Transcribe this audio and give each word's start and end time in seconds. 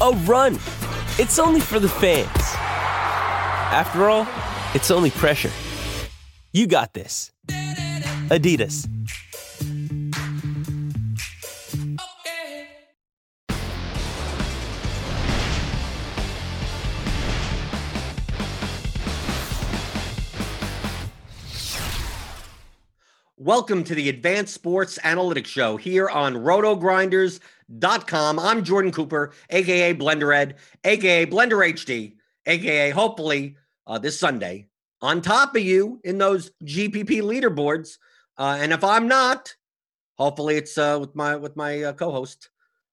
a 0.00 0.12
run. 0.24 0.54
It's 1.18 1.38
only 1.38 1.60
for 1.60 1.78
the 1.78 1.88
fans. 1.88 2.28
After 3.72 4.08
all, 4.08 4.26
it's 4.74 4.90
only 4.90 5.10
pressure. 5.10 5.50
You 6.52 6.66
got 6.66 6.94
this. 6.94 7.30
Adidas. 8.28 8.88
Welcome 23.36 23.84
to 23.84 23.94
the 23.94 24.10
Advanced 24.10 24.52
Sports 24.52 24.98
Analytics 25.02 25.46
Show 25.46 25.78
here 25.78 26.10
on 26.10 26.36
rotogrinders.com. 27.70 28.38
I'm 28.38 28.64
Jordan 28.64 28.92
Cooper, 28.92 29.32
aka 29.50 29.94
Blender 29.94 30.34
Ed, 30.34 30.56
aka 30.84 31.26
Blender 31.26 31.72
HD, 31.72 32.14
aka 32.46 32.90
hopefully 32.90 33.56
uh, 33.86 33.98
this 33.98 34.18
Sunday 34.18 34.66
on 35.02 35.20
top 35.20 35.56
of 35.56 35.62
you 35.62 36.00
in 36.04 36.18
those 36.18 36.50
GPP 36.64 37.22
leaderboards. 37.22 37.98
Uh, 38.36 38.58
and 38.60 38.72
if 38.72 38.84
I'm 38.84 39.08
not, 39.08 39.54
hopefully 40.18 40.56
it's 40.56 40.78
uh, 40.78 40.98
with 41.00 41.14
my 41.14 41.36
with 41.36 41.56
my 41.56 41.82
uh, 41.84 41.92
co-host, 41.92 42.50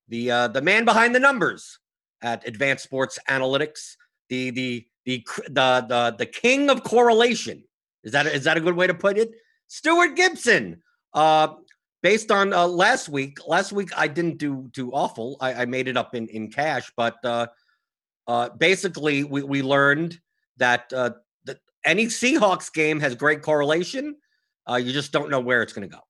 the 0.08 0.30
uh, 0.30 0.48
the 0.48 0.62
man 0.62 0.84
behind 0.84 1.14
the 1.14 1.20
numbers 1.20 1.78
at 2.22 2.46
Advanced 2.46 2.84
Sports 2.84 3.18
Analytics, 3.28 3.96
the 4.28 4.50
the 4.50 4.86
the 5.04 5.24
the 5.48 5.86
the, 5.88 6.14
the 6.18 6.26
king 6.26 6.70
of 6.70 6.82
correlation. 6.82 7.64
Is 8.04 8.12
that 8.12 8.26
is 8.26 8.44
that 8.44 8.56
a 8.56 8.60
good 8.60 8.76
way 8.76 8.86
to 8.86 8.94
put 8.94 9.18
it? 9.18 9.32
Stuart 9.66 10.16
Gibson. 10.16 10.82
Uh, 11.14 11.54
based 12.02 12.30
on 12.30 12.52
uh, 12.52 12.66
last 12.66 13.08
week, 13.08 13.38
last 13.46 13.72
week 13.72 13.90
I 13.96 14.08
didn't 14.08 14.38
do 14.38 14.68
too 14.72 14.92
awful. 14.92 15.36
I, 15.40 15.62
I 15.62 15.64
made 15.66 15.88
it 15.88 15.96
up 15.96 16.14
in 16.14 16.28
in 16.28 16.50
cash, 16.50 16.92
but 16.96 17.22
uh, 17.24 17.46
uh, 18.26 18.50
basically 18.50 19.24
we 19.24 19.42
we 19.42 19.62
learned 19.62 20.20
that 20.58 20.92
uh, 20.92 21.10
that 21.44 21.58
any 21.84 22.06
Seahawks 22.06 22.72
game 22.72 23.00
has 23.00 23.14
great 23.14 23.42
correlation. 23.42 24.16
Uh, 24.68 24.76
you 24.76 24.92
just 24.92 25.12
don't 25.12 25.30
know 25.30 25.40
where 25.40 25.62
it's 25.62 25.72
going 25.72 25.88
to 25.88 25.94
go. 25.94 26.02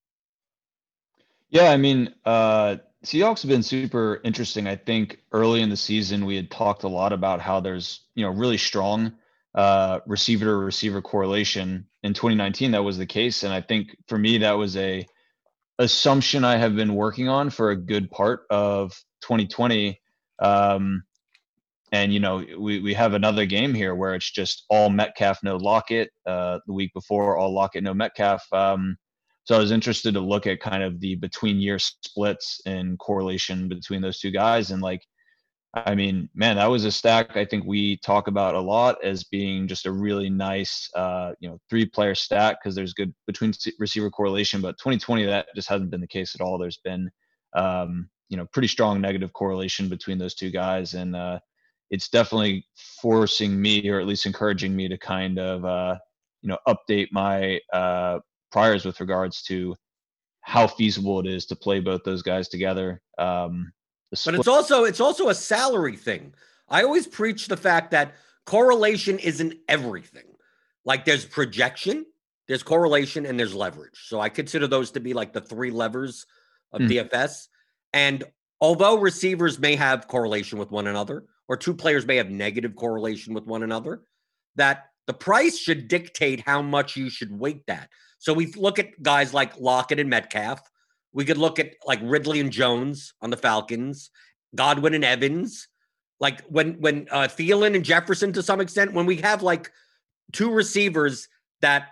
Yeah, 1.51 1.71
I 1.71 1.77
mean, 1.77 2.15
uh, 2.25 2.77
Seahawks 3.05 3.43
have 3.43 3.49
been 3.49 3.63
super 3.63 4.21
interesting. 4.25 4.67
I 4.67 4.77
think 4.77 5.23
early 5.33 5.63
in 5.63 5.71
the 5.71 5.77
season 5.77 6.27
we 6.27 6.37
had 6.37 6.51
talked 6.51 6.83
a 6.83 6.89
lot 6.89 7.13
about 7.13 7.41
how 7.41 7.61
there's 7.61 8.01
you 8.15 8.25
know 8.25 8.31
really 8.31 8.59
strong 8.59 9.13
uh, 9.55 10.01
receiver 10.07 10.45
to 10.45 10.57
receiver 10.57 11.01
correlation. 11.01 11.87
In 12.05 12.15
2019, 12.15 12.73
that 12.73 12.83
was 12.83 12.99
the 12.99 13.07
case, 13.07 13.43
and 13.43 13.53
I 13.53 13.61
think 13.61 13.97
for 14.07 14.19
me 14.19 14.39
that 14.39 14.53
was 14.53 14.77
a 14.77 15.07
assumption 15.79 16.45
I 16.45 16.57
have 16.57 16.75
been 16.75 16.95
working 16.95 17.29
on 17.29 17.51
for 17.51 17.71
a 17.71 17.77
good 17.77 18.11
part 18.11 18.43
of 18.51 18.93
2020. 19.23 20.01
Um, 20.41 21.05
and 21.93 22.13
you 22.13 22.21
know, 22.21 22.45
we 22.59 22.81
we 22.81 22.95
have 22.95 23.15
another 23.15 23.47
game 23.47 23.73
here 23.73 23.95
where 23.95 24.15
it's 24.15 24.31
just 24.31 24.67
all 24.69 24.91
Metcalf, 24.91 25.43
no 25.43 25.57
Lockett. 25.57 26.11
Uh, 26.27 26.59
the 26.67 26.73
week 26.73 26.93
before, 26.93 27.37
all 27.37 27.53
Lockett, 27.53 27.83
no 27.83 27.95
Metcalf. 27.95 28.45
Um, 28.53 28.97
so 29.45 29.57
I 29.57 29.59
was 29.59 29.71
interested 29.71 30.13
to 30.13 30.21
look 30.21 30.47
at 30.47 30.61
kind 30.61 30.83
of 30.83 31.01
the 31.01 31.15
between 31.15 31.59
year 31.59 31.79
splits 31.79 32.61
and 32.67 32.99
correlation 32.99 33.69
between 33.69 34.03
those 34.03 34.19
two 34.19 34.31
guys, 34.31 34.71
and 34.71 34.83
like 34.83 35.03
I 35.75 35.95
mean, 35.95 36.31
man, 36.35 36.57
that 36.57 36.71
was 36.71 36.85
a 36.85 36.91
stack 36.91 37.37
I 37.37 37.45
think 37.45 37.65
we 37.67 37.99
talk 37.99 38.27
about 38.27 38.55
a 38.55 38.61
lot 38.61 39.05
as 39.05 39.25
being 39.25 39.69
just 39.69 39.87
a 39.87 39.93
really 39.93 40.31
nice, 40.31 40.89
uh, 40.95 41.33
you 41.41 41.49
know, 41.49 41.59
three-player 41.69 42.15
stack 42.15 42.59
because 42.61 42.75
there's 42.75 42.95
good 42.95 43.15
between 43.27 43.53
receiver 43.79 44.11
correlation. 44.11 44.63
But 44.63 44.79
2020, 44.79 45.27
that 45.27 45.47
just 45.55 45.69
hasn't 45.69 45.91
been 45.91 46.01
the 46.01 46.07
case 46.07 46.35
at 46.35 46.41
all. 46.41 46.59
There's 46.59 46.79
been, 46.79 47.11
um, 47.55 48.09
you 48.31 48.37
know, 48.37 48.47
pretty 48.53 48.69
strong 48.69 49.01
negative 49.01 49.33
correlation 49.35 49.89
between 49.89 50.19
those 50.19 50.35
two 50.35 50.51
guys, 50.51 50.95
and 50.95 51.15
uh, 51.15 51.39
it's 51.91 52.09
definitely 52.09 52.67
forcing 53.01 53.61
me, 53.61 53.89
or 53.91 54.01
at 54.01 54.07
least 54.07 54.27
encouraging 54.27 54.75
me, 54.75 54.89
to 54.89 54.97
kind 54.99 55.39
of, 55.39 55.65
uh, 55.67 55.97
you 56.43 56.49
know, 56.49 56.59
update 56.67 57.09
my 57.13 57.61
uh, 57.75 58.21
priors 58.51 58.85
with 58.87 59.01
regards 59.01 59.43
to 59.45 59.77
how 60.41 60.67
feasible 60.67 61.21
it 61.21 61.27
is 61.27 61.45
to 61.47 61.57
play 61.57 61.79
both 61.81 62.03
those 62.05 62.23
guys 62.23 62.49
together. 62.49 63.03
Um, 63.19 63.71
but 64.11 64.35
it's 64.35 64.49
also 64.49 64.85
it's 64.85 65.01
also 65.01 65.29
a 65.29 65.35
salary 65.35 65.97
thing. 65.97 66.35
I 66.69 66.83
always 66.83 67.07
preach 67.07 67.49
the 67.49 67.57
fact 67.57 67.91
that 67.93 68.15
correlation 68.45 69.19
isn't 69.19 69.55
everything. 69.69 70.25
Like 70.85 71.05
there's 71.05 71.27
projection, 71.27 72.07
there's 72.47 72.63
correlation, 72.63 73.27
and 73.27 73.39
there's 73.39 73.55
leverage. 73.55 74.07
So 74.07 74.21
I 74.21 74.29
consider 74.29 74.67
those 74.67 74.91
to 74.93 75.01
be 75.01 75.13
like 75.13 75.33
the 75.33 75.41
three 75.41 75.71
levers 75.71 76.27
of 76.73 76.83
mm. 76.83 76.89
DFS. 76.89 77.49
And 77.93 78.25
although 78.61 78.99
receivers 78.99 79.59
may 79.59 79.77
have 79.77 80.09
correlation 80.09 80.59
with 80.59 80.71
one 80.71 80.87
another, 80.87 81.25
or 81.49 81.57
two 81.57 81.75
players 81.75 82.07
may 82.07 82.17
have 82.17 82.31
negative 82.31 82.77
correlation 82.77 83.35
with 83.35 83.45
one 83.47 83.63
another, 83.63 84.03
that 84.57 84.87
the 85.07 85.15
price 85.15 85.59
should 85.59 85.89
dictate 85.89 86.41
how 86.41 86.61
much 86.61 86.97
you 86.97 87.09
should 87.09 87.33
weight 87.33 87.67
that. 87.67 87.89
So 88.19 88.35
we 88.35 88.47
look 88.53 88.79
at 88.79 89.03
guys 89.03 89.33
like 89.33 89.59
Lockett 89.59 90.01
and 90.01 90.11
Metcalf, 90.11 90.61
we 91.19 91.25
could 91.25 91.37
look 91.37 91.59
at 91.59 91.73
like 91.85 91.99
Ridley 92.01 92.39
and 92.39 92.53
Jones 92.53 93.13
on 93.21 93.31
the 93.31 93.37
Falcons, 93.37 94.11
Godwin 94.55 94.95
and 94.95 95.05
Evans. 95.05 95.67
Like 96.21 96.43
when 96.43 96.75
when 96.75 97.09
uh 97.11 97.27
Thielen 97.27 97.75
and 97.75 97.85
Jefferson 97.85 98.33
to 98.35 98.43
some 98.43 98.61
extent, 98.61 98.93
when 98.93 99.05
we 99.05 99.17
have 99.17 99.43
like 99.43 99.73
two 100.33 100.53
receivers 100.53 101.27
that 101.61 101.89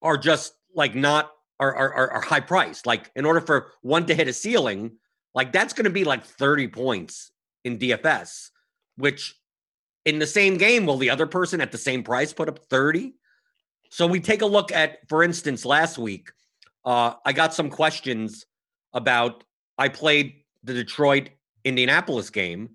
are 0.00 0.16
just 0.16 0.54
like 0.74 0.94
not 0.94 1.30
are 1.60 1.74
are, 1.74 2.10
are 2.12 2.20
high 2.22 2.40
priced. 2.40 2.86
Like 2.86 3.10
in 3.14 3.26
order 3.26 3.42
for 3.42 3.72
one 3.82 4.06
to 4.06 4.14
hit 4.14 4.26
a 4.26 4.32
ceiling, 4.32 4.92
like 5.34 5.52
that's 5.52 5.74
going 5.74 5.84
to 5.84 5.90
be 5.90 6.04
like 6.04 6.24
30 6.24 6.68
points 6.68 7.32
in 7.64 7.78
DFS, 7.78 8.48
which 8.96 9.38
in 10.06 10.18
the 10.18 10.26
same 10.26 10.56
game 10.56 10.86
will 10.86 10.96
the 10.96 11.10
other 11.10 11.26
person 11.26 11.60
at 11.60 11.72
the 11.72 11.78
same 11.78 12.02
price 12.02 12.32
put 12.32 12.48
up 12.48 12.58
30? 12.70 13.12
So 13.90 14.06
we 14.06 14.18
take 14.18 14.40
a 14.40 14.46
look 14.46 14.72
at, 14.72 15.06
for 15.10 15.22
instance, 15.22 15.66
last 15.66 15.98
week, 15.98 16.30
uh, 16.84 17.14
I 17.24 17.32
got 17.32 17.54
some 17.54 17.70
questions 17.70 18.46
about 18.92 19.44
I 19.78 19.88
played 19.88 20.42
the 20.64 20.74
Detroit 20.74 21.30
Indianapolis 21.64 22.30
game 22.30 22.70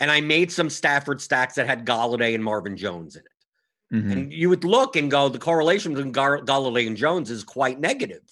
and 0.00 0.10
I 0.10 0.20
made 0.20 0.50
some 0.50 0.70
Stafford 0.70 1.20
stacks 1.20 1.54
that 1.54 1.66
had 1.66 1.86
Golladay 1.86 2.34
and 2.34 2.44
Marvin 2.44 2.76
Jones 2.76 3.16
in 3.16 3.22
it. 3.22 3.96
Mm-hmm. 3.96 4.12
And 4.12 4.32
you 4.32 4.48
would 4.48 4.64
look 4.64 4.96
and 4.96 5.10
go, 5.10 5.28
the 5.28 5.38
correlation 5.38 5.94
between 5.94 6.12
Gar- 6.12 6.42
Golladay 6.42 6.86
and 6.86 6.96
Jones 6.96 7.30
is 7.30 7.44
quite 7.44 7.78
negative. 7.78 8.22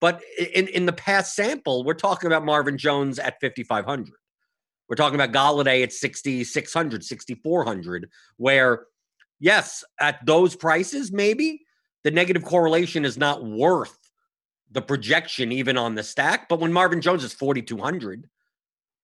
But 0.00 0.20
in, 0.54 0.66
in 0.68 0.86
the 0.86 0.92
past 0.92 1.34
sample, 1.34 1.84
we're 1.84 1.94
talking 1.94 2.26
about 2.26 2.44
Marvin 2.44 2.78
Jones 2.78 3.18
at 3.18 3.40
5,500. 3.40 4.12
We're 4.88 4.96
talking 4.96 5.20
about 5.20 5.32
Golladay 5.32 5.82
at 5.84 5.92
6,600, 5.92 7.04
6,400, 7.04 8.10
where, 8.38 8.86
yes, 9.38 9.84
at 10.00 10.24
those 10.26 10.56
prices, 10.56 11.12
maybe 11.12 11.60
the 12.02 12.10
negative 12.10 12.42
correlation 12.44 13.04
is 13.04 13.16
not 13.16 13.44
worth 13.44 13.99
the 14.70 14.82
projection 14.82 15.52
even 15.52 15.76
on 15.76 15.94
the 15.94 16.02
stack. 16.02 16.48
But 16.48 16.60
when 16.60 16.72
Marvin 16.72 17.00
Jones 17.00 17.24
is 17.24 17.32
4,200, 17.32 18.28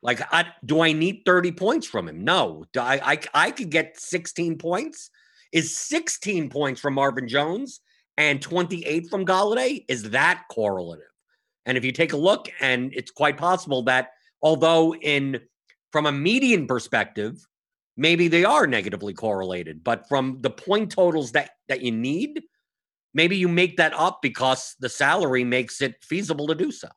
like, 0.03 0.21
I, 0.33 0.47
do 0.65 0.81
I 0.81 0.93
need 0.93 1.23
30 1.27 1.53
points 1.53 1.87
from 1.87 2.09
him? 2.09 2.25
No. 2.25 2.65
Do 2.73 2.81
I, 2.81 3.13
I, 3.13 3.21
I 3.35 3.51
could 3.51 3.71
get 3.71 3.99
16 3.99 4.59
points. 4.59 5.11
Is 5.53 5.77
16 5.77 6.51
points 6.51 6.81
from 6.81 6.95
Marvin 6.95 7.29
Jones 7.29 7.81
and 8.17 8.41
28 8.41 9.09
from 9.09 9.25
Golladay? 9.25 9.85
Is 9.89 10.11
that 10.11 10.45
correlative? 10.51 11.05
And 11.65 11.77
if 11.77 11.85
you 11.85 11.93
take 11.93 12.12
a 12.12 12.17
look, 12.17 12.49
and 12.61 12.93
it's 12.95 13.11
quite 13.11 13.37
possible 13.37 13.83
that 13.85 14.11
although 14.43 14.95
in 14.95 15.41
from 15.93 16.07
a 16.07 16.12
median 16.12 16.67
perspective, 16.67 17.45
maybe 17.97 18.29
they 18.29 18.45
are 18.45 18.67
negatively 18.67 19.15
correlated, 19.15 19.83
but 19.83 20.09
from 20.09 20.39
the 20.41 20.51
point 20.51 20.93
totals 20.93 21.33
that 21.33 21.51
that 21.69 21.81
you 21.81 21.91
need, 21.91 22.43
maybe 23.17 23.37
you 23.37 23.49
make 23.49 23.79
that 23.79 23.95
up 23.95 24.21
because 24.21 24.77
the 24.79 24.91
salary 24.91 25.43
makes 25.43 25.81
it 25.81 25.97
feasible 26.05 26.47
to 26.47 26.55
do 26.55 26.71
so. 26.71 26.89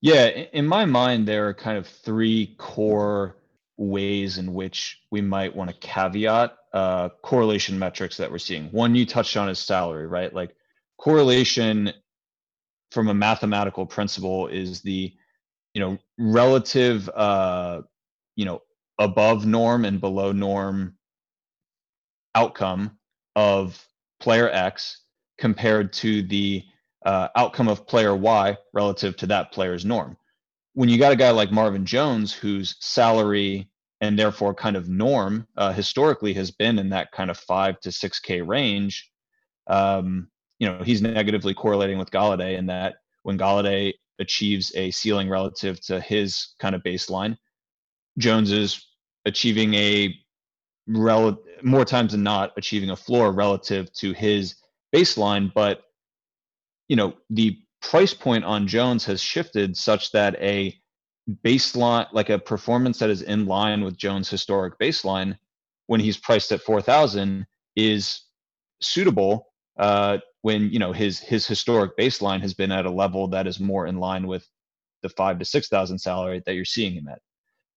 Yeah, 0.00 0.26
in 0.26 0.64
my 0.64 0.84
mind, 0.84 1.26
there 1.26 1.48
are 1.48 1.54
kind 1.54 1.76
of 1.76 1.88
three 1.88 2.54
core 2.56 3.36
ways 3.76 4.38
in 4.38 4.54
which 4.54 5.00
we 5.10 5.20
might 5.20 5.54
want 5.54 5.70
to 5.70 5.76
caveat 5.76 6.56
uh, 6.72 7.08
correlation 7.22 7.76
metrics 7.76 8.16
that 8.16 8.30
we're 8.30 8.38
seeing. 8.38 8.68
One 8.70 8.94
you 8.94 9.04
touched 9.04 9.36
on 9.36 9.48
is 9.48 9.58
salary, 9.58 10.06
right? 10.06 10.32
Like 10.32 10.54
correlation 10.98 11.92
from 12.92 13.08
a 13.08 13.14
mathematical 13.14 13.86
principle 13.86 14.46
is 14.46 14.82
the 14.82 15.12
you 15.74 15.80
know 15.80 15.98
relative 16.16 17.08
uh, 17.08 17.82
you 18.36 18.44
know 18.44 18.62
above 19.00 19.46
norm 19.46 19.84
and 19.84 20.00
below 20.00 20.30
norm 20.30 20.94
outcome 22.36 22.98
of 23.34 23.84
player 24.20 24.48
X 24.48 25.02
compared 25.38 25.92
to 25.92 26.22
the 26.22 26.64
uh, 27.06 27.28
outcome 27.36 27.68
of 27.68 27.86
player 27.86 28.14
Y 28.14 28.56
relative 28.72 29.16
to 29.16 29.26
that 29.26 29.52
player's 29.52 29.84
norm. 29.84 30.16
When 30.74 30.88
you 30.88 30.98
got 30.98 31.12
a 31.12 31.16
guy 31.16 31.30
like 31.30 31.50
Marvin 31.50 31.86
Jones, 31.86 32.32
whose 32.32 32.76
salary 32.80 33.70
and 34.00 34.18
therefore 34.18 34.54
kind 34.54 34.76
of 34.76 34.88
norm 34.88 35.46
uh, 35.56 35.72
historically 35.72 36.32
has 36.34 36.50
been 36.50 36.78
in 36.78 36.90
that 36.90 37.10
kind 37.12 37.30
of 37.30 37.38
five 37.38 37.80
to 37.80 37.90
six 37.90 38.20
K 38.20 38.40
range, 38.40 39.10
um, 39.68 40.28
you 40.58 40.68
know, 40.68 40.82
he's 40.84 41.02
negatively 41.02 41.54
correlating 41.54 41.98
with 41.98 42.10
Golladay 42.10 42.58
in 42.58 42.66
that 42.66 42.96
when 43.22 43.38
Golladay 43.38 43.92
achieves 44.18 44.72
a 44.74 44.90
ceiling 44.90 45.28
relative 45.28 45.80
to 45.82 46.00
his 46.00 46.54
kind 46.58 46.74
of 46.74 46.82
baseline, 46.82 47.36
Jones 48.18 48.50
is 48.50 48.84
achieving 49.24 49.74
a 49.74 50.14
rel- 50.88 51.42
more 51.62 51.84
times 51.84 52.12
than 52.12 52.22
not 52.22 52.52
achieving 52.56 52.90
a 52.90 52.96
floor 52.96 53.32
relative 53.32 53.92
to 53.94 54.12
his 54.12 54.56
baseline, 54.94 55.52
but 55.52 55.82
you 56.88 56.96
know, 56.96 57.14
the 57.30 57.58
price 57.82 58.14
point 58.14 58.44
on 58.44 58.66
Jones 58.66 59.04
has 59.04 59.20
shifted 59.20 59.76
such 59.76 60.10
that 60.12 60.36
a 60.40 60.74
baseline, 61.44 62.06
like 62.12 62.30
a 62.30 62.38
performance 62.38 62.98
that 62.98 63.10
is 63.10 63.22
in 63.22 63.46
line 63.46 63.84
with 63.84 63.96
Jones' 63.96 64.30
historic 64.30 64.78
baseline, 64.78 65.38
when 65.86 66.00
he's 66.00 66.16
priced 66.16 66.52
at 66.52 66.62
four 66.62 66.80
thousand, 66.80 67.46
is 67.76 68.22
suitable. 68.80 69.46
Uh, 69.78 70.18
when 70.42 70.70
you 70.70 70.78
know 70.78 70.92
his 70.92 71.18
his 71.18 71.46
historic 71.46 71.96
baseline 71.96 72.40
has 72.40 72.54
been 72.54 72.72
at 72.72 72.86
a 72.86 72.90
level 72.90 73.28
that 73.28 73.46
is 73.46 73.60
more 73.60 73.86
in 73.86 73.98
line 73.98 74.26
with 74.26 74.46
the 75.02 75.08
five 75.10 75.38
to 75.38 75.44
six 75.44 75.68
thousand 75.68 75.98
salary 75.98 76.42
that 76.46 76.54
you're 76.54 76.64
seeing 76.64 76.94
him 76.94 77.08
at. 77.08 77.20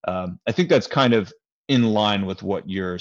Um, 0.08 0.40
I 0.48 0.52
think 0.52 0.69
that's 0.69 0.88
kind 0.88 1.13
of 1.13 1.31
in 1.68 1.84
line 1.84 2.25
with 2.25 2.44
what 2.44 2.69
you're 2.69 3.00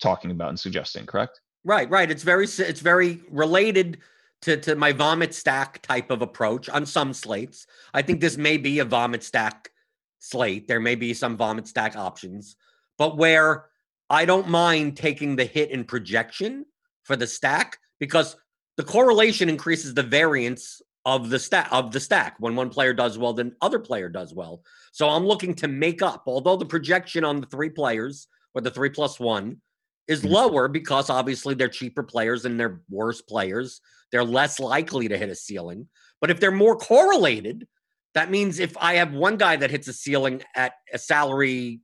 talking 0.00 0.30
about 0.30 0.48
and 0.48 0.58
suggesting, 0.58 1.06
correct? 1.06 1.40
Right, 1.64 1.90
right. 1.90 2.10
It's 2.10 2.22
very 2.22 2.44
it's 2.44 2.80
very 2.80 3.20
related 3.30 3.98
to, 4.42 4.56
to 4.56 4.76
my 4.76 4.92
vomit 4.92 5.34
stack 5.34 5.82
type 5.82 6.10
of 6.10 6.22
approach 6.22 6.68
on 6.68 6.86
some 6.86 7.12
slates. 7.12 7.66
I 7.92 8.02
think 8.02 8.20
this 8.20 8.36
may 8.36 8.56
be 8.56 8.78
a 8.78 8.84
vomit 8.84 9.22
stack 9.22 9.70
slate. 10.18 10.68
There 10.68 10.80
may 10.80 10.94
be 10.94 11.14
some 11.14 11.36
vomit 11.36 11.66
stack 11.66 11.96
options, 11.96 12.56
but 12.96 13.16
where 13.16 13.66
I 14.08 14.24
don't 14.24 14.48
mind 14.48 14.96
taking 14.96 15.36
the 15.36 15.44
hit 15.44 15.70
in 15.70 15.84
projection 15.84 16.64
for 17.02 17.16
the 17.16 17.26
stack 17.26 17.78
because 17.98 18.36
the 18.76 18.84
correlation 18.84 19.48
increases 19.48 19.92
the 19.92 20.02
variance 20.02 20.80
of 21.04 21.30
the 21.30 21.38
stack 21.38 21.68
of 21.72 21.90
the 21.92 22.00
stack. 22.00 22.36
When 22.38 22.54
one 22.54 22.70
player 22.70 22.94
does 22.94 23.18
well, 23.18 23.32
then 23.32 23.56
other 23.60 23.78
player 23.78 24.08
does 24.08 24.34
well. 24.34 24.62
So 24.92 25.08
I'm 25.08 25.26
looking 25.26 25.54
to 25.56 25.68
make 25.68 26.02
up, 26.02 26.24
although 26.26 26.56
the 26.56 26.66
projection 26.66 27.24
on 27.24 27.40
the 27.40 27.46
three 27.46 27.70
players 27.70 28.28
or 28.54 28.60
the 28.60 28.70
three 28.70 28.90
plus 28.90 29.18
one 29.18 29.60
is 30.08 30.22
mm-hmm. 30.22 30.32
lower 30.32 30.68
because 30.68 31.10
obviously 31.10 31.54
they're 31.54 31.68
cheaper 31.68 32.02
players 32.02 32.44
and 32.44 32.58
they're 32.58 32.80
worse 32.90 33.20
players. 33.20 33.80
They're 34.10 34.24
less 34.24 34.58
likely 34.58 35.08
to 35.08 35.18
hit 35.18 35.28
a 35.28 35.34
ceiling. 35.34 35.86
But 36.20 36.30
if 36.30 36.40
they're 36.40 36.50
more 36.50 36.76
correlated, 36.76 37.68
that 38.14 38.30
means 38.30 38.58
if 38.58 38.76
I 38.78 38.94
have 38.94 39.12
one 39.12 39.36
guy 39.36 39.56
that 39.56 39.70
hits 39.70 39.86
a 39.86 39.92
ceiling 39.92 40.42
at 40.56 40.72
a 40.92 40.98
salary 40.98 41.80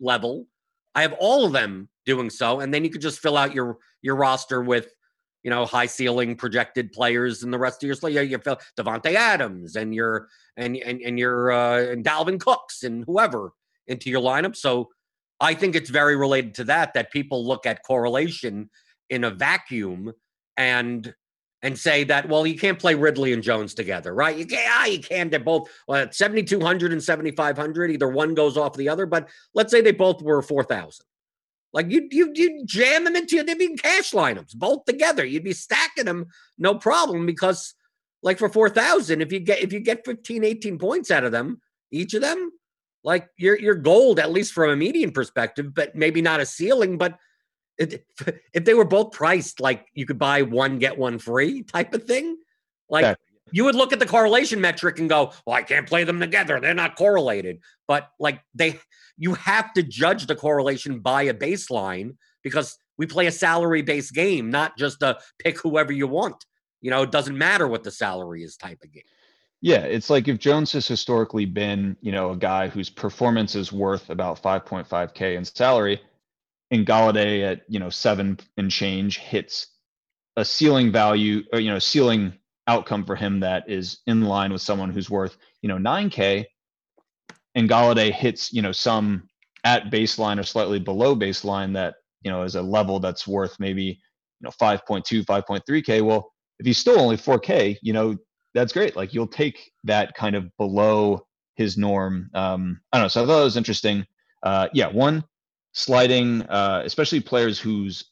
level, 0.00 0.46
I 0.94 1.02
have 1.02 1.12
all 1.18 1.44
of 1.44 1.52
them 1.52 1.88
doing 2.06 2.30
so, 2.30 2.60
and 2.60 2.72
then 2.72 2.84
you 2.84 2.90
could 2.90 3.02
just 3.02 3.20
fill 3.20 3.36
out 3.36 3.54
your 3.54 3.76
your 4.00 4.16
roster 4.16 4.62
with, 4.62 4.88
you 5.42 5.50
know, 5.50 5.66
high 5.66 5.86
ceiling 5.86 6.36
projected 6.36 6.92
players, 6.92 7.42
and 7.42 7.52
the 7.52 7.58
rest 7.58 7.82
of 7.82 7.86
your 7.86 7.96
slate. 7.96 8.30
You 8.30 8.38
fill 8.38 8.58
Davante 8.78 9.12
Adams 9.14 9.76
and 9.76 9.94
your 9.94 10.28
and 10.56 10.76
and 10.78 11.02
and 11.02 11.18
your 11.18 11.52
uh, 11.52 11.82
and 11.82 12.04
Dalvin 12.04 12.40
Cooks 12.40 12.82
and 12.84 13.04
whoever 13.04 13.50
into 13.88 14.08
your 14.08 14.22
lineup. 14.22 14.56
So 14.56 14.88
I 15.40 15.54
think 15.54 15.74
it's 15.74 15.90
very 15.90 16.16
related 16.16 16.54
to 16.56 16.64
that 16.64 16.94
that 16.94 17.12
people 17.12 17.46
look 17.46 17.66
at 17.66 17.82
correlation 17.82 18.70
in 19.10 19.24
a 19.24 19.30
vacuum 19.30 20.12
and 20.56 21.14
and 21.62 21.78
say 21.78 22.04
that 22.04 22.28
well 22.28 22.46
you 22.46 22.58
can't 22.58 22.78
play 22.78 22.94
Ridley 22.94 23.32
and 23.32 23.42
Jones 23.42 23.74
together, 23.74 24.14
right? 24.14 24.36
You 24.36 24.46
can't. 24.46 24.68
Ah, 24.70 24.86
you 24.86 25.00
can. 25.00 25.30
They're 25.30 25.40
both 25.40 25.68
well, 25.88 26.06
7200 26.10 26.92
and 26.92 27.02
7500. 27.02 27.90
Either 27.90 28.08
one 28.08 28.34
goes 28.34 28.56
off 28.56 28.76
the 28.76 28.88
other, 28.88 29.06
but 29.06 29.28
let's 29.54 29.70
say 29.70 29.80
they 29.80 29.92
both 29.92 30.22
were 30.22 30.42
4000. 30.42 31.04
Like 31.76 31.90
you, 31.90 32.08
you, 32.10 32.32
you 32.34 32.64
jam 32.64 33.04
them 33.04 33.16
into 33.16 33.42
they'd 33.42 33.58
be 33.58 33.74
cash 33.74 34.12
lineups 34.12 34.54
both 34.54 34.86
together. 34.86 35.26
You'd 35.26 35.44
be 35.44 35.52
stacking 35.52 36.06
them 36.06 36.26
no 36.56 36.76
problem 36.76 37.26
because, 37.26 37.74
like 38.22 38.38
for 38.38 38.48
four 38.48 38.70
thousand, 38.70 39.20
if 39.20 39.30
you 39.30 39.40
get 39.40 39.60
if 39.60 39.74
you 39.74 39.80
get 39.80 40.06
15, 40.06 40.42
18 40.42 40.78
points 40.78 41.10
out 41.10 41.24
of 41.24 41.32
them, 41.32 41.60
each 41.90 42.14
of 42.14 42.22
them, 42.22 42.50
like 43.06 43.28
you're 43.38 43.58
you're 43.58 43.76
gold 43.76 44.18
at 44.18 44.32
least 44.32 44.52
from 44.52 44.70
a 44.70 44.76
median 44.76 45.12
perspective, 45.12 45.72
but 45.72 45.94
maybe 45.94 46.20
not 46.20 46.40
a 46.40 46.44
ceiling. 46.44 46.98
But 46.98 47.16
it, 47.78 48.04
if 48.52 48.64
they 48.64 48.74
were 48.74 48.84
both 48.84 49.12
priced 49.12 49.60
like 49.60 49.86
you 49.94 50.04
could 50.04 50.18
buy 50.18 50.42
one 50.42 50.78
get 50.78 50.98
one 50.98 51.18
free 51.18 51.62
type 51.62 51.94
of 51.94 52.04
thing, 52.04 52.36
like 52.90 53.04
yeah. 53.04 53.14
you 53.52 53.64
would 53.64 53.76
look 53.76 53.92
at 53.92 54.00
the 54.00 54.06
correlation 54.06 54.60
metric 54.60 54.98
and 54.98 55.08
go, 55.08 55.32
"Well, 55.46 55.56
I 55.56 55.62
can't 55.62 55.86
play 55.86 56.02
them 56.02 56.18
together; 56.18 56.60
they're 56.60 56.74
not 56.74 56.96
correlated." 56.96 57.60
But 57.86 58.10
like 58.18 58.42
they, 58.54 58.80
you 59.16 59.34
have 59.34 59.72
to 59.74 59.84
judge 59.84 60.26
the 60.26 60.34
correlation 60.34 60.98
by 60.98 61.22
a 61.22 61.34
baseline 61.34 62.16
because 62.42 62.76
we 62.98 63.06
play 63.06 63.28
a 63.28 63.32
salary 63.32 63.82
based 63.82 64.14
game, 64.14 64.50
not 64.50 64.76
just 64.76 65.00
a 65.02 65.20
pick 65.38 65.60
whoever 65.60 65.92
you 65.92 66.08
want. 66.08 66.44
You 66.80 66.90
know, 66.90 67.02
it 67.02 67.12
doesn't 67.12 67.38
matter 67.38 67.68
what 67.68 67.84
the 67.84 67.92
salary 67.92 68.42
is 68.42 68.56
type 68.56 68.82
of 68.82 68.90
game. 68.92 69.04
Yeah, 69.62 69.80
it's 69.80 70.10
like 70.10 70.28
if 70.28 70.38
Jones 70.38 70.72
has 70.72 70.86
historically 70.86 71.46
been, 71.46 71.96
you 72.00 72.12
know, 72.12 72.30
a 72.30 72.36
guy 72.36 72.68
whose 72.68 72.90
performance 72.90 73.54
is 73.54 73.72
worth 73.72 74.10
about 74.10 74.42
5.5k 74.42 75.36
in 75.36 75.44
salary, 75.44 76.00
and 76.70 76.86
Golladay 76.86 77.42
at 77.44 77.62
you 77.68 77.78
know 77.78 77.90
seven 77.90 78.38
and 78.56 78.70
change 78.70 79.18
hits 79.18 79.68
a 80.36 80.44
ceiling 80.44 80.92
value 80.92 81.42
or 81.52 81.60
you 81.60 81.70
know 81.70 81.78
ceiling 81.78 82.32
outcome 82.66 83.04
for 83.04 83.14
him 83.14 83.40
that 83.40 83.68
is 83.68 83.98
in 84.06 84.22
line 84.22 84.52
with 84.52 84.62
someone 84.62 84.90
who's 84.90 85.08
worth 85.08 85.36
you 85.62 85.68
know 85.68 85.78
9k 85.78 86.44
and 87.54 87.68
Golladay 87.68 88.12
hits 88.12 88.52
you 88.52 88.62
know 88.62 88.72
some 88.72 89.28
at 89.64 89.90
baseline 89.90 90.38
or 90.38 90.42
slightly 90.42 90.78
below 90.78 91.14
baseline 91.14 91.72
that 91.74 91.94
you 92.22 92.30
know 92.30 92.42
is 92.42 92.56
a 92.56 92.62
level 92.62 92.98
that's 92.98 93.26
worth 93.26 93.58
maybe 93.60 93.84
you 93.84 93.94
know 94.42 94.50
5.2 94.50 95.24
5.3k 95.24 96.02
well 96.02 96.32
if 96.58 96.66
he's 96.66 96.78
still 96.78 96.98
only 96.98 97.16
4k 97.16 97.76
you 97.82 97.92
know 97.92 98.16
that's 98.56 98.72
great. 98.72 98.96
Like 98.96 99.12
you'll 99.12 99.26
take 99.26 99.70
that 99.84 100.14
kind 100.14 100.34
of 100.34 100.56
below 100.56 101.26
his 101.54 101.76
norm. 101.76 102.30
Um, 102.34 102.80
I 102.92 102.98
don't 102.98 103.04
know. 103.04 103.08
So 103.08 103.22
I 103.22 103.26
thought 103.26 103.40
it 103.40 103.44
was 103.44 103.56
interesting. 103.56 104.06
Uh, 104.42 104.68
yeah, 104.72 104.88
one 104.88 105.24
sliding, 105.72 106.42
uh, 106.42 106.82
especially 106.84 107.20
players 107.20 107.58
whose 107.58 108.10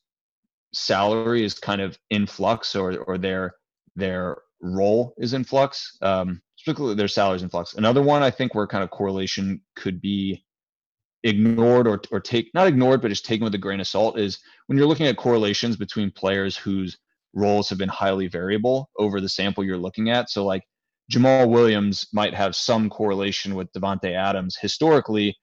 salary 0.72 1.44
is 1.44 1.54
kind 1.54 1.80
of 1.80 1.98
in 2.10 2.26
flux 2.26 2.76
or 2.76 2.98
or 2.98 3.16
their 3.16 3.54
their 3.96 4.36
role 4.60 5.14
is 5.16 5.32
in 5.32 5.44
flux. 5.44 5.96
Um, 6.02 6.42
particularly 6.58 6.96
their 6.96 7.08
salaries 7.08 7.42
in 7.42 7.48
flux. 7.48 7.74
Another 7.74 8.02
one 8.02 8.22
I 8.22 8.30
think 8.30 8.54
where 8.54 8.66
kind 8.66 8.84
of 8.84 8.90
correlation 8.90 9.60
could 9.76 10.00
be 10.00 10.44
ignored 11.22 11.86
or 11.86 12.02
or 12.10 12.20
take 12.20 12.52
not 12.52 12.66
ignored 12.66 13.00
but 13.00 13.08
just 13.08 13.24
taken 13.24 13.44
with 13.44 13.54
a 13.54 13.58
grain 13.58 13.80
of 13.80 13.88
salt 13.88 14.18
is 14.18 14.40
when 14.66 14.76
you're 14.76 14.86
looking 14.86 15.06
at 15.06 15.16
correlations 15.16 15.74
between 15.74 16.10
players 16.10 16.54
whose 16.54 16.98
roles 17.34 17.68
have 17.68 17.78
been 17.78 17.88
highly 17.88 18.28
variable 18.28 18.90
over 18.98 19.20
the 19.20 19.28
sample 19.28 19.64
you're 19.64 19.76
looking 19.76 20.10
at. 20.10 20.30
So 20.30 20.44
like 20.44 20.62
Jamaal 21.12 21.48
Williams 21.48 22.06
might 22.12 22.34
have 22.34 22.56
some 22.56 22.88
correlation 22.88 23.54
with 23.54 23.72
Davante 23.72 24.12
Adams 24.12 24.56
historically, 24.60 25.36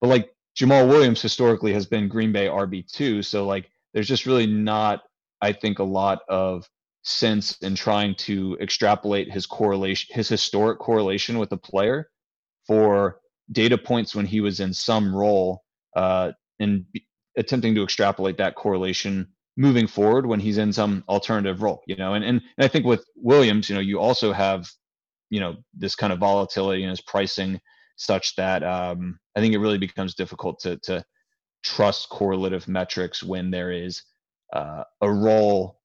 but 0.00 0.08
like 0.08 0.30
Jamaal 0.58 0.88
Williams 0.88 1.22
historically 1.22 1.72
has 1.72 1.86
been 1.86 2.08
Green 2.08 2.32
Bay 2.32 2.46
RB2. 2.46 3.24
So 3.24 3.46
like 3.46 3.70
there's 3.92 4.08
just 4.08 4.26
really 4.26 4.46
not, 4.46 5.02
I 5.40 5.52
think, 5.52 5.78
a 5.78 5.84
lot 5.84 6.20
of 6.28 6.68
sense 7.02 7.56
in 7.58 7.76
trying 7.76 8.14
to 8.16 8.56
extrapolate 8.60 9.30
his 9.30 9.46
correlation, 9.46 10.14
his 10.14 10.28
historic 10.28 10.78
correlation 10.78 11.38
with 11.38 11.52
a 11.52 11.56
player 11.56 12.08
for 12.66 13.20
data 13.52 13.78
points 13.78 14.14
when 14.14 14.26
he 14.26 14.40
was 14.40 14.58
in 14.58 14.72
some 14.72 15.14
role 15.14 15.62
uh, 15.94 16.32
and 16.58 16.84
attempting 17.36 17.74
to 17.74 17.82
extrapolate 17.82 18.38
that 18.38 18.56
correlation 18.56 19.28
moving 19.56 19.86
forward 19.86 20.26
when 20.26 20.40
he's 20.40 20.58
in 20.58 20.72
some 20.72 21.02
alternative 21.08 21.62
role, 21.62 21.82
you 21.86 21.96
know, 21.96 22.14
and, 22.14 22.24
and, 22.24 22.40
and 22.58 22.64
I 22.64 22.68
think 22.68 22.84
with 22.84 23.04
Williams, 23.16 23.68
you 23.68 23.74
know, 23.74 23.80
you 23.80 23.98
also 23.98 24.32
have, 24.32 24.70
you 25.30 25.40
know, 25.40 25.56
this 25.74 25.94
kind 25.94 26.12
of 26.12 26.18
volatility 26.18 26.82
in 26.82 26.90
his 26.90 27.00
pricing 27.00 27.60
such 27.96 28.36
that 28.36 28.62
um, 28.62 29.18
I 29.34 29.40
think 29.40 29.54
it 29.54 29.58
really 29.58 29.78
becomes 29.78 30.14
difficult 30.14 30.60
to, 30.60 30.76
to 30.84 31.04
trust 31.64 32.10
correlative 32.10 32.68
metrics 32.68 33.22
when 33.22 33.50
there 33.50 33.72
is 33.72 34.02
uh, 34.52 34.84
a 35.00 35.10
role 35.10 35.80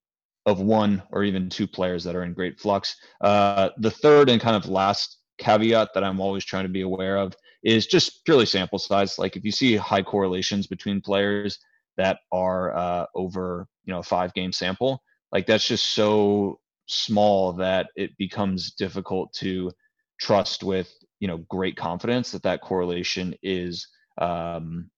of 0.45 0.59
one 0.59 1.01
or 1.11 1.23
even 1.23 1.49
two 1.49 1.67
players 1.67 2.03
that 2.03 2.15
are 2.15 2.23
in 2.23 2.33
great 2.33 2.59
flux. 2.59 2.95
Uh, 3.21 3.69
the 3.77 3.91
third 3.91 4.29
and 4.29 4.41
kind 4.41 4.55
of 4.55 4.67
last 4.67 5.19
caveat 5.37 5.89
that 5.93 6.03
I'm 6.03 6.19
always 6.19 6.43
trying 6.43 6.63
to 6.63 6.69
be 6.69 6.81
aware 6.81 7.17
of 7.17 7.35
is 7.63 7.87
just 7.87 8.25
purely 8.25 8.45
sample 8.45 8.79
size. 8.79 9.17
Like 9.17 9.35
if 9.35 9.45
you 9.45 9.51
see 9.51 9.75
high 9.75 10.01
correlations 10.03 10.67
between 10.67 10.99
players, 10.99 11.59
that 11.97 12.19
are 12.31 12.75
uh, 12.75 13.05
over 13.15 13.67
you 13.85 13.93
know 13.93 13.99
a 13.99 14.03
five 14.03 14.33
game 14.33 14.51
sample 14.51 15.01
like 15.31 15.45
that's 15.45 15.67
just 15.67 15.93
so 15.93 16.59
small 16.87 17.53
that 17.53 17.87
it 17.95 18.11
becomes 18.17 18.73
difficult 18.73 19.31
to 19.33 19.71
trust 20.19 20.63
with 20.63 20.91
you 21.19 21.27
know 21.27 21.37
great 21.49 21.75
confidence 21.75 22.31
that 22.31 22.43
that 22.43 22.61
correlation 22.61 23.33
is 23.41 23.87
um, 24.19 24.89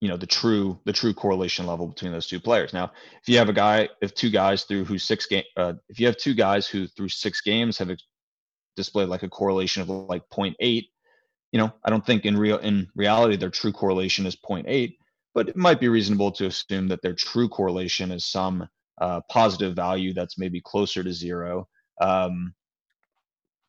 you 0.00 0.08
know 0.08 0.16
the 0.16 0.26
true 0.26 0.78
the 0.84 0.92
true 0.92 1.12
correlation 1.12 1.66
level 1.66 1.86
between 1.86 2.12
those 2.12 2.26
two 2.26 2.40
players. 2.40 2.72
Now 2.72 2.92
if 3.20 3.28
you 3.28 3.38
have 3.38 3.48
a 3.48 3.54
guy 3.54 3.88
if 4.00 4.14
two 4.14 4.30
guys 4.30 4.64
through 4.64 4.84
who 4.84 4.98
six 4.98 5.26
game 5.26 5.44
uh, 5.56 5.74
if 5.88 5.98
you 6.00 6.06
have 6.06 6.16
two 6.16 6.34
guys 6.34 6.66
who 6.66 6.86
through 6.86 7.08
six 7.08 7.40
games 7.40 7.78
have 7.78 7.90
displayed 8.76 9.08
like 9.08 9.24
a 9.24 9.28
correlation 9.28 9.82
of 9.82 9.88
like 9.88 10.22
0.8 10.30 10.54
you 10.60 11.58
know 11.58 11.72
i 11.84 11.90
don't 11.90 12.06
think 12.06 12.24
in 12.24 12.38
real 12.38 12.58
in 12.58 12.86
reality 12.94 13.34
their 13.34 13.50
true 13.50 13.72
correlation 13.72 14.24
is 14.24 14.36
0.8 14.36 14.94
but 15.34 15.48
it 15.48 15.56
might 15.56 15.80
be 15.80 15.88
reasonable 15.88 16.32
to 16.32 16.46
assume 16.46 16.88
that 16.88 17.02
their 17.02 17.14
true 17.14 17.48
correlation 17.48 18.10
is 18.10 18.24
some 18.24 18.68
uh, 19.00 19.20
positive 19.28 19.74
value 19.74 20.12
that's 20.12 20.38
maybe 20.38 20.60
closer 20.60 21.02
to 21.02 21.12
zero. 21.12 21.68
Um, 22.00 22.54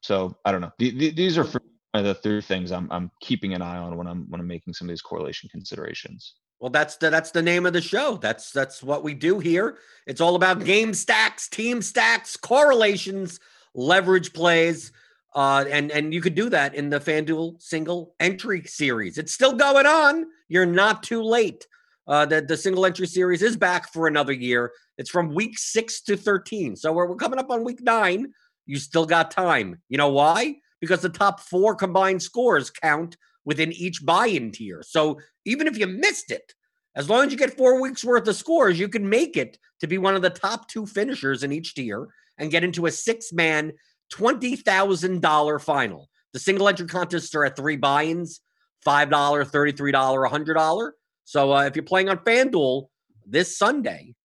so 0.02 0.36
I 0.46 0.52
don't 0.52 0.62
know. 0.62 0.72
The, 0.80 0.92
the, 0.92 1.10
these 1.12 1.38
are 1.38 1.46
the 1.94 2.16
three 2.16 2.42
things 2.42 2.72
I'm, 2.72 2.88
I'm 2.92 3.12
keeping 3.22 3.54
an 3.54 3.62
eye 3.62 3.78
on 3.78 3.98
when 3.98 4.08
I'm 4.08 4.30
when 4.30 4.40
I'm 4.40 4.48
making 4.48 4.74
some 4.74 4.88
of 4.88 4.90
these 4.90 5.02
correlation 5.02 5.50
considerations. 5.50 6.36
Well, 6.60 6.70
that's 6.70 6.98
the 6.98 7.10
that's 7.10 7.32
the 7.32 7.42
name 7.42 7.66
of 7.66 7.74
the 7.74 7.82
show. 7.82 8.18
That's 8.18 8.52
that's 8.52 8.84
what 8.84 9.04
we 9.04 9.14
do 9.14 9.40
here. 9.40 9.78
It's 10.08 10.22
all 10.22 10.36
about 10.36 10.64
game 10.64 10.94
stacks, 10.94 11.48
team 11.48 11.82
stacks, 11.82 12.36
correlations, 12.36 13.40
leverage 13.74 14.34
plays. 14.34 14.92
Uh, 15.36 15.66
and 15.70 15.92
and 15.92 16.14
you 16.14 16.22
could 16.22 16.36
do 16.36 16.50
that 16.50 16.76
in 16.76 16.90
the 16.90 17.00
FanDuel 17.00 17.62
single 17.62 18.16
entry 18.20 18.64
series. 18.64 19.18
It's 19.18 19.34
still 19.34 19.54
going 19.54 19.86
on. 19.86 20.26
You're 20.50 20.66
not 20.66 21.04
too 21.04 21.24
late. 21.24 21.66
Uh, 22.08 22.26
the, 22.26 22.42
the 22.42 22.58
single 22.58 22.86
entry 22.86 23.06
series 23.06 23.44
is 23.44 23.56
back 23.56 23.94
for 23.94 24.08
another 24.08 24.34
year. 24.34 24.72
It's 24.98 25.12
from 25.12 25.34
week 25.34 25.58
six 25.58 26.02
to 26.02 26.18
13. 26.18 26.76
So 26.76 26.92
we're, 26.92 27.06
we're 27.06 27.16
coming 27.16 27.40
up 27.40 27.52
on 27.52 27.64
week 27.64 27.82
nine. 27.82 28.34
You 28.66 28.78
still 28.78 29.06
got 29.06 29.32
time. 29.32 29.80
You 29.90 29.98
know 29.98 30.10
why? 30.10 30.56
Because 30.82 31.02
the 31.02 31.10
top 31.10 31.40
four 31.40 31.76
combined 31.76 32.22
scores 32.22 32.72
count 32.72 33.16
within 33.46 33.72
each 33.72 34.04
buy 34.04 34.26
in 34.26 34.52
tier. 34.52 34.82
So 34.84 35.20
even 35.46 35.68
if 35.68 35.78
you 35.78 35.86
missed 35.86 36.32
it, 36.32 36.54
as 36.96 37.10
long 37.10 37.26
as 37.26 37.32
you 37.32 37.38
get 37.38 37.56
four 37.56 37.80
weeks 37.80 38.04
worth 38.04 38.28
of 38.28 38.36
scores, 38.36 38.80
you 38.80 38.90
can 38.90 39.08
make 39.08 39.38
it 39.38 39.60
to 39.80 39.88
be 39.88 40.00
one 40.00 40.16
of 40.16 40.22
the 40.24 40.30
top 40.30 40.68
two 40.68 40.86
finishers 40.86 41.44
in 41.44 41.52
each 41.52 41.76
tier 41.76 42.10
and 42.40 42.52
get 42.52 42.64
into 42.64 42.88
a 42.88 42.92
six 42.92 43.32
man 43.32 43.74
$20,000 44.14 45.62
final. 45.62 46.10
The 46.34 46.40
single 46.40 46.68
entry 46.68 46.88
contests 46.88 47.36
are 47.36 47.46
at 47.46 47.56
three 47.56 47.76
buy 47.76 48.06
ins 48.06 48.42
$5, 48.86 49.10
$33, 49.10 49.94
$100. 50.30 50.92
So 51.26 51.54
uh, 51.54 51.64
if 51.66 51.76
you're 51.76 51.84
playing 51.84 52.10
on 52.10 52.18
FanDuel 52.20 52.88
this 53.26 53.58
Sunday, 53.58 54.16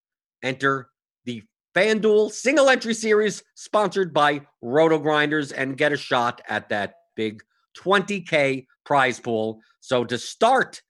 enter 0.42 0.88
the 1.24 1.42
FanDuel 1.74 2.30
single 2.30 2.68
entry 2.68 2.94
series 2.94 3.42
sponsored 3.56 4.14
by 4.14 4.40
RotoGrinders 4.62 5.52
and 5.56 5.76
get 5.76 5.92
a 5.92 5.96
shot 5.96 6.40
at 6.48 6.68
that 6.68 6.94
big 7.16 7.42
20K 7.78 8.66
prize 8.84 9.20
pool. 9.20 9.60
So 9.80 10.04
to 10.04 10.18
start 10.18 10.80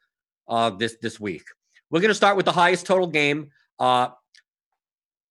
uh, 0.46 0.70
this 0.70 0.96
this 1.00 1.18
week, 1.18 1.44
we're 1.90 2.00
going 2.00 2.10
to 2.10 2.14
start 2.14 2.36
with 2.36 2.44
the 2.44 2.52
highest 2.52 2.86
total 2.86 3.06
game. 3.06 3.50
Uh, 3.78 4.08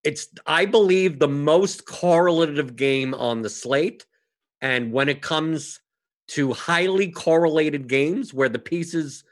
it's, 0.02 0.28
I 0.46 0.66
believe, 0.66 1.18
the 1.18 1.28
most 1.28 1.86
correlative 1.86 2.76
game 2.76 3.14
on 3.14 3.42
the 3.42 3.48
slate. 3.48 4.04
And 4.60 4.92
when 4.92 5.08
it 5.08 5.22
comes 5.22 5.80
to 6.28 6.52
highly 6.52 7.10
correlated 7.10 7.88
games 7.88 8.32
where 8.32 8.48
the 8.48 8.58
pieces 8.58 9.24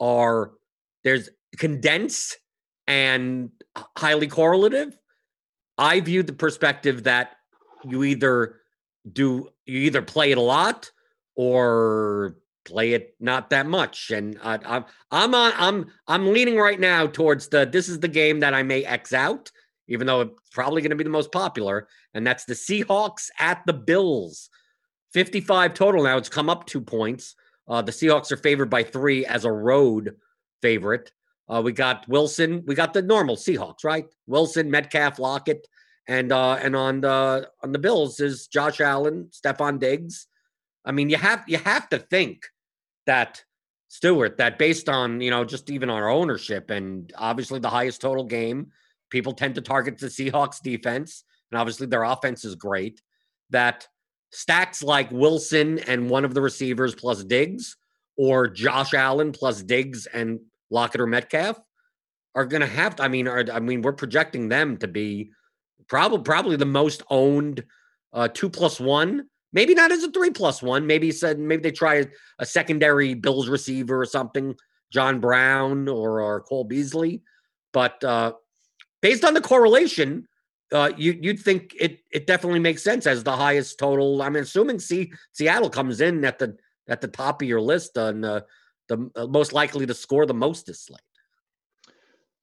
are 0.00 0.52
there's 1.04 1.30
condensed 1.56 2.38
and 2.86 3.50
highly 3.96 4.26
correlative, 4.26 4.96
I 5.78 6.00
view 6.00 6.22
the 6.22 6.32
perspective 6.32 7.04
that 7.04 7.36
you 7.84 8.04
either 8.04 8.56
do 9.10 9.48
you 9.64 9.80
either 9.80 10.02
play 10.02 10.32
it 10.32 10.38
a 10.38 10.42
lot 10.42 10.90
or 11.36 12.36
play 12.64 12.92
it 12.92 13.14
not 13.20 13.50
that 13.50 13.66
much. 13.66 14.10
And 14.10 14.38
I, 14.42 14.58
I'm 14.64 14.84
I'm 15.10 15.34
on 15.34 15.52
I'm 15.56 15.86
I'm 16.06 16.32
leaning 16.32 16.56
right 16.56 16.78
now 16.78 17.06
towards 17.06 17.48
the 17.48 17.64
this 17.64 17.88
is 17.88 18.00
the 18.00 18.08
game 18.08 18.40
that 18.40 18.54
I 18.54 18.62
may 18.62 18.84
X 18.84 19.12
out 19.12 19.50
even 19.90 20.06
though 20.06 20.22
it's 20.22 20.50
probably 20.52 20.80
going 20.80 20.90
to 20.90 20.96
be 20.96 21.04
the 21.04 21.10
most 21.10 21.32
popular, 21.32 21.88
and 22.14 22.26
that's 22.26 22.44
the 22.44 22.54
Seahawks 22.54 23.28
at 23.38 23.60
the 23.66 23.72
Bills. 23.72 24.48
55 25.12 25.74
total 25.74 26.04
now. 26.04 26.16
It's 26.16 26.28
come 26.28 26.48
up 26.48 26.66
two 26.66 26.80
points. 26.80 27.34
Uh, 27.68 27.82
the 27.82 27.92
Seahawks 27.92 28.32
are 28.32 28.36
favored 28.36 28.70
by 28.70 28.82
three 28.82 29.24
as 29.26 29.44
a 29.44 29.52
road 29.52 30.16
favorite. 30.62 31.12
Uh, 31.48 31.60
we 31.64 31.72
got 31.72 32.08
Wilson. 32.08 32.62
We 32.66 32.74
got 32.74 32.92
the 32.92 33.02
normal 33.02 33.36
Seahawks, 33.36 33.84
right? 33.84 34.06
Wilson, 34.26 34.70
Metcalf, 34.70 35.18
Lockett, 35.18 35.66
and 36.06 36.32
uh, 36.32 36.54
and 36.54 36.76
on 36.76 37.00
the 37.00 37.48
on 37.62 37.72
the 37.72 37.78
Bills 37.78 38.20
is 38.20 38.46
Josh 38.46 38.80
Allen, 38.80 39.30
Stefon 39.32 39.78
Diggs. 39.78 40.26
I 40.84 40.92
mean, 40.92 41.10
you 41.10 41.16
have 41.16 41.44
you 41.46 41.58
have 41.58 41.88
to 41.90 41.98
think 41.98 42.46
that 43.06 43.42
Stuart 43.88 44.38
that 44.38 44.58
based 44.58 44.88
on 44.88 45.20
you 45.20 45.30
know 45.30 45.44
just 45.44 45.70
even 45.70 45.90
our 45.90 46.08
ownership 46.08 46.70
and 46.70 47.12
obviously 47.16 47.58
the 47.58 47.68
highest 47.68 48.00
total 48.00 48.24
game 48.24 48.70
people 49.10 49.32
tend 49.32 49.56
to 49.56 49.60
target 49.60 49.98
the 49.98 50.06
Seahawks 50.06 50.62
defense, 50.62 51.24
and 51.50 51.60
obviously 51.60 51.86
their 51.86 52.04
offense 52.04 52.44
is 52.44 52.54
great. 52.54 53.02
That 53.50 53.86
stacks 54.30 54.82
like 54.82 55.10
Wilson 55.10 55.78
and 55.80 56.08
one 56.08 56.24
of 56.24 56.34
the 56.34 56.40
receivers 56.40 56.94
plus 56.94 57.24
Diggs, 57.24 57.76
or 58.16 58.48
Josh 58.48 58.94
Allen 58.94 59.32
plus 59.32 59.62
Diggs 59.62 60.06
and 60.06 60.40
Lockett 60.70 61.00
or 61.00 61.06
Metcalf 61.06 61.58
are 62.34 62.46
going 62.46 62.60
to 62.60 62.66
have 62.66 62.96
to. 62.96 63.02
I 63.02 63.08
mean, 63.08 63.26
are, 63.26 63.44
I 63.52 63.60
mean, 63.60 63.82
we're 63.82 63.92
projecting 63.92 64.48
them 64.48 64.76
to 64.78 64.88
be 64.88 65.30
probably 65.88 66.22
probably 66.22 66.56
the 66.56 66.66
most 66.66 67.02
owned 67.10 67.64
uh, 68.12 68.28
two 68.28 68.50
plus 68.50 68.78
one. 68.78 69.26
Maybe 69.52 69.74
not 69.74 69.90
as 69.90 70.04
a 70.04 70.10
three 70.12 70.30
plus 70.30 70.62
one. 70.62 70.86
Maybe 70.86 71.10
said 71.10 71.38
maybe 71.38 71.62
they 71.62 71.72
try 71.72 72.06
a 72.38 72.46
secondary 72.46 73.14
Bills 73.14 73.48
receiver 73.48 74.00
or 74.00 74.06
something, 74.06 74.54
John 74.92 75.20
Brown 75.20 75.88
or 75.88 76.20
or 76.20 76.42
Cole 76.42 76.64
Beasley. 76.64 77.22
But 77.72 78.02
uh, 78.04 78.34
based 79.00 79.24
on 79.24 79.34
the 79.34 79.40
correlation, 79.40 80.28
uh, 80.72 80.90
you 80.96 81.18
you'd 81.20 81.40
think 81.40 81.74
it 81.78 82.00
it 82.10 82.26
definitely 82.26 82.60
makes 82.60 82.82
sense 82.82 83.06
as 83.06 83.24
the 83.24 83.36
highest 83.36 83.78
total. 83.78 84.22
I'm 84.22 84.36
assuming 84.36 84.78
see 84.78 85.12
Seattle 85.32 85.70
comes 85.70 86.00
in 86.00 86.24
at 86.24 86.38
the 86.38 86.56
at 86.88 87.00
the 87.00 87.08
top 87.08 87.42
of 87.42 87.48
your 87.48 87.60
list 87.60 87.98
on 87.98 88.24
uh, 88.24 88.40
the 88.88 89.10
uh, 89.16 89.26
most 89.26 89.52
likely 89.52 89.86
to 89.86 89.94
score 89.94 90.26
the 90.26 90.34
most 90.34 90.66
this 90.66 90.82
slate. 90.82 91.00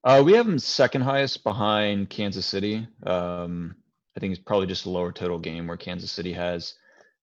Uh, 0.03 0.24
we 0.25 0.34
have 0.34 0.46
them 0.46 0.60
second 0.60 1.01
highest 1.01 1.43
behind 1.43 2.10
Kansas 2.10 2.46
City. 2.46 2.88
Um, 3.05 3.75
I 4.15 4.19
think 4.19 4.31
it's 4.31 4.43
probably 4.43 4.67
just 4.67 4.86
a 4.86 4.89
lower 4.89 5.12
total 5.12 5.38
game 5.38 5.67
where 5.67 5.77
Kansas 5.77 6.12
City 6.12 6.34
has 6.34 6.74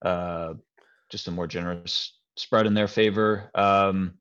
uh, 0.04 0.54
just 1.10 1.28
a 1.28 1.30
more 1.30 1.46
generous 1.46 2.18
spread 2.36 2.66
in 2.66 2.74
their 2.74 2.88
favor. 2.88 3.50
Um, 3.54 4.14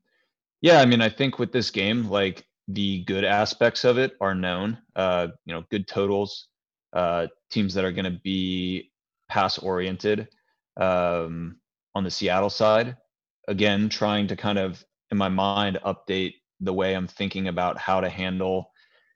yeah, 0.62 0.80
I 0.80 0.86
mean, 0.86 1.02
I 1.02 1.10
think 1.10 1.40
with 1.40 1.52
this 1.52 1.72
game, 1.72 2.10
like 2.10 2.46
the 2.68 3.04
good 3.04 3.26
aspects 3.26 3.84
of 3.84 3.98
it 3.98 4.14
are 4.22 4.36
known. 4.36 4.78
Uh, 4.96 5.28
you 5.46 5.54
know, 5.54 5.64
good 5.70 5.88
totals, 5.88 6.48
uh, 6.94 7.28
teams 7.50 7.74
that 7.74 7.86
are 7.86 7.92
going 7.92 8.06
to 8.06 8.20
be 8.24 8.92
pass 9.30 9.58
oriented 9.58 10.28
um, 10.78 11.58
on 11.96 12.04
the 12.04 12.12
Seattle 12.12 12.50
side. 12.50 12.98
Again, 13.48 13.90
trying 13.90 14.28
to 14.28 14.36
kind 14.36 14.58
of, 14.58 14.84
in 15.12 15.18
my 15.18 15.30
mind, 15.30 15.80
update 15.86 16.36
the 16.60 16.74
way 16.74 16.96
I'm 16.96 17.08
thinking 17.08 17.48
about 17.48 17.78
how 17.78 18.00
to 18.00 18.10
handle 18.10 18.72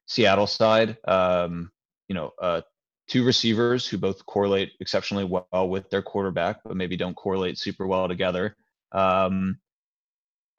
Seattle 0.07 0.47
side. 0.47 0.97
Um, 1.07 1.71
you 2.07 2.15
know, 2.15 2.31
uh, 2.41 2.61
two 3.07 3.23
receivers 3.25 3.87
who 3.87 3.97
both 3.97 4.25
correlate 4.25 4.73
exceptionally 4.79 5.23
well 5.23 5.69
with 5.69 5.89
their 5.89 6.01
quarterback, 6.01 6.59
but 6.63 6.75
maybe 6.75 6.97
don't 6.97 7.15
correlate 7.15 7.57
super 7.57 7.87
well 7.87 8.07
together. 8.07 8.55
Um, 8.91 9.59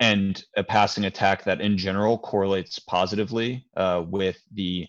and 0.00 0.42
a 0.56 0.62
passing 0.62 1.04
attack 1.04 1.44
that 1.44 1.60
in 1.60 1.76
general 1.76 2.18
correlates 2.18 2.78
positively 2.78 3.66
uh, 3.76 4.04
with 4.06 4.40
the 4.52 4.86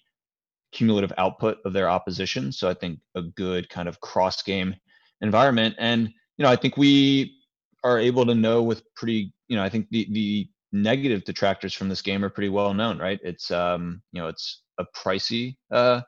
cumulative 0.72 1.14
output 1.18 1.58
of 1.66 1.74
their 1.74 1.90
opposition. 1.90 2.52
So 2.52 2.70
I 2.70 2.74
think 2.74 3.00
a 3.16 3.22
good 3.22 3.70
kind 3.70 3.90
of 3.90 4.00
cross 4.02 4.44
game 4.44 4.76
environment. 5.22 5.76
And, 5.80 6.08
you 6.38 6.44
know, 6.44 6.50
I 6.50 6.56
think 6.56 6.78
we 6.78 7.36
are 7.84 8.00
able 8.00 8.26
to 8.26 8.36
know 8.36 8.62
with 8.62 8.84
pretty, 8.96 9.34
you 9.48 9.58
know, 9.58 9.64
I 9.64 9.70
think 9.70 9.88
the, 9.90 10.08
the 10.12 10.50
negative 10.72 11.24
detractors 11.24 11.74
from 11.74 11.90
this 11.90 12.02
game 12.02 12.24
are 12.24 12.30
pretty 12.30 12.50
well 12.50 12.74
known, 12.74 13.00
right? 13.00 13.20
It's, 13.24 13.52
um, 13.52 14.02
you 14.12 14.22
know, 14.22 14.28
it's 14.28 14.62
a 14.78 14.86
pricey, 14.96 15.58
uh, 15.72 16.02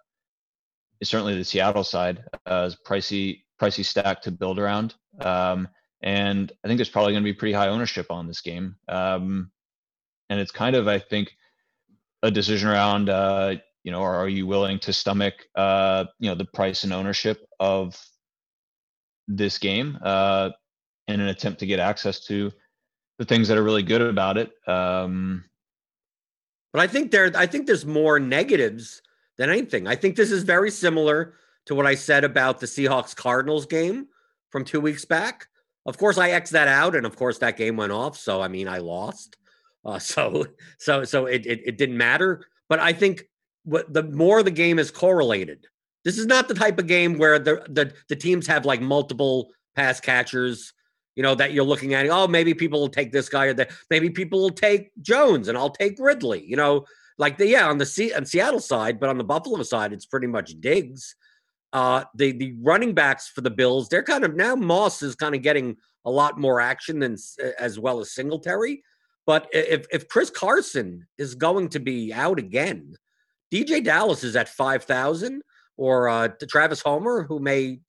certainly 1.04 1.36
the 1.36 1.44
Seattle 1.44 1.84
side, 1.84 2.24
uh, 2.46 2.66
is 2.68 2.78
pricey, 2.88 3.42
pricey 3.60 3.84
stack 3.84 4.22
to 4.22 4.32
build 4.32 4.60
around. 4.60 4.94
Um, 5.20 5.68
and 6.04 6.52
I 6.64 6.68
think 6.68 6.78
there's 6.78 6.90
probably 6.90 7.14
going 7.14 7.24
to 7.24 7.32
be 7.32 7.38
pretty 7.38 7.54
high 7.54 7.70
ownership 7.70 8.08
on 8.12 8.28
this 8.28 8.42
game. 8.42 8.76
Um, 8.88 9.52
and 10.30 10.40
it's 10.40 10.52
kind 10.52 10.76
of, 10.76 10.88
I 10.88 11.00
think, 11.00 11.32
a 12.24 12.30
decision 12.30 12.70
around, 12.70 13.10
uh, 13.10 13.56
you 13.84 13.92
know, 13.92 14.02
or 14.02 14.16
are 14.16 14.30
you 14.30 14.46
willing 14.46 14.80
to 14.80 14.94
stomach, 14.94 15.34
uh, 15.56 16.06
you 16.20 16.30
know, 16.30 16.36
the 16.36 16.46
price 16.46 16.84
and 16.84 16.94
ownership 16.94 17.46
of 17.60 18.00
this 19.28 19.58
game 19.58 19.98
uh, 20.04 20.50
in 21.08 21.20
an 21.20 21.28
attempt 21.28 21.60
to 21.60 21.66
get 21.66 21.80
access 21.80 22.20
to 22.26 22.52
the 23.18 23.26
things 23.26 23.48
that 23.48 23.58
are 23.58 23.64
really 23.64 23.84
good 23.84 24.02
about 24.02 24.38
it. 24.38 24.52
Um, 24.68 25.46
but 26.74 26.82
I 26.82 26.88
think 26.88 27.12
there, 27.12 27.32
I 27.36 27.46
think 27.46 27.68
there's 27.68 27.86
more 27.86 28.20
negatives 28.20 29.02
than 29.38 29.50
anything. 29.50 29.88
I 29.88 29.96
think 29.96 30.16
this 30.16 30.32
is 30.32 30.44
very 30.44 30.72
similar 30.72 31.36
to 31.66 31.76
what 31.76 31.86
I 31.86 31.96
said 31.96 32.24
about 32.24 32.60
the 32.60 32.66
Seahawks 32.66 33.16
Cardinals 33.16 33.66
game 33.66 34.08
from 34.50 34.66
two 34.66 34.82
weeks 34.82 35.06
back. 35.06 35.48
Of 35.86 35.98
course, 35.98 36.18
I 36.18 36.32
X 36.32 36.52
that 36.52 36.68
out, 36.68 36.96
and 36.96 37.06
of 37.06 37.16
course 37.16 37.40
that 37.40 37.58
game 37.58 37.76
went 37.76 37.92
off. 37.92 38.18
So 38.18 38.42
I 38.42 38.48
mean, 38.48 38.68
I 38.68 38.78
lost. 38.78 39.38
Uh, 39.84 40.00
so 40.00 40.46
so 40.78 41.04
so 41.04 41.26
it, 41.26 41.46
it 41.46 41.62
it 41.66 41.78
didn't 41.78 41.98
matter. 41.98 42.46
But 42.70 42.80
I 42.80 42.94
think 42.94 43.26
what 43.64 43.94
the 43.94 44.04
more 44.04 44.44
the 44.44 44.52
game 44.52 44.80
is 44.80 44.92
correlated, 44.92 45.68
this 46.04 46.18
is 46.18 46.26
not 46.26 46.48
the 46.48 46.54
type 46.54 46.80
of 46.80 46.88
game 46.88 47.18
where 47.18 47.40
the 47.40 47.64
the 47.70 47.94
the 48.10 48.16
teams 48.16 48.48
have 48.48 48.66
like 48.66 48.82
multiple 48.82 49.52
pass 49.76 50.00
catchers. 50.00 50.74
You 51.16 51.24
know 51.24 51.36
that 51.36 51.54
you're 51.54 51.66
looking 51.66 51.94
at. 51.94 52.08
Oh, 52.10 52.28
maybe 52.28 52.54
people 52.54 52.80
will 52.80 52.90
take 52.90 53.12
this 53.12 53.30
guy 53.30 53.46
or 53.46 53.54
that. 53.56 53.72
Maybe 53.90 54.10
people 54.10 54.42
will 54.42 54.50
take 54.50 54.92
Jones, 55.02 55.48
and 55.48 55.58
I'll 55.58 55.70
take 55.70 55.98
Ridley. 56.00 56.44
You 56.46 56.56
know, 56.56 56.86
like 57.18 57.38
the 57.38 57.48
yeah 57.48 57.68
on 57.68 57.78
the 57.78 57.86
C- 57.86 58.14
on 58.14 58.26
Seattle 58.26 58.60
side, 58.60 59.00
but 59.00 59.10
on 59.10 59.18
the 59.18 59.24
Buffalo 59.24 59.62
side, 59.64 59.94
it's 59.94 60.06
pretty 60.06 60.28
much 60.28 60.60
Diggs. 60.60 61.16
Uh, 61.74 62.04
the 62.16 62.32
the 62.32 62.56
running 62.62 62.94
backs 62.94 63.28
for 63.28 63.42
the 63.42 63.50
Bills, 63.50 63.90
they're 63.90 64.04
kind 64.04 64.24
of 64.24 64.36
now 64.36 64.56
Moss 64.56 65.02
is 65.02 65.16
kind 65.16 65.36
of 65.36 65.42
getting 65.42 65.78
a 66.06 66.12
lot 66.12 66.40
more 66.40 66.60
action 66.60 67.00
than 67.00 67.16
as 67.60 67.78
well 67.78 68.00
as 68.00 68.14
Singletary. 68.14 68.84
But 69.28 69.48
if 69.54 69.86
if 69.92 70.08
Chris 70.08 70.30
Carson 70.30 71.08
is 71.18 71.36
going 71.36 71.70
to 71.70 71.80
be 71.80 72.12
out 72.14 72.40
again, 72.40 72.96
DeeJay 73.52 73.84
Dallas 73.84 74.24
is 74.24 74.36
at 74.36 74.50
five 74.50 74.84
thousand, 74.84 75.42
or 75.78 76.10
uh, 76.10 76.30
Travis 76.50 76.82
Homer, 76.82 77.24
who 77.24 77.40
may 77.40 77.80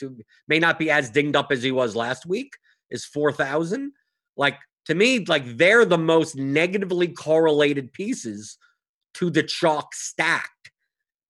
may 0.49 0.59
not 0.59 0.79
be 0.79 0.91
as 0.91 1.11
dinged 1.11 1.37
up 1.37 1.53
as 1.53 1.63
he 1.63 1.71
was 1.71 1.97
last 1.97 2.27
week, 2.27 2.53
is 2.91 3.05
four 3.05 3.33
thousand. 3.33 3.93
Like 4.37 4.59
to 4.87 4.95
me, 4.95 5.25
like 5.25 5.57
they're 5.57 5.85
the 5.85 5.99
most 5.99 6.37
negatively 6.37 7.09
correlated 7.09 7.93
pieces 7.93 8.59
to 9.15 9.31
the 9.31 9.43
chalk 9.43 9.95
stack 9.95 10.51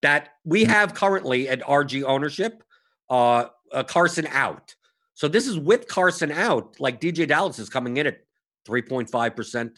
that 0.02 0.30
we 0.44 0.64
mm. 0.64 0.68
have 0.68 0.94
currently 0.94 1.48
at 1.48 1.60
RG 1.62 2.04
ownership. 2.04 2.62
Uh, 3.10 3.46
uh, 3.72 3.82
Carson 3.82 4.26
out. 4.28 4.74
So 5.14 5.28
this 5.28 5.46
is 5.46 5.58
with 5.58 5.88
Carson 5.88 6.30
out. 6.30 6.76
Like 6.80 7.00
DeeJay 7.00 7.28
Dallas 7.28 7.58
is 7.58 7.68
coming 7.68 7.96
in 7.96 8.06
at 8.06 8.18
3.5% 8.66 9.70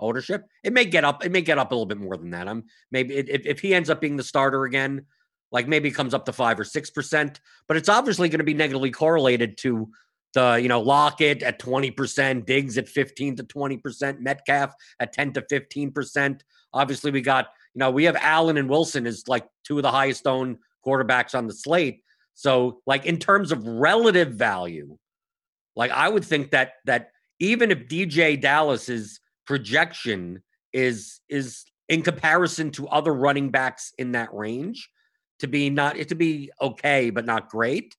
ownership. 0.00 0.46
It 0.64 0.72
may 0.72 0.84
get 0.84 1.04
up. 1.04 1.24
It 1.24 1.30
may 1.30 1.42
get 1.42 1.58
up 1.58 1.70
a 1.70 1.74
little 1.74 1.86
bit 1.86 1.98
more 1.98 2.16
than 2.16 2.30
that. 2.30 2.48
I'm 2.48 2.64
maybe 2.90 3.14
if, 3.16 3.46
if 3.46 3.60
he 3.60 3.74
ends 3.74 3.90
up 3.90 4.00
being 4.00 4.16
the 4.16 4.24
starter 4.24 4.64
again, 4.64 5.06
like 5.52 5.68
maybe 5.68 5.88
it 5.88 5.92
comes 5.92 6.14
up 6.14 6.24
to 6.26 6.32
five 6.32 6.58
or 6.58 6.64
six 6.64 6.90
percent. 6.90 7.40
But 7.68 7.76
it's 7.76 7.88
obviously 7.88 8.28
going 8.28 8.38
to 8.38 8.44
be 8.44 8.54
negatively 8.54 8.90
correlated 8.90 9.58
to 9.58 9.90
the 10.34 10.54
you 10.60 10.68
know 10.68 10.80
Lockett 10.80 11.42
at 11.42 11.58
twenty 11.58 11.90
percent, 11.90 12.46
Diggs 12.46 12.78
at 12.78 12.88
fifteen 12.88 13.36
to 13.36 13.42
twenty 13.44 13.76
percent, 13.76 14.20
Metcalf 14.20 14.74
at 14.98 15.12
ten 15.12 15.32
to 15.34 15.42
fifteen 15.42 15.92
percent. 15.92 16.42
Obviously, 16.72 17.10
we 17.10 17.20
got 17.20 17.48
you 17.74 17.80
know 17.80 17.90
we 17.90 18.04
have 18.04 18.16
Allen 18.16 18.56
and 18.56 18.68
Wilson 18.68 19.06
is 19.06 19.28
like 19.28 19.46
two 19.64 19.76
of 19.78 19.82
the 19.82 19.90
highest 19.90 20.26
owned 20.26 20.58
quarterbacks 20.84 21.34
on 21.36 21.46
the 21.46 21.54
slate. 21.54 22.02
So 22.34 22.80
like 22.86 23.04
in 23.04 23.18
terms 23.18 23.52
of 23.52 23.66
relative 23.66 24.32
value, 24.32 24.96
like 25.76 25.90
I 25.90 26.08
would 26.08 26.24
think 26.24 26.52
that 26.52 26.74
that 26.86 27.10
even 27.38 27.70
if 27.70 27.88
DeeJay 27.88 28.40
Dallas 28.40 28.86
Dallas's 28.86 29.19
projection 29.50 30.40
is 30.72 31.22
is 31.28 31.64
in 31.88 32.02
comparison 32.02 32.70
to 32.70 32.86
other 32.86 33.12
running 33.12 33.50
backs 33.50 33.92
in 33.98 34.12
that 34.12 34.32
range 34.32 34.88
to 35.40 35.48
be 35.48 35.68
not 35.68 35.96
it 35.96 36.10
to 36.10 36.14
be 36.14 36.52
okay 36.60 37.10
but 37.10 37.26
not 37.26 37.48
great. 37.48 37.96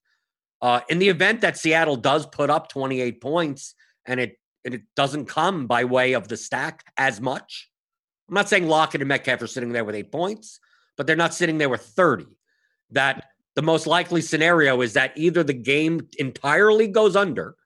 Uh, 0.62 0.80
in 0.88 0.98
the 0.98 1.10
event 1.10 1.42
that 1.42 1.58
Seattle 1.58 1.96
does 1.96 2.24
put 2.24 2.48
up 2.48 2.70
28 2.70 3.20
points 3.20 3.74
and 4.06 4.18
it 4.18 4.38
and 4.64 4.72
it 4.72 4.80
doesn't 4.96 5.26
come 5.26 5.66
by 5.66 5.84
way 5.84 6.14
of 6.14 6.26
the 6.26 6.38
stack 6.38 6.90
as 6.96 7.20
much. 7.20 7.68
I'm 8.30 8.34
not 8.34 8.48
saying 8.48 8.66
Lockett 8.66 9.02
and 9.02 9.08
Metcalf 9.08 9.42
are 9.42 9.46
sitting 9.46 9.72
there 9.72 9.84
with 9.84 9.94
eight 9.94 10.10
points, 10.10 10.58
but 10.96 11.06
they're 11.06 11.16
not 11.16 11.34
sitting 11.34 11.58
there 11.58 11.68
with 11.68 11.82
30. 11.82 12.24
That 12.92 13.26
the 13.56 13.62
most 13.62 13.86
likely 13.86 14.22
scenario 14.22 14.80
is 14.80 14.94
that 14.94 15.12
either 15.16 15.42
the 15.44 15.52
game 15.52 16.08
entirely 16.18 16.86
goes 16.86 17.14
under, 17.14 17.56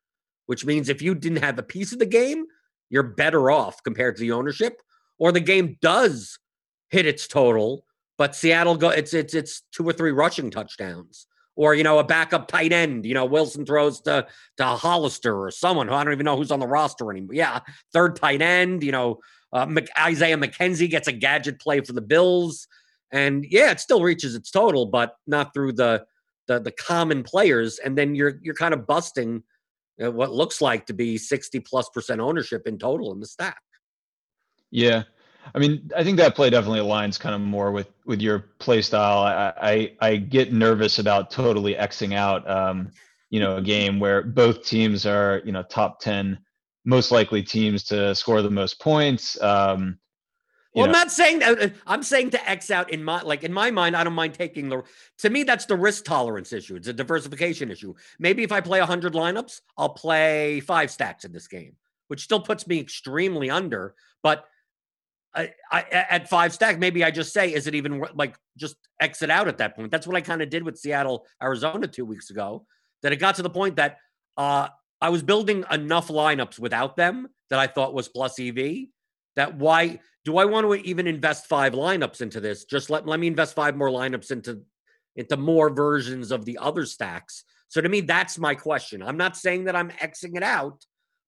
which 0.46 0.66
means 0.66 0.88
if 0.88 1.02
you 1.02 1.14
didn't 1.14 1.44
have 1.44 1.60
a 1.60 1.62
piece 1.62 1.92
of 1.92 2.00
the 2.00 2.06
game, 2.06 2.46
you're 2.90 3.02
better 3.02 3.50
off 3.50 3.82
compared 3.82 4.16
to 4.16 4.20
the 4.20 4.32
ownership, 4.32 4.80
or 5.18 5.32
the 5.32 5.40
game 5.40 5.76
does 5.80 6.38
hit 6.90 7.06
its 7.06 7.26
total, 7.26 7.84
but 8.18 8.36
Seattle 8.36 8.76
go 8.76 8.90
it's 8.90 9.12
it's 9.14 9.34
it's 9.34 9.62
two 9.72 9.88
or 9.88 9.92
three 9.92 10.12
rushing 10.12 10.50
touchdowns. 10.50 11.26
Or, 11.58 11.74
you 11.74 11.84
know, 11.84 11.98
a 11.98 12.04
backup 12.04 12.48
tight 12.48 12.70
end. 12.70 13.06
You 13.06 13.14
know, 13.14 13.24
Wilson 13.24 13.64
throws 13.64 14.02
to 14.02 14.26
to 14.58 14.64
Hollister 14.64 15.42
or 15.42 15.50
someone 15.50 15.88
who 15.88 15.94
I 15.94 16.04
don't 16.04 16.12
even 16.12 16.26
know 16.26 16.36
who's 16.36 16.50
on 16.50 16.60
the 16.60 16.66
roster 16.66 17.10
anymore. 17.10 17.32
Yeah, 17.32 17.60
third 17.94 18.14
tight 18.16 18.42
end. 18.42 18.82
You 18.82 18.92
know, 18.92 19.20
uh, 19.54 19.66
Isaiah 19.98 20.36
McKenzie 20.36 20.90
gets 20.90 21.08
a 21.08 21.12
gadget 21.12 21.58
play 21.58 21.80
for 21.80 21.94
the 21.94 22.02
Bills, 22.02 22.68
and 23.10 23.46
yeah, 23.48 23.70
it 23.70 23.80
still 23.80 24.02
reaches 24.02 24.34
its 24.34 24.50
total, 24.50 24.84
but 24.84 25.16
not 25.26 25.54
through 25.54 25.72
the 25.72 26.04
the 26.46 26.60
the 26.60 26.72
common 26.72 27.22
players. 27.22 27.78
And 27.78 27.96
then 27.96 28.14
you're 28.14 28.38
you're 28.42 28.54
kind 28.54 28.74
of 28.74 28.86
busting 28.86 29.42
what 29.98 30.32
looks 30.32 30.60
like 30.60 30.86
to 30.86 30.92
be 30.92 31.18
60 31.18 31.60
plus 31.60 31.88
percent 31.88 32.20
ownership 32.20 32.66
in 32.66 32.78
total 32.78 33.12
in 33.12 33.20
the 33.20 33.26
stack. 33.26 33.60
Yeah. 34.70 35.04
I 35.54 35.58
mean, 35.58 35.90
I 35.96 36.02
think 36.02 36.16
that 36.16 36.34
play 36.34 36.50
definitely 36.50 36.80
aligns 36.80 37.20
kind 37.20 37.34
of 37.34 37.40
more 37.40 37.70
with 37.70 37.88
with 38.04 38.20
your 38.20 38.40
play 38.58 38.82
style. 38.82 39.20
I 39.20 39.52
I, 40.00 40.08
I 40.08 40.16
get 40.16 40.52
nervous 40.52 40.98
about 40.98 41.30
totally 41.30 41.74
xing 41.74 42.14
out, 42.14 42.48
um, 42.50 42.90
you 43.30 43.38
know, 43.40 43.56
a 43.56 43.62
game 43.62 44.00
where 44.00 44.22
both 44.22 44.64
teams 44.64 45.06
are 45.06 45.40
you 45.44 45.52
know 45.52 45.62
top 45.62 46.00
ten 46.00 46.38
most 46.84 47.10
likely 47.10 47.42
teams 47.42 47.84
to 47.84 48.14
score 48.14 48.42
the 48.42 48.50
most 48.50 48.80
points. 48.80 49.40
Um, 49.42 49.98
well, 50.76 50.86
know. 50.86 50.92
I'm 50.92 50.92
not 50.92 51.10
saying 51.10 51.38
that. 51.40 51.62
Uh, 51.62 51.68
I'm 51.86 52.02
saying 52.02 52.30
to 52.30 52.50
X 52.50 52.70
out 52.70 52.90
in 52.90 53.02
my 53.02 53.22
like 53.22 53.44
in 53.44 53.52
my 53.52 53.70
mind. 53.70 53.96
I 53.96 54.04
don't 54.04 54.12
mind 54.12 54.34
taking 54.34 54.68
the. 54.68 54.82
To 55.18 55.30
me, 55.30 55.42
that's 55.42 55.64
the 55.64 55.76
risk 55.76 56.04
tolerance 56.04 56.52
issue. 56.52 56.76
It's 56.76 56.88
a 56.88 56.92
diversification 56.92 57.70
issue. 57.70 57.94
Maybe 58.18 58.42
if 58.42 58.52
I 58.52 58.60
play 58.60 58.78
100 58.80 59.14
lineups, 59.14 59.62
I'll 59.78 59.88
play 59.88 60.60
five 60.60 60.90
stacks 60.90 61.24
in 61.24 61.32
this 61.32 61.48
game, 61.48 61.76
which 62.08 62.22
still 62.22 62.40
puts 62.40 62.66
me 62.66 62.78
extremely 62.78 63.48
under. 63.48 63.94
But 64.22 64.44
I, 65.34 65.52
I, 65.70 65.82
at 65.90 66.28
five 66.28 66.52
stack, 66.52 66.78
maybe 66.78 67.04
I 67.04 67.10
just 67.10 67.32
say, 67.32 67.52
is 67.52 67.66
it 67.66 67.74
even 67.74 68.04
like 68.14 68.36
just 68.56 68.76
exit 69.00 69.30
out 69.30 69.48
at 69.48 69.58
that 69.58 69.76
point? 69.76 69.90
That's 69.90 70.06
what 70.06 70.16
I 70.16 70.20
kind 70.20 70.42
of 70.42 70.50
did 70.50 70.62
with 70.62 70.78
Seattle, 70.78 71.26
Arizona 71.42 71.86
two 71.86 72.04
weeks 72.04 72.30
ago. 72.30 72.66
That 73.02 73.12
it 73.12 73.16
got 73.16 73.34
to 73.36 73.42
the 73.42 73.50
point 73.50 73.76
that 73.76 73.98
uh, 74.36 74.68
I 75.00 75.10
was 75.10 75.22
building 75.22 75.64
enough 75.70 76.08
lineups 76.08 76.58
without 76.58 76.96
them 76.96 77.28
that 77.50 77.58
I 77.58 77.66
thought 77.66 77.94
was 77.94 78.08
plus 78.08 78.38
EV. 78.40 78.86
That 79.36 79.56
why 79.56 80.00
do 80.24 80.38
I 80.38 80.44
want 80.44 80.66
to 80.66 80.74
even 80.88 81.06
invest 81.06 81.46
five 81.46 81.72
lineups 81.72 82.20
into 82.20 82.40
this? 82.40 82.64
Just 82.64 82.90
let 82.90 83.06
let 83.06 83.20
me 83.20 83.26
invest 83.26 83.54
five 83.54 83.76
more 83.76 83.90
lineups 83.90 84.30
into 84.30 84.62
into 85.14 85.36
more 85.36 85.70
versions 85.70 86.30
of 86.30 86.44
the 86.44 86.58
other 86.58 86.84
stacks. 86.84 87.44
So 87.68 87.80
to 87.80 87.88
me, 87.88 88.00
that's 88.00 88.38
my 88.38 88.54
question. 88.54 89.02
I'm 89.02 89.16
not 89.16 89.36
saying 89.36 89.64
that 89.64 89.76
I'm 89.76 89.90
Xing 89.90 90.36
it 90.36 90.42
out, 90.42 90.84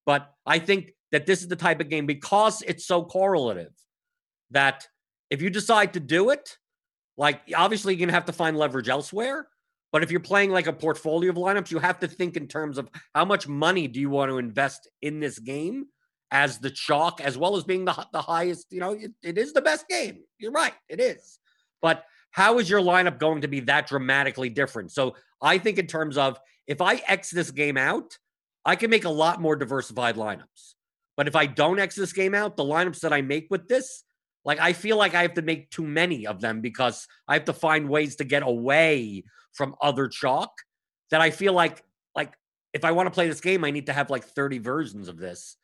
but 0.07 0.31
I 0.47 0.59
think 0.59 0.93
that 1.13 1.27
this 1.27 1.43
is 1.43 1.49
the 1.49 1.57
type 1.57 1.81
of 1.81 1.89
game 1.89 2.07
because 2.07 2.63
it's 2.63 2.87
so 2.87 3.05
correlative 3.05 3.73
that 4.51 4.87
if 5.31 5.43
you 5.43 5.51
decide 5.51 5.95
to 5.95 6.01
do 6.01 6.31
it, 6.31 6.57
like 7.17 7.41
obviously 7.55 7.95
you're 7.95 8.01
gonna 8.01 8.13
have 8.13 8.27
to 8.27 8.33
find 8.33 8.57
leverage 8.57 8.89
elsewhere. 8.89 9.49
But 9.93 10.03
if 10.03 10.11
you're 10.11 10.21
playing 10.21 10.51
like 10.51 10.67
a 10.67 10.73
portfolio 10.73 11.31
of 11.31 11.37
lineups, 11.37 11.71
you 11.71 11.79
have 11.79 12.01
to 12.01 12.09
think 12.09 12.37
in 12.37 12.47
terms 12.47 12.79
of 12.79 12.89
how 13.15 13.25
much 13.25 13.49
money 13.49 13.89
do 13.89 14.01
you 14.01 14.11
want 14.11 14.31
to 14.31 14.39
invest 14.39 14.89
in 15.01 15.19
this 15.21 15.39
game 15.39 15.87
as 16.31 16.59
the 16.59 16.71
chalk, 16.71 17.21
as 17.21 17.39
well 17.39 17.57
as 17.57 17.65
being 17.65 17.85
the, 17.85 18.07
the 18.13 18.21
highest. 18.21 18.67
You 18.71 18.81
know, 18.81 18.93
it, 18.93 19.13
it 19.23 19.39
is 19.39 19.53
the 19.53 19.63
best 19.63 19.89
game. 19.89 20.21
You're 20.39 20.53
right, 20.53 20.75
it 20.89 21.01
is. 21.01 21.39
But 21.81 22.05
how 22.31 22.59
is 22.59 22.69
your 22.69 22.81
lineup 22.81 23.19
going 23.19 23.43
to 23.43 23.49
be 23.49 23.61
that 23.61 23.87
dramatically 23.87 24.51
different? 24.51 24.93
So 24.93 25.17
I 25.41 25.59
think 25.59 25.79
in 25.79 25.87
terms 25.87 26.19
of 26.19 26.39
if 26.67 26.81
I 26.81 26.97
X 27.07 27.31
this 27.31 27.51
game 27.51 27.77
out, 27.77 28.19
I 28.65 28.77
can 28.77 28.91
make 28.91 29.05
a 29.05 29.11
lot 29.11 29.41
more 29.41 29.57
diversified 29.57 30.17
lineups. 30.17 30.75
But 31.17 31.27
if 31.27 31.35
I 31.35 31.47
don't 31.47 31.79
X 31.79 31.97
this 31.97 32.13
game 32.13 32.35
out, 32.35 32.57
the 32.57 32.65
lineups 32.65 33.01
that 33.01 33.13
I 33.13 33.23
make 33.23 33.49
with 33.51 33.67
this, 33.69 34.05
like 34.45 34.61
I 34.61 34.73
feel 34.73 34.97
like 34.97 35.15
I 35.15 35.23
have 35.23 35.35
to 35.35 35.43
make 35.43 35.71
too 35.71 35.83
many 35.83 36.27
of 36.27 36.41
them 36.41 36.61
because 36.61 37.07
I 37.27 37.35
have 37.35 37.47
to 37.47 37.53
find 37.53 37.89
ways 37.89 38.17
to 38.17 38.25
get 38.25 38.43
away 38.43 39.25
from 39.53 39.75
other 39.83 40.09
chalk 40.09 40.53
that 41.11 41.21
I 41.21 41.31
feel 41.31 41.53
like 41.53 41.83
like 42.15 42.35
if 42.73 42.85
I 42.85 42.93
want 42.93 43.09
to 43.09 43.11
play 43.11 43.29
this 43.29 43.41
game, 43.41 43.65
I 43.65 43.71
need 43.71 43.87
to 43.87 43.93
have 43.93 44.11
like 44.11 44.25
30 44.25 44.59
versions 44.59 45.09
of 45.09 45.19
this 45.19 45.57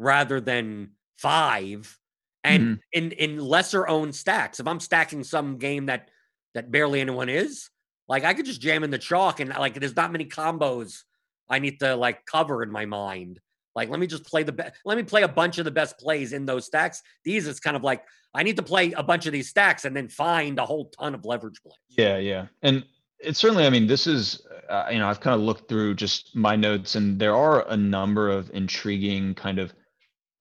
rather 0.00 0.40
than 0.40 0.90
five. 1.18 1.96
And 2.42 2.62
mm-hmm. 2.62 2.74
in 2.92 3.12
in 3.12 3.38
lesser 3.38 3.86
owned 3.86 4.14
stacks, 4.14 4.60
if 4.60 4.66
I'm 4.66 4.80
stacking 4.80 5.22
some 5.24 5.58
game 5.58 5.86
that 5.86 6.10
that 6.54 6.70
barely 6.70 7.00
anyone 7.00 7.28
is, 7.28 7.70
like 8.08 8.24
I 8.24 8.34
could 8.34 8.46
just 8.46 8.60
jam 8.60 8.82
in 8.82 8.90
the 8.90 8.98
chalk 8.98 9.40
and 9.40 9.50
like 9.50 9.78
there's 9.78 9.96
not 9.96 10.10
many 10.10 10.24
combos 10.24 11.02
I 11.50 11.58
need 11.58 11.80
to 11.80 11.96
like 11.96 12.24
cover 12.24 12.62
in 12.62 12.70
my 12.70 12.86
mind. 12.86 13.40
Like, 13.74 13.88
let 13.88 14.00
me 14.00 14.06
just 14.06 14.24
play 14.24 14.42
the 14.42 14.52
best. 14.52 14.74
Let 14.84 14.96
me 14.96 15.04
play 15.04 15.22
a 15.22 15.28
bunch 15.28 15.58
of 15.58 15.64
the 15.64 15.70
best 15.70 15.98
plays 15.98 16.32
in 16.32 16.46
those 16.46 16.66
stacks. 16.66 17.02
These 17.24 17.46
is 17.46 17.60
kind 17.60 17.76
of 17.76 17.84
like 17.84 18.02
I 18.34 18.42
need 18.42 18.56
to 18.56 18.62
play 18.62 18.92
a 18.92 19.02
bunch 19.02 19.26
of 19.26 19.32
these 19.32 19.48
stacks 19.48 19.84
and 19.84 19.94
then 19.94 20.08
find 20.08 20.58
a 20.58 20.64
whole 20.64 20.86
ton 20.86 21.14
of 21.14 21.24
leverage 21.24 21.60
plays. 21.62 21.74
Yeah, 21.90 22.18
yeah, 22.18 22.46
and 22.62 22.84
it's 23.18 23.38
certainly. 23.38 23.66
I 23.66 23.70
mean, 23.70 23.86
this 23.86 24.06
is 24.06 24.42
uh, 24.68 24.88
you 24.90 24.98
know 24.98 25.08
I've 25.08 25.20
kind 25.20 25.34
of 25.34 25.42
looked 25.42 25.68
through 25.68 25.94
just 25.94 26.34
my 26.34 26.56
notes, 26.56 26.94
and 26.96 27.18
there 27.18 27.36
are 27.36 27.68
a 27.68 27.76
number 27.76 28.28
of 28.28 28.50
intriguing 28.54 29.34
kind 29.34 29.58
of 29.58 29.72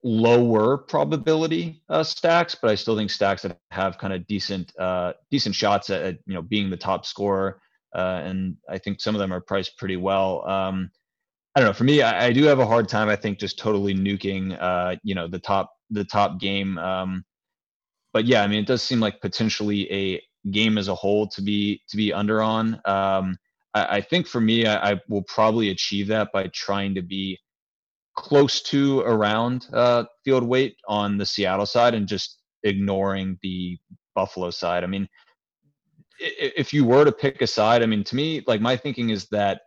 lower 0.04 0.78
probability 0.78 1.82
uh, 1.90 2.04
stacks, 2.04 2.56
but 2.56 2.72
I 2.72 2.76
still 2.76 2.96
think 2.96 3.10
stacks 3.10 3.42
that 3.42 3.60
have 3.72 3.98
kind 3.98 4.14
of 4.14 4.26
decent 4.28 4.72
uh, 4.80 5.14
decent 5.30 5.56
shots 5.56 5.90
at, 5.90 6.02
at 6.02 6.18
you 6.26 6.34
know 6.34 6.42
being 6.42 6.70
the 6.70 6.78
top 6.78 7.06
scorer. 7.06 7.62
Uh, 7.94 8.22
and 8.24 8.56
I 8.70 8.78
think 8.78 9.02
some 9.02 9.16
of 9.16 9.20
them 9.20 9.34
are 9.34 9.42
priced 9.42 9.78
pretty 9.78 9.98
well. 9.98 10.48
Um, 10.48 10.92
I 11.56 11.60
don't 11.60 11.70
know. 11.70 11.74
For 11.74 11.84
me, 11.84 12.04
I, 12.04 12.28
I, 12.28 12.34
do 12.34 12.44
have 12.44 12.60
a 12.60 12.66
hard 12.66 12.88
time. 12.88 13.10
I 13.10 13.16
think 13.16 13.40
just 13.40 13.58
totally 13.58 13.96
nuking, 13.96 14.56
uh, 14.62 14.98
you 15.04 15.16
know, 15.16 15.28
the 15.28 15.40
top 15.40 15.74
the 15.90 16.06
top 16.06 16.40
game. 16.40 16.78
Um, 16.78 17.26
but 18.14 18.26
yeah, 18.26 18.44
I 18.44 18.48
mean, 18.48 18.60
it 18.60 18.68
does 18.68 18.84
seem 18.84 19.00
like 19.00 19.22
potentially 19.22 19.92
a 19.92 20.22
game 20.52 20.78
as 20.78 20.88
a 20.88 20.96
whole 20.96 21.28
to 21.30 21.42
be 21.42 21.82
to 21.90 21.98
be 21.98 22.14
under 22.14 22.42
on. 22.42 22.76
Um, 22.86 23.38
I, 23.74 23.98
I, 23.98 24.02
think 24.02 24.28
for 24.28 24.40
me, 24.40 24.66
I, 24.66 24.92
I, 24.92 25.02
will 25.10 25.24
probably 25.24 25.70
achieve 25.70 26.08
that 26.08 26.32
by 26.32 26.48
trying 26.54 26.96
to 26.96 27.02
be 27.02 27.40
close 28.16 28.62
to 28.64 29.00
around 29.02 29.68
uh, 29.74 30.04
field 30.24 30.44
weight 30.44 30.78
on 30.88 31.18
the 31.18 31.26
Seattle 31.26 31.66
side 31.66 31.94
and 31.94 32.08
just 32.08 32.40
ignoring 32.64 33.38
the 33.42 33.78
Buffalo 34.16 34.50
side. 34.50 34.84
I 34.84 34.88
mean, 34.88 35.08
if 36.20 36.74
you 36.74 36.84
were 36.84 37.06
to 37.06 37.12
pick 37.12 37.42
a 37.42 37.48
side, 37.48 37.82
I 37.82 37.86
mean, 37.86 38.04
to 38.06 38.16
me, 38.16 38.44
like 38.46 38.62
my 38.62 38.76
thinking 38.76 39.10
is 39.10 39.28
that 39.30 39.62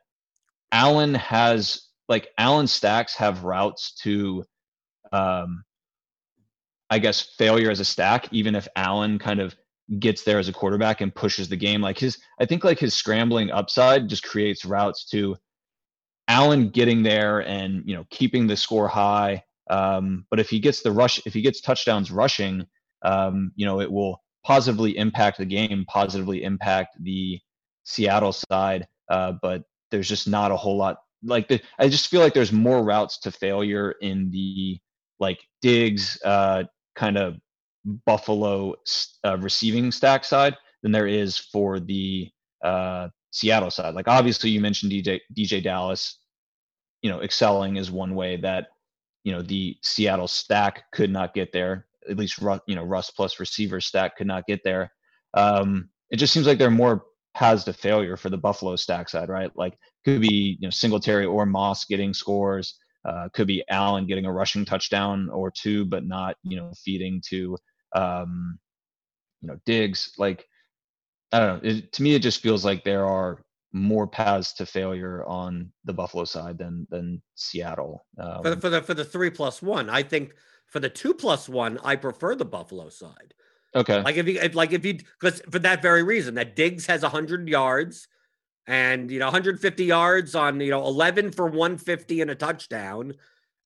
Allen 0.71 1.15
has 1.15 1.89
like 2.09 2.29
Allen 2.39 2.67
stacks 2.67 3.15
have 3.17 3.45
routes 3.45 3.95
to 4.03 4.45
um 5.13 5.65
I 6.91 6.99
guess 6.99 7.23
failure 7.23 7.71
as 7.71 7.81
a 7.81 7.87
stack, 7.87 8.29
even 8.33 8.55
if 8.55 8.69
Allen 8.77 9.19
kind 9.19 9.41
of 9.41 9.57
gets 9.99 10.25
there 10.25 10.39
as 10.39 10.49
a 10.49 10.53
quarterback 10.53 11.01
and 11.01 11.15
pushes 11.15 11.49
the 11.49 11.57
game. 11.57 11.81
Like 11.81 11.99
his 11.99 12.19
I 12.39 12.45
think 12.45 12.65
like 12.65 12.79
his 12.79 12.95
scrambling 12.95 13.51
upside 13.51 14.09
just 14.09 14.25
creates 14.25 14.65
routes 14.65 15.07
to 15.11 15.37
Allen 16.33 16.71
getting 16.71 17.03
there 17.03 17.41
and 17.41 17.83
you 17.85 17.95
know 17.95 18.07
keeping 18.11 18.47
the 18.47 18.57
score 18.57 18.89
high. 18.89 19.45
Um, 19.71 20.27
but 20.31 20.41
if 20.41 20.49
he 20.51 20.59
gets 20.59 20.83
the 20.83 20.93
rush, 20.93 21.21
if 21.27 21.35
he 21.35 21.43
gets 21.43 21.61
touchdowns 21.61 22.11
rushing, 22.11 22.67
um, 23.03 23.53
you 23.55 23.67
know, 23.67 23.81
it 23.81 23.91
will 23.91 24.23
positively 24.45 24.97
impact 24.97 25.39
the 25.39 25.45
game, 25.45 25.85
positively 25.89 26.43
impact 26.43 26.97
the 27.03 27.39
Seattle 27.85 28.33
side. 28.33 28.87
Uh, 29.09 29.33
but 29.43 29.63
there's 29.91 30.09
just 30.09 30.27
not 30.27 30.51
a 30.51 30.57
whole 30.57 30.77
lot 30.77 30.99
like 31.23 31.49
the, 31.49 31.61
I 31.79 31.89
just 31.89 32.09
feel 32.09 32.21
like 32.21 32.35
there's 32.35 32.53
more 32.53 32.83
routes 32.83 33.19
to 33.21 33.31
failure 33.31 33.95
in 34.01 34.31
the 34.31 34.79
like 35.21 35.39
Diggs 35.61 36.19
uh, 36.25 36.65
kind 36.97 37.17
of 37.17 37.37
Buffalo 38.07 38.75
uh, 39.25 39.39
receiving 39.39 39.93
stack 39.93 40.25
side 40.25 40.57
than 40.83 40.93
there 40.93 41.07
is 41.07 41.37
for 41.39 41.79
the 41.79 42.29
uh, 42.65 43.09
Seattle 43.31 43.71
side. 43.71 43.95
Like 43.95 44.09
obviously 44.09 44.51
you 44.51 44.61
mentioned 44.61 44.93
DJ 44.93 45.21
DeeJay 45.37 45.63
Dallas, 45.63 46.19
you 47.03 47.11
know, 47.11 47.21
excelling 47.21 47.77
is 47.77 47.91
one 47.91 48.15
way 48.15 48.37
that 48.39 48.69
you 49.25 49.33
know 49.33 49.43
the 49.43 49.77
Seattle 49.83 50.29
stack 50.29 50.85
could 50.93 51.11
not 51.11 51.35
get 51.35 51.53
there. 51.53 51.87
At 52.09 52.17
least 52.17 52.41
you 52.67 52.75
know 52.75 52.85
Russ 52.85 53.11
plus 53.11 53.39
receiver 53.39 53.81
stack 53.81 54.17
could 54.17 54.27
not 54.27 54.47
get 54.47 54.61
there. 54.65 54.93
Um, 55.35 55.91
it 56.11 56.17
just 56.17 56.33
seems 56.33 56.47
like 56.47 56.59
there 56.59 56.69
are 56.69 56.71
more 56.71 57.05
paths 57.35 57.65
to 57.65 57.73
failure 57.73 58.17
for 58.17 58.31
the 58.31 58.37
Buffalo 58.39 58.77
stack 58.77 59.09
side, 59.09 59.29
right? 59.29 59.51
Like 59.57 59.79
could 60.05 60.21
be 60.21 60.57
you 60.61 60.67
know 60.67 60.71
Singletary 60.71 61.27
or 61.27 61.47
Moss 61.47 61.85
getting 61.85 62.15
scores. 62.15 62.79
Uh, 63.05 63.29
could 63.35 63.49
be 63.49 63.65
Allen 63.69 64.07
getting 64.07 64.27
a 64.27 64.33
rushing 64.33 64.65
touchdown 64.65 65.29
or 65.31 65.51
two, 65.51 65.85
but 65.85 66.07
not 66.07 66.37
you 66.43 66.57
know 66.57 66.73
feeding 66.85 67.21
to 67.29 67.57
um, 67.95 68.59
you 69.41 69.49
know 69.49 69.57
Diggs. 69.67 70.13
Like 70.19 70.47
I 71.33 71.41
don't 71.41 71.65
know. 71.65 71.71
It, 71.71 71.93
to 71.95 72.03
me, 72.03 72.15
it 72.15 72.23
just 72.23 72.41
feels 72.41 72.65
like 72.65 72.85
there 72.85 73.07
are 73.07 73.43
more 73.73 74.07
paths 74.07 74.53
to 74.55 74.67
failure 74.67 75.25
on 75.25 75.73
the 75.85 75.93
Buffalo 75.93 76.25
side 76.25 76.59
than 76.59 76.87
than 76.91 77.23
Seattle. 77.35 78.05
Um, 78.19 78.43
for, 78.43 78.51
the, 78.51 78.61
for 78.61 78.69
the 78.71 78.83
for 78.83 78.95
the 78.95 79.05
three 79.05 79.31
plus 79.31 79.63
one, 79.63 79.89
I 79.89 80.03
think 80.03 80.35
for 80.67 80.81
the 80.81 80.91
two 80.91 81.15
plus 81.15 81.49
one, 81.49 81.79
I 81.85 81.97
prefer 81.97 82.35
the 82.35 82.45
Buffalo 82.45 82.89
side. 82.89 83.35
Okay. 83.75 84.03
Like 84.03 84.17
if 84.17 84.29
you 84.29 84.39
if, 84.41 84.55
like 84.55 84.73
if 84.73 84.85
you 84.85 84.95
because 84.95 85.41
for 85.51 85.59
that 85.61 85.83
very 85.83 86.03
reason 86.03 86.35
that 86.35 86.57
Diggs 86.57 86.87
has 86.87 87.03
100 87.03 87.49
yards 87.49 88.09
and 88.67 89.11
you 89.11 89.19
know 89.19 89.27
150 89.27 89.85
yards 89.85 90.35
on 90.35 90.61
you 90.61 90.71
know 90.71 90.85
11 90.85 91.33
for 91.33 91.47
150 91.47 92.21
and 92.21 92.31
a 92.31 92.35
touchdown. 92.35 93.15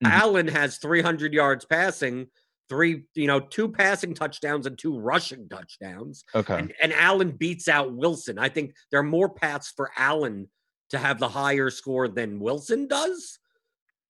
Mm-hmm. 0.05 0.13
Allen 0.13 0.49
has 0.49 0.77
300 0.77 1.33
yards 1.33 1.65
passing, 1.65 2.27
three 2.69 3.05
you 3.15 3.27
know 3.27 3.41
two 3.41 3.69
passing 3.69 4.15
touchdowns 4.15 4.67
and 4.67 4.79
two 4.79 4.99
rushing 4.99 5.49
touchdowns. 5.49 6.25
Okay. 6.35 6.59
And, 6.59 6.75
and 6.83 6.93
Allen 6.93 7.31
beats 7.33 7.69
out 7.69 7.95
Wilson. 7.95 8.39
I 8.39 8.49
think 8.49 8.75
there 8.91 9.01
are 9.01 9.05
more 9.05 9.29
paths 9.29 9.73
for 9.75 9.91
Allen 9.97 10.49
to 10.91 10.99
have 10.99 11.19
the 11.19 11.29
higher 11.29 11.71
score 11.71 12.09
than 12.09 12.41
Wilson 12.41 12.87
does 12.87 13.39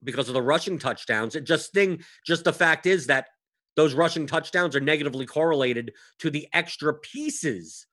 because 0.04 0.28
of 0.28 0.34
the 0.34 0.42
rushing 0.42 0.78
touchdowns. 0.78 1.34
It 1.34 1.44
just 1.44 1.72
thing 1.72 2.02
just 2.26 2.44
the 2.44 2.52
fact 2.52 2.86
is 2.86 3.06
that 3.06 3.26
those 3.76 3.94
rushing 3.94 4.26
touchdowns 4.26 4.74
are 4.74 4.80
negatively 4.80 5.26
correlated 5.26 5.92
to 6.20 6.30
the 6.30 6.48
extra 6.52 6.94
pieces 6.94 7.86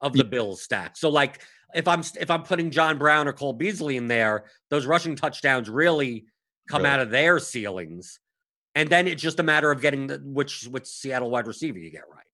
of 0.00 0.12
the 0.12 0.24
Bills 0.24 0.62
stack. 0.62 0.96
So 0.96 1.08
like 1.08 1.42
if 1.74 1.88
I'm 1.88 2.02
if 2.18 2.30
I'm 2.30 2.42
putting 2.42 2.70
John 2.70 2.98
Brown 2.98 3.28
or 3.28 3.32
Cole 3.32 3.52
Beasley 3.52 3.96
in 3.96 4.08
there, 4.08 4.44
those 4.70 4.86
rushing 4.86 5.16
touchdowns 5.16 5.68
really 5.68 6.26
come 6.68 6.82
really? 6.82 6.92
out 6.92 7.00
of 7.00 7.10
their 7.10 7.38
ceilings. 7.38 8.18
And 8.74 8.88
then 8.88 9.08
it's 9.08 9.22
just 9.22 9.40
a 9.40 9.42
matter 9.42 9.70
of 9.70 9.80
getting 9.80 10.06
the 10.06 10.18
which 10.22 10.64
which 10.68 10.86
Seattle 10.86 11.30
wide 11.30 11.46
receiver 11.46 11.78
you 11.78 11.90
get 11.90 12.04
right. 12.10 12.24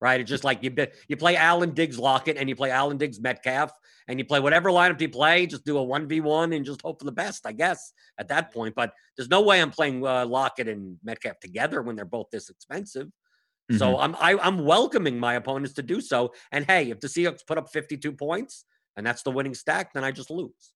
Right. 0.00 0.20
It's 0.20 0.28
just 0.30 0.44
like 0.44 0.62
you 0.62 0.72
you 1.08 1.16
play 1.16 1.36
Allen 1.36 1.72
Diggs 1.72 1.98
Lockett 1.98 2.36
and 2.36 2.48
you 2.48 2.54
play 2.54 2.70
Allen 2.70 2.98
Diggs 2.98 3.20
Metcalf 3.20 3.72
and 4.06 4.18
you 4.18 4.24
play 4.24 4.38
whatever 4.38 4.70
lineup 4.70 5.00
you 5.00 5.08
play, 5.08 5.46
just 5.46 5.64
do 5.64 5.76
a 5.78 5.84
1v1 5.84 6.54
and 6.54 6.64
just 6.64 6.82
hope 6.82 7.00
for 7.00 7.04
the 7.04 7.12
best, 7.12 7.46
I 7.46 7.52
guess, 7.52 7.92
at 8.16 8.28
that 8.28 8.52
point. 8.52 8.74
But 8.74 8.92
there's 9.16 9.28
no 9.28 9.42
way 9.42 9.60
I'm 9.60 9.70
playing 9.70 10.06
uh, 10.06 10.24
Lockett 10.24 10.68
and 10.68 10.98
Metcalf 11.02 11.40
together 11.40 11.82
when 11.82 11.96
they're 11.96 12.04
both 12.04 12.28
this 12.30 12.48
expensive. 12.48 13.08
Mm-hmm. 13.08 13.76
So 13.76 13.98
I'm 13.98 14.14
I, 14.16 14.32
am 14.32 14.40
i 14.40 14.46
am 14.46 14.64
welcoming 14.64 15.18
my 15.18 15.34
opponents 15.34 15.74
to 15.74 15.82
do 15.82 16.00
so. 16.00 16.32
And 16.52 16.64
hey, 16.64 16.90
if 16.90 17.00
the 17.00 17.08
Seahawks 17.08 17.46
put 17.46 17.58
up 17.58 17.70
52 17.70 18.12
points 18.12 18.64
and 18.96 19.06
that's 19.06 19.22
the 19.22 19.30
winning 19.30 19.54
stack, 19.54 19.92
then 19.92 20.04
I 20.04 20.10
just 20.10 20.30
lose. 20.30 20.72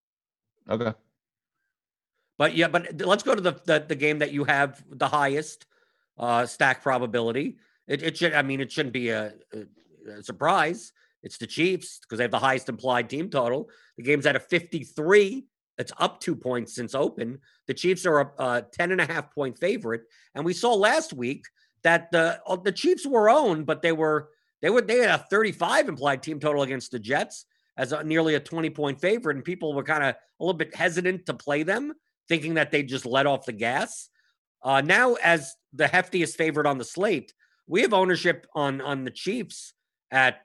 Okay. 0.68 0.92
But 2.42 2.56
yeah, 2.56 2.66
but 2.66 3.00
let's 3.06 3.22
go 3.22 3.36
to 3.36 3.40
the 3.40 3.52
the, 3.66 3.84
the 3.86 3.94
game 3.94 4.18
that 4.18 4.32
you 4.32 4.42
have 4.42 4.82
the 4.90 5.06
highest 5.06 5.64
uh, 6.18 6.44
stack 6.44 6.82
probability. 6.82 7.58
It, 7.86 8.02
it 8.02 8.16
should. 8.16 8.34
I 8.34 8.42
mean, 8.42 8.60
it 8.60 8.72
shouldn't 8.72 8.92
be 8.92 9.10
a, 9.10 9.34
a, 9.54 10.24
surprise. 10.24 10.92
It's 11.22 11.38
the 11.38 11.46
Chiefs 11.46 12.00
because 12.00 12.18
they 12.18 12.24
have 12.24 12.32
the 12.32 12.40
highest 12.40 12.68
implied 12.68 13.08
team 13.08 13.30
total. 13.30 13.70
The 13.96 14.02
game's 14.02 14.26
at 14.26 14.34
a 14.34 14.40
53. 14.40 15.44
It's 15.78 15.92
up 15.98 16.18
two 16.18 16.34
points 16.34 16.74
since 16.74 16.96
open. 16.96 17.38
The 17.68 17.74
Chiefs 17.74 18.06
are 18.06 18.18
a, 18.18 18.32
a 18.38 18.62
10 18.72 18.90
and 18.90 19.00
a 19.00 19.06
half 19.06 19.32
point 19.32 19.56
favorite. 19.56 20.02
And 20.34 20.44
we 20.44 20.52
saw 20.52 20.74
last 20.74 21.12
week 21.12 21.44
that 21.84 22.10
the 22.10 22.40
uh, 22.44 22.56
the 22.56 22.72
Chiefs 22.72 23.06
were 23.06 23.30
owned, 23.30 23.66
but 23.66 23.82
they 23.82 23.92
were 23.92 24.30
they 24.62 24.70
were 24.70 24.82
they 24.82 24.98
had 24.98 25.20
a 25.20 25.26
35 25.30 25.88
implied 25.88 26.24
team 26.24 26.40
total 26.40 26.62
against 26.62 26.90
the 26.90 26.98
Jets 26.98 27.44
as 27.76 27.92
a, 27.92 28.02
nearly 28.02 28.34
a 28.34 28.40
20 28.40 28.68
point 28.70 29.00
favorite, 29.00 29.36
and 29.36 29.44
people 29.44 29.74
were 29.74 29.84
kind 29.84 30.02
of 30.02 30.16
a 30.16 30.44
little 30.44 30.58
bit 30.58 30.74
hesitant 30.74 31.26
to 31.26 31.34
play 31.34 31.62
them, 31.62 31.92
thinking 32.32 32.54
that 32.54 32.70
they 32.70 32.82
just 32.82 33.04
let 33.04 33.26
off 33.26 33.44
the 33.44 33.52
gas. 33.52 34.08
Uh, 34.64 34.80
now, 34.80 35.16
as 35.22 35.54
the 35.74 35.84
heftiest 35.84 36.34
favorite 36.36 36.66
on 36.66 36.78
the 36.78 36.84
slate, 36.84 37.34
we 37.66 37.82
have 37.82 37.92
ownership 37.92 38.46
on 38.54 38.80
on 38.80 39.04
the 39.04 39.10
Chiefs 39.10 39.74
at 40.10 40.40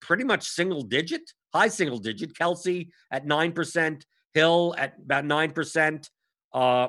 pretty 0.00 0.24
much 0.24 0.48
single 0.48 0.82
digit, 0.82 1.22
high 1.54 1.68
single 1.68 1.98
digit. 1.98 2.34
Kelce 2.34 2.88
at 3.12 3.26
9%, 3.26 4.02
Hill 4.34 4.74
at 4.76 4.94
about 4.98 5.24
9%. 5.24 6.10
Uh, 6.52 6.88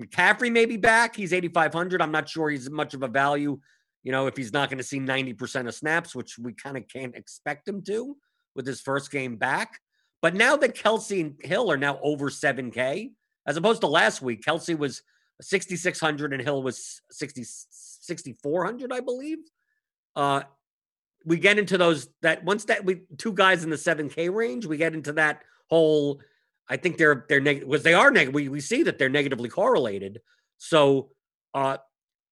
McCaffrey 0.00 0.50
may 0.50 0.64
be 0.64 0.78
back. 0.78 1.14
He's 1.14 1.34
8,500. 1.34 2.00
I'm 2.00 2.10
not 2.10 2.26
sure 2.26 2.48
he's 2.48 2.70
much 2.70 2.94
of 2.94 3.02
a 3.02 3.08
value, 3.08 3.60
you 4.02 4.12
know, 4.12 4.28
if 4.28 4.34
he's 4.34 4.52
not 4.54 4.70
going 4.70 4.78
to 4.78 4.84
see 4.84 4.98
90% 4.98 5.68
of 5.68 5.74
snaps, 5.74 6.14
which 6.14 6.38
we 6.38 6.54
kind 6.54 6.78
of 6.78 6.88
can't 6.88 7.14
expect 7.14 7.68
him 7.68 7.82
to 7.82 8.16
with 8.56 8.66
his 8.66 8.80
first 8.80 9.10
game 9.10 9.36
back. 9.36 9.78
But 10.22 10.34
now 10.34 10.56
that 10.56 10.74
Kelce 10.74 11.20
and 11.20 11.34
Hill 11.42 11.70
are 11.70 11.76
now 11.76 11.98
over 12.02 12.30
7K, 12.30 13.10
as 13.46 13.56
opposed 13.56 13.80
to 13.82 13.86
last 13.86 14.22
week, 14.22 14.44
Kelce 14.44 14.76
was 14.76 15.02
6,600 15.40 16.32
and 16.32 16.42
Hill 16.42 16.62
was 16.62 17.02
60, 17.10 17.44
6,400, 17.44 18.92
I 18.92 19.00
believe. 19.00 19.38
uh, 20.16 20.42
we 21.24 21.38
get 21.38 21.58
into 21.58 21.78
those 21.78 22.08
that 22.22 22.44
once 22.44 22.64
that 22.66 22.84
we 22.84 23.02
two 23.18 23.32
guys 23.32 23.64
in 23.64 23.70
the 23.70 23.76
7K 23.76 24.32
range, 24.32 24.66
we 24.66 24.76
get 24.76 24.94
into 24.94 25.12
that 25.12 25.42
whole. 25.70 26.20
I 26.68 26.76
think 26.76 26.98
they're 26.98 27.26
they're 27.28 27.40
negative 27.40 27.68
because 27.68 27.82
they 27.82 27.94
are 27.94 28.10
negative. 28.10 28.34
We 28.34 28.48
we 28.48 28.60
see 28.60 28.82
that 28.84 28.98
they're 28.98 29.08
negatively 29.08 29.48
correlated. 29.48 30.20
So 30.58 31.10
uh 31.54 31.78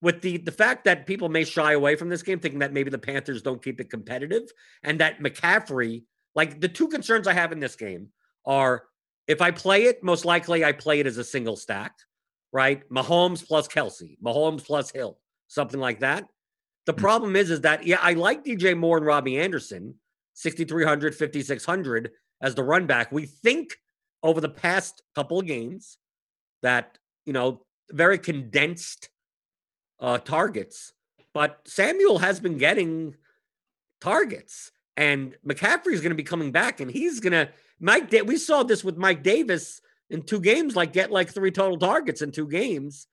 with 0.00 0.20
the 0.20 0.38
the 0.38 0.52
fact 0.52 0.84
that 0.84 1.06
people 1.06 1.28
may 1.28 1.44
shy 1.44 1.72
away 1.72 1.96
from 1.96 2.08
this 2.08 2.22
game, 2.22 2.38
thinking 2.38 2.60
that 2.60 2.72
maybe 2.72 2.90
the 2.90 2.98
Panthers 2.98 3.42
don't 3.42 3.62
keep 3.62 3.80
it 3.80 3.90
competitive, 3.90 4.50
and 4.82 5.00
that 5.00 5.20
McCaffrey, 5.20 6.04
like 6.34 6.60
the 6.60 6.68
two 6.68 6.88
concerns 6.88 7.26
I 7.26 7.32
have 7.34 7.52
in 7.52 7.60
this 7.60 7.76
game 7.76 8.08
are 8.44 8.84
if 9.26 9.40
I 9.40 9.50
play 9.50 9.84
it, 9.84 10.02
most 10.02 10.24
likely 10.24 10.64
I 10.64 10.72
play 10.72 11.00
it 11.00 11.06
as 11.06 11.18
a 11.18 11.24
single 11.24 11.56
stack, 11.56 11.94
right? 12.52 12.88
Mahomes 12.88 13.46
plus 13.46 13.68
Kelce, 13.68 14.18
Mahomes 14.20 14.64
plus 14.64 14.90
Hill, 14.90 15.18
something 15.48 15.80
like 15.80 16.00
that. 16.00 16.26
The 16.86 16.92
hmm. 16.92 17.00
problem 17.00 17.36
is, 17.36 17.50
is 17.50 17.60
that 17.62 17.86
yeah, 17.86 17.98
I 18.00 18.14
like 18.14 18.44
DJ 18.44 18.76
Moore 18.76 18.96
and 18.96 19.06
Robbie 19.06 19.38
Anderson, 19.38 19.94
6,300, 20.34 21.14
5,600 21.14 22.10
as 22.40 22.54
the 22.54 22.64
run 22.64 22.86
back. 22.86 23.12
We 23.12 23.26
think 23.26 23.76
over 24.22 24.40
the 24.40 24.48
past 24.48 25.02
couple 25.14 25.40
of 25.40 25.46
games 25.46 25.98
that, 26.62 26.98
you 27.24 27.32
know, 27.32 27.62
very 27.90 28.18
condensed 28.18 29.08
uh, 30.00 30.18
targets, 30.18 30.92
but 31.34 31.60
Samuel 31.66 32.18
has 32.18 32.40
been 32.40 32.58
getting 32.58 33.14
targets 34.00 34.72
and 34.96 35.34
McCaffrey 35.46 35.92
is 35.92 36.00
going 36.00 36.10
to 36.10 36.16
be 36.16 36.22
coming 36.22 36.52
back 36.52 36.80
and 36.80 36.90
he's 36.90 37.20
going 37.20 37.32
to, 37.32 37.48
Mike, 37.82 38.08
da- 38.08 38.22
we 38.22 38.36
saw 38.36 38.62
this 38.62 38.84
with 38.84 38.96
Mike 38.96 39.22
Davis 39.22 39.80
in 40.08 40.22
two 40.22 40.40
games, 40.40 40.76
like 40.76 40.92
get 40.92 41.10
like 41.10 41.30
three 41.30 41.50
total 41.50 41.76
targets 41.76 42.22
in 42.22 42.30
two 42.30 42.48
games. 42.48 43.08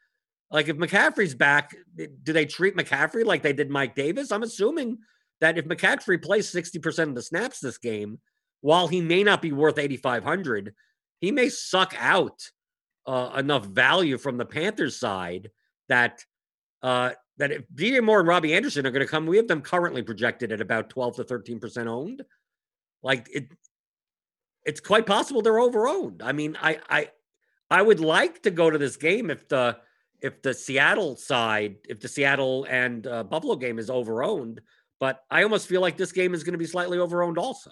Like 0.51 0.67
if 0.67 0.77
McCaffrey's 0.77 1.36
back, 1.36 1.75
do 1.95 2.34
they 2.34 2.45
treat 2.45 2.77
McCaffrey 2.77 3.25
like 3.25 3.41
they 3.41 3.53
did 3.53 3.69
Mike 3.69 3.95
Davis? 3.95 4.32
I'm 4.32 4.43
assuming 4.43 4.99
that 5.41 5.58
if 5.58 5.65
McCaffrey 5.65 6.21
plays 6.21 6.51
60% 6.51 7.10
of 7.10 7.15
the 7.15 7.21
snaps 7.21 7.60
this 7.60 7.77
game, 7.77 8.19
while 8.62 8.88
he 8.88 9.01
may 9.01 9.23
not 9.23 9.41
be 9.41 9.51
worth 9.51 9.79
8,500, 9.79 10.73
he 11.19 11.32
may 11.32 11.49
suck 11.49 11.95
out 11.97 12.49
uh, 13.08 13.32
enough 13.38 13.65
value 13.65 14.17
from 14.17 14.38
the 14.38 14.45
Panthers 14.45 14.97
side 14.99 15.49
that 15.88 16.23
uh, 16.84 17.12
that 17.38 17.51
if 17.51 17.63
DJ 17.73 18.03
Moore 18.03 18.19
and 18.19 18.27
Robbie 18.27 18.53
Anderson 18.53 18.86
are 18.86 18.91
going 18.91 19.05
to 19.05 19.10
come, 19.10 19.25
we 19.25 19.38
have 19.38 19.47
them 19.47 19.62
currently 19.62 20.03
projected 20.03 20.51
at 20.51 20.62
about 20.62 20.89
12 20.89 21.17
to 21.17 21.23
13% 21.23 21.88
owned. 21.88 22.23
Like 23.01 23.29
it, 23.34 23.47
it's 24.65 24.79
quite 24.79 25.05
possible 25.05 25.41
they're 25.41 25.53
overowned. 25.53 26.21
I 26.23 26.31
mean, 26.31 26.57
I, 26.61 26.79
I, 26.89 27.09
I 27.71 27.81
would 27.81 27.99
like 27.99 28.43
to 28.43 28.51
go 28.51 28.69
to 28.69 28.77
this 28.77 28.97
game 28.97 29.29
if 29.29 29.47
the 29.47 29.77
if 30.21 30.41
the 30.41 30.53
Seattle 30.53 31.15
side, 31.15 31.77
if 31.87 32.01
the 32.01 32.07
Seattle 32.07 32.65
and 32.69 33.07
uh, 33.07 33.23
Buffalo 33.23 33.55
game 33.55 33.79
is 33.79 33.89
overowned, 33.89 34.59
but 34.99 35.23
I 35.31 35.43
almost 35.43 35.67
feel 35.67 35.79
like 35.79 35.95
this 35.95 36.11
game 36.11 36.33
is 36.33 36.43
going 36.43 36.53
to 36.53 36.59
be 36.59 36.65
slightly 36.65 36.97
overowned 36.97 37.37
also. 37.37 37.71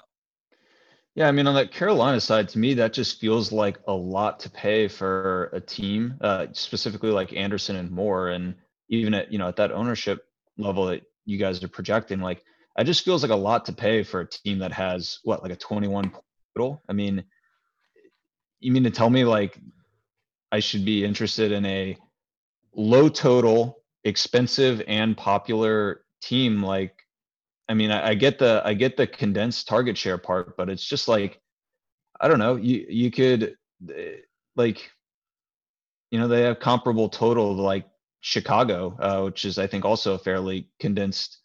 Yeah, 1.16 1.28
I 1.28 1.32
mean, 1.32 1.48
on 1.48 1.56
that 1.56 1.72
Carolina 1.72 2.22
side, 2.22 2.48
to 2.50 2.60
me, 2.60 2.76
that 2.76 2.94
just 2.94 3.20
feels 3.20 3.52
like 3.52 3.80
a 3.88 3.94
lot 3.94 4.40
to 4.42 4.50
pay 4.50 4.88
for 4.88 5.50
a 5.52 5.60
team, 5.60 6.16
uh, 6.22 6.46
specifically 6.52 7.10
like 7.10 7.34
Anderson 7.34 7.76
and 7.76 7.90
Moore, 7.90 8.30
and 8.30 8.54
even 8.90 9.14
at 9.14 9.32
you 9.32 9.40
know 9.40 9.48
at 9.48 9.56
that 9.56 9.72
ownership 9.72 10.26
level 10.58 10.86
that 10.86 11.02
you 11.26 11.38
guys 11.38 11.62
are 11.64 11.68
projecting, 11.68 12.22
like 12.22 12.44
it 12.78 12.84
just 12.84 13.04
feels 13.04 13.24
like 13.24 13.32
a 13.32 13.36
lot 13.36 13.66
to 13.66 13.74
pay 13.74 14.04
for 14.04 14.22
a 14.22 14.30
team 14.30 14.60
that 14.60 14.72
has 14.72 15.20
what 15.24 15.42
like 15.42 15.52
a 15.52 15.56
21 15.56 16.12
I 16.90 16.94
mean, 16.94 17.24
you 18.60 18.72
mean 18.72 18.84
to 18.84 18.92
tell 18.92 19.10
me 19.10 19.24
like 19.24 19.60
I 20.52 20.60
should 20.60 20.86
be 20.86 21.04
interested 21.04 21.52
in 21.52 21.66
a 21.66 21.98
low 22.74 23.10
total, 23.10 23.84
expensive 24.04 24.82
and 24.88 25.18
popular 25.18 26.04
team 26.22 26.64
like 26.64 26.94
I 27.70 27.74
mean, 27.74 27.92
I, 27.92 28.10
I, 28.10 28.14
get 28.14 28.40
the 28.40 28.62
I 28.64 28.74
get 28.74 28.96
the 28.96 29.06
condensed 29.06 29.68
target 29.68 29.98
share 29.98 30.18
part, 30.18 30.56
but 30.56 30.70
it's 30.70 30.86
just 30.86 31.08
like 31.08 31.42
I 32.20 32.28
don't 32.28 32.40
know. 32.40 32.56
You 32.56 32.86
you 32.90 33.12
could 33.12 33.58
eh, 33.94 34.16
like 34.56 34.90
you 36.12 36.20
know 36.20 36.28
they 36.28 36.44
have 36.44 36.60
comparable 36.60 37.10
total 37.10 37.56
to 37.56 37.62
like 37.62 37.86
Chicago, 38.22 38.98
uh, 39.00 39.24
which 39.24 39.46
is 39.46 39.60
I 39.60 39.68
think 39.68 39.86
also 39.86 40.14
a 40.14 40.20
fairly 40.20 40.70
condensed 40.80 41.40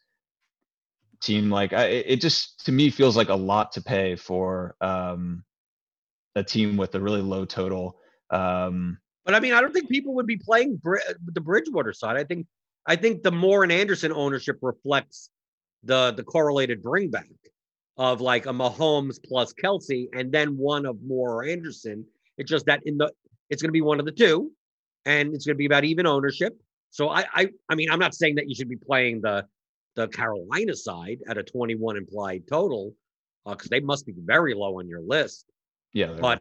team. 1.22 1.50
Like 1.50 1.72
I, 1.72 1.84
it 1.86 2.20
just 2.20 2.64
to 2.66 2.72
me 2.72 2.90
feels 2.90 3.16
like 3.16 3.28
a 3.28 3.34
lot 3.34 3.72
to 3.72 3.82
pay 3.82 4.16
for 4.16 4.76
um, 4.80 5.44
a 6.34 6.42
team 6.42 6.76
with 6.76 6.94
a 6.94 7.00
really 7.00 7.22
low 7.22 7.44
total. 7.44 7.98
Um, 8.30 8.98
but 9.24 9.34
I 9.34 9.40
mean, 9.40 9.54
I 9.54 9.60
don't 9.60 9.72
think 9.72 9.88
people 9.88 10.14
would 10.14 10.26
be 10.26 10.36
playing 10.36 10.76
Br- 10.76 10.98
the 11.32 11.40
Bridgewater 11.40 11.92
side. 11.92 12.16
I 12.16 12.24
think 12.24 12.46
I 12.86 12.96
think 12.96 13.22
the 13.22 13.32
Moore 13.32 13.62
and 13.62 13.72
Anderson 13.72 14.12
ownership 14.12 14.58
reflects 14.62 15.30
the 15.84 16.12
the 16.12 16.24
correlated 16.24 16.82
bringback 16.82 17.28
of 17.96 18.20
like 18.20 18.46
a 18.46 18.52
Mahomes 18.52 19.18
plus 19.22 19.52
Kelce 19.52 20.08
and 20.12 20.32
then 20.32 20.56
one 20.56 20.86
of 20.86 21.02
Moore 21.02 21.36
or 21.36 21.44
Anderson. 21.44 22.04
It's 22.38 22.50
just 22.50 22.66
that 22.66 22.80
in 22.84 22.98
the 22.98 23.12
it's 23.50 23.62
going 23.62 23.68
to 23.68 23.72
be 23.72 23.82
one 23.82 24.00
of 24.00 24.06
the 24.06 24.12
two, 24.12 24.50
and 25.04 25.34
it's 25.34 25.46
going 25.46 25.54
to 25.54 25.58
be 25.58 25.66
about 25.66 25.84
even 25.84 26.06
ownership. 26.06 26.58
So 26.90 27.08
I 27.08 27.24
I 27.32 27.48
I 27.68 27.74
mean 27.74 27.90
I'm 27.90 28.00
not 28.00 28.14
saying 28.14 28.36
that 28.36 28.48
you 28.48 28.54
should 28.54 28.68
be 28.68 28.76
playing 28.76 29.20
the 29.20 29.46
the 29.94 30.08
Carolina 30.08 30.74
side 30.74 31.18
at 31.28 31.38
a 31.38 31.42
21 31.42 31.96
implied 31.96 32.44
total 32.48 32.94
because 33.46 33.66
uh, 33.66 33.70
they 33.70 33.80
must 33.80 34.06
be 34.06 34.14
very 34.16 34.54
low 34.54 34.78
on 34.78 34.88
your 34.88 35.02
list. 35.02 35.46
Yeah, 35.92 36.16
but 36.20 36.40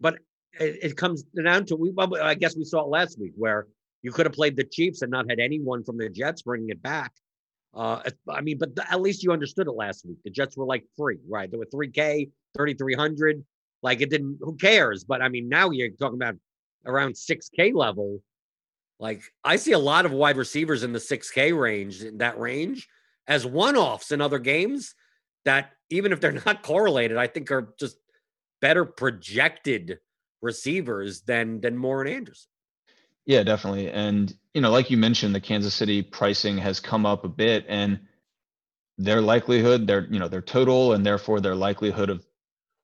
but 0.00 0.14
it, 0.60 0.78
it 0.82 0.96
comes 0.96 1.22
down 1.22 1.66
to 1.66 1.76
we. 1.76 1.90
Well, 1.90 2.16
I 2.22 2.34
guess 2.34 2.56
we 2.56 2.64
saw 2.64 2.82
it 2.82 2.88
last 2.88 3.18
week 3.18 3.32
where 3.36 3.66
you 4.02 4.12
could 4.12 4.26
have 4.26 4.34
played 4.34 4.56
the 4.56 4.64
Chiefs 4.64 5.02
and 5.02 5.10
not 5.10 5.28
had 5.28 5.40
anyone 5.40 5.82
from 5.82 5.96
the 5.96 6.08
Jets 6.08 6.42
bringing 6.42 6.70
it 6.70 6.82
back 6.82 7.12
uh, 7.76 8.00
I 8.28 8.40
mean, 8.40 8.56
but 8.56 8.74
the, 8.74 8.90
at 8.90 9.02
least 9.02 9.22
you 9.22 9.32
understood 9.32 9.66
it 9.66 9.72
last 9.72 10.06
week. 10.06 10.16
The 10.24 10.30
Jets 10.30 10.56
were 10.56 10.64
like 10.64 10.84
free, 10.96 11.18
right? 11.28 11.50
There 11.50 11.58
were 11.58 11.66
3K, 11.66 12.30
3,300. 12.56 13.44
Like 13.82 14.00
it 14.00 14.08
didn't, 14.08 14.38
who 14.40 14.56
cares? 14.56 15.04
But 15.04 15.20
I 15.20 15.28
mean, 15.28 15.48
now 15.50 15.70
you're 15.70 15.90
talking 15.90 16.16
about 16.16 16.36
around 16.86 17.14
6K 17.14 17.74
level. 17.74 18.22
Like 18.98 19.22
I 19.44 19.56
see 19.56 19.72
a 19.72 19.78
lot 19.78 20.06
of 20.06 20.12
wide 20.12 20.36
receivers 20.36 20.82
in 20.82 20.92
the 20.92 20.98
6K 20.98 21.58
range, 21.58 22.02
in 22.02 22.18
that 22.18 22.38
range, 22.38 22.88
as 23.26 23.44
one 23.44 23.76
offs 23.76 24.12
in 24.12 24.20
other 24.20 24.38
games 24.38 24.94
that 25.44 25.72
even 25.90 26.12
if 26.12 26.20
they're 26.20 26.32
not 26.46 26.62
correlated, 26.62 27.16
I 27.16 27.26
think 27.26 27.50
are 27.50 27.74
just 27.78 27.98
better 28.60 28.84
projected 28.84 29.98
receivers 30.42 31.22
than 31.22 31.60
than 31.60 31.76
Moore 31.76 32.02
and 32.02 32.14
Anderson. 32.14 32.48
Yeah, 33.26 33.42
definitely. 33.42 33.90
And, 33.90 34.32
you 34.54 34.60
know, 34.60 34.70
like 34.70 34.88
you 34.88 34.96
mentioned, 34.96 35.34
the 35.34 35.40
Kansas 35.40 35.74
City 35.74 36.00
pricing 36.00 36.56
has 36.58 36.78
come 36.78 37.04
up 37.04 37.24
a 37.24 37.28
bit 37.28 37.66
and 37.68 37.98
their 38.98 39.20
likelihood, 39.20 39.86
their, 39.86 40.06
you 40.06 40.20
know, 40.20 40.28
their 40.28 40.40
total 40.40 40.92
and 40.92 41.04
therefore 41.04 41.40
their 41.40 41.56
likelihood 41.56 42.08
of 42.08 42.24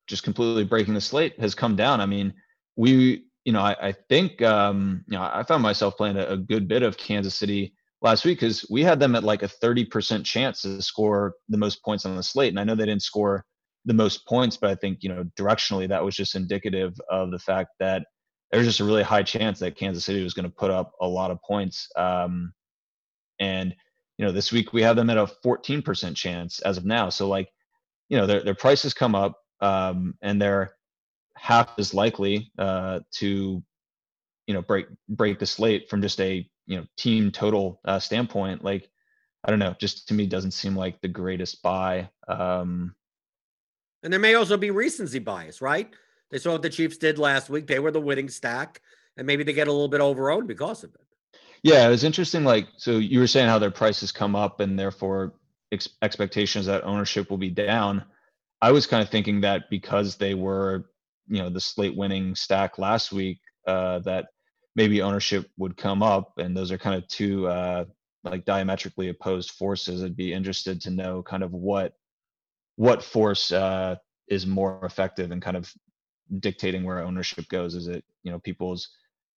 just 0.09 0.25
completely 0.25 0.64
breaking 0.64 0.94
the 0.94 1.01
slate 1.01 1.38
has 1.38 1.55
come 1.55 1.77
down. 1.77 2.01
I 2.01 2.07
mean, 2.07 2.35
we, 2.75 3.27
you 3.44 3.52
know, 3.52 3.61
I, 3.61 3.88
I 3.88 3.92
think, 3.92 4.40
um, 4.42 5.05
you 5.09 5.16
know, 5.16 5.22
I 5.22 5.42
found 5.42 5.62
myself 5.62 5.96
playing 5.96 6.16
a, 6.16 6.26
a 6.26 6.37
good 6.37 6.68
bit 6.68 6.83
of 6.83 6.96
Kansas 6.96 7.35
City 7.35 7.74
last 8.00 8.24
week 8.24 8.38
because 8.38 8.66
we 8.70 8.83
had 8.83 9.00
them 9.00 9.14
at 9.14 9.24
like 9.24 9.42
a 9.42 9.48
30% 9.48 10.24
chance 10.24 10.62
to 10.62 10.83
score 10.83 11.35
the 11.48 11.59
most 11.59 11.83
points 11.85 12.07
on 12.07 12.16
the 12.16 12.22
slate. 12.22 12.50
And 12.50 12.61
I 12.61 12.64
know 12.64 12.74
they 12.74 12.87
didn't 12.87 13.02
score 13.02 13.44
the 13.85 13.94
most 13.94 14.26
points, 14.26 14.57
but 14.57 14.70
I 14.70 14.74
think, 14.74 15.02
you 15.02 15.09
know, 15.09 15.24
directionally 15.38 15.88
that 15.88 16.05
was 16.05 16.14
just 16.14 16.35
indicative 16.35 16.94
of 17.11 17.31
the 17.31 17.38
fact 17.38 17.70
that 17.81 18.05
there's 18.50 18.66
just 18.66 18.81
a 18.81 18.85
really 18.85 19.02
high 19.02 19.22
chance 19.22 19.59
that 19.61 19.76
Kansas 19.76 20.05
City 20.05 20.22
was 20.22 20.35
going 20.35 20.44
to 20.44 20.55
put 20.55 20.70
up 20.70 20.92
a 21.00 21.07
lot 21.07 21.31
of 21.31 21.42
points. 21.42 21.88
Um, 21.96 22.52
and 23.40 23.74
you 24.18 24.26
know, 24.26 24.33
this 24.33 24.52
week 24.52 24.72
we 24.72 24.83
have 24.83 24.96
them 24.96 25.11
at 25.11 25.18
a 25.18 25.26
14% 25.44 26.14
chance 26.14 26.61
as 26.61 26.76
of 26.76 26.85
now. 26.85 27.09
So 27.09 27.28
like, 27.28 27.48
you 28.09 28.16
know, 28.16 28.26
their 28.26 28.42
their 28.42 28.55
prices 28.55 28.94
come 28.94 29.14
up, 29.14 29.37
um, 29.61 30.14
and 30.22 30.40
they're 30.40 30.74
half 31.37 31.71
as 31.79 31.95
likely 31.95 32.51
uh, 32.59 33.01
to, 33.12 33.62
you 34.47 34.55
know, 34.55 34.62
break 34.62 34.87
break 35.09 35.38
the 35.38 35.47
slate 35.47 35.88
from 35.88 36.03
just 36.03 36.21
a 36.21 36.49
you 36.66 36.77
know 36.77 36.87
team 36.97 37.31
total 37.31 37.81
uh, 37.85 37.99
standpoint. 37.99 38.64
Like, 38.64 38.88
I 39.45 39.51
don't 39.51 39.59
know, 39.59 39.75
just 39.79 40.09
to 40.09 40.14
me 40.14 40.27
doesn't 40.27 40.53
seem 40.53 40.77
like 40.77 41.01
the 41.01 41.09
greatest 41.09 41.62
buy. 41.62 42.11
Um, 42.29 42.95
and 44.03 44.12
there 44.12 44.21
may 44.21 44.35
also 44.35 44.57
be 44.57 44.71
recency 44.71 45.18
bias, 45.18 45.61
right? 45.61 45.88
They 46.31 46.38
saw 46.38 46.53
what 46.53 46.62
the 46.62 46.71
Chiefs 46.71 46.97
did 46.97 47.18
last 47.18 47.51
week. 47.51 47.66
They 47.66 47.79
were 47.79 47.90
the 47.90 48.01
winning 48.01 48.29
stack, 48.29 48.81
and 49.16 49.27
maybe 49.27 49.45
they 49.45 49.53
get 49.53 49.68
a 49.68 49.73
little 49.73 49.88
bit 49.88 50.01
overowned 50.01 50.47
because 50.47 50.83
of 50.83 50.95
it. 50.95 51.38
Yeah, 51.62 51.87
it 51.87 51.90
was 51.90 52.03
interesting. 52.03 52.42
Like, 52.42 52.68
so 52.77 52.99
you 52.99 53.21
were 53.21 53.27
saying 53.27 53.49
how 53.49 53.59
their 53.59 53.71
prices 53.71 54.11
come 54.11 54.35
up, 54.35 54.61
and 54.61 54.79
therefore 54.79 55.35
ex- 55.71 55.90
expectations 56.03 56.66
that 56.66 56.85
ownership 56.85 57.31
will 57.31 57.38
be 57.38 57.51
down. 57.51 58.05
I 58.61 58.73
was 58.73 58.87
kind 58.87 59.03
of 59.03 59.11
thinking 59.11 59.40
that 59.42 59.71
because 59.71 60.16
they 60.16 60.35
were, 60.35 60.90
you 61.33 61.38
know, 61.38 61.49
the 61.49 61.61
slate 61.61 61.97
winning 61.97 62.35
stack 62.35 62.79
last 62.79 63.11
week, 63.11 63.40
uh, 63.66 64.01
that 64.01 64.27
maybe 64.77 65.01
ownership 65.01 65.49
would 65.57 65.79
come 65.79 66.03
up, 66.03 66.33
and 66.37 66.55
those 66.55 66.71
are 66.71 66.77
kind 66.77 66.95
of 66.95 67.09
two 67.09 67.49
uh, 67.49 67.87
like 68.23 68.45
diametrically 68.45 69.09
opposed 69.09 69.53
forces. 69.53 70.05
I'd 70.05 70.14
be 70.14 70.35
interested 70.35 70.83
to 70.83 70.90
know 70.90 71.23
kind 71.23 71.42
of 71.42 71.53
what 71.53 71.95
what 72.77 73.03
force 73.03 73.51
uh, 73.51 73.97
is 74.29 74.47
more 74.47 74.85
effective 74.85 75.31
and 75.31 75.40
kind 75.40 75.57
of 75.57 75.73
dictating 76.38 76.85
where 76.85 77.01
ownership 77.01 77.49
goes? 77.49 77.75
Is 77.75 77.88
it 77.88 78.05
you 78.25 78.31
know 78.31 78.38
people's 78.38 78.90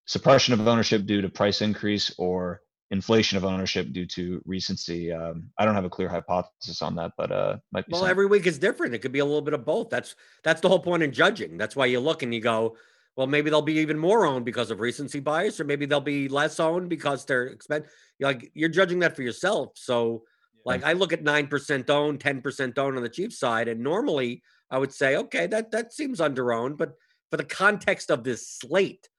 suppression 0.05 0.53
of 0.53 0.67
ownership 0.67 1.05
due 1.05 1.21
to 1.21 1.29
price 1.29 1.61
increase 1.61 2.13
or 2.17 2.59
inflation 2.91 3.37
of 3.37 3.45
ownership 3.45 3.91
due 3.91 4.05
to 4.05 4.41
recency. 4.45 5.11
Um, 5.11 5.49
I 5.57 5.65
don't 5.65 5.75
have 5.75 5.85
a 5.85 5.89
clear 5.89 6.09
hypothesis 6.09 6.81
on 6.81 6.95
that, 6.95 7.13
but 7.17 7.31
uh, 7.31 7.57
might 7.71 7.85
be. 7.85 7.91
Well, 7.91 8.01
something. 8.01 8.11
every 8.11 8.27
week 8.27 8.47
is 8.47 8.59
different. 8.59 8.93
It 8.93 8.99
could 8.99 9.11
be 9.11 9.19
a 9.19 9.25
little 9.25 9.41
bit 9.41 9.53
of 9.53 9.65
both. 9.65 9.89
That's 9.89 10.15
that's 10.43 10.61
the 10.61 10.69
whole 10.69 10.79
point 10.79 11.03
in 11.03 11.11
judging. 11.11 11.57
That's 11.57 11.75
why 11.75 11.87
you 11.87 11.99
look 11.99 12.23
and 12.23 12.33
you 12.33 12.41
go, 12.41 12.77
well, 13.15 13.27
maybe 13.27 13.49
they'll 13.49 13.61
be 13.61 13.79
even 13.79 13.97
more 13.97 14.25
owned 14.25 14.45
because 14.45 14.71
of 14.71 14.79
recency 14.79 15.19
bias, 15.19 15.59
or 15.59 15.63
maybe 15.63 15.85
they'll 15.85 16.01
be 16.01 16.27
less 16.27 16.59
owned 16.59 16.89
because 16.89 17.25
they're 17.25 17.47
expensive. 17.47 17.89
Like 18.19 18.51
you're 18.53 18.69
judging 18.69 18.99
that 18.99 19.15
for 19.15 19.23
yourself. 19.23 19.71
So, 19.75 20.23
like 20.65 20.83
I 20.83 20.93
look 20.93 21.13
at 21.13 21.23
nine 21.23 21.47
percent 21.47 21.89
owned, 21.89 22.19
ten 22.19 22.41
percent 22.41 22.77
owned 22.77 22.97
on 22.97 23.03
the 23.03 23.09
Chiefs 23.09 23.39
side, 23.39 23.67
and 23.67 23.81
normally 23.81 24.43
I 24.69 24.77
would 24.77 24.93
say, 24.93 25.15
okay, 25.17 25.47
that 25.47 25.71
that 25.71 25.93
seems 25.93 26.21
under 26.21 26.53
owned, 26.53 26.77
but 26.77 26.93
for 27.31 27.37
the 27.37 27.43
context 27.43 28.11
of 28.11 28.23
this 28.23 28.47
slate, 28.47 29.09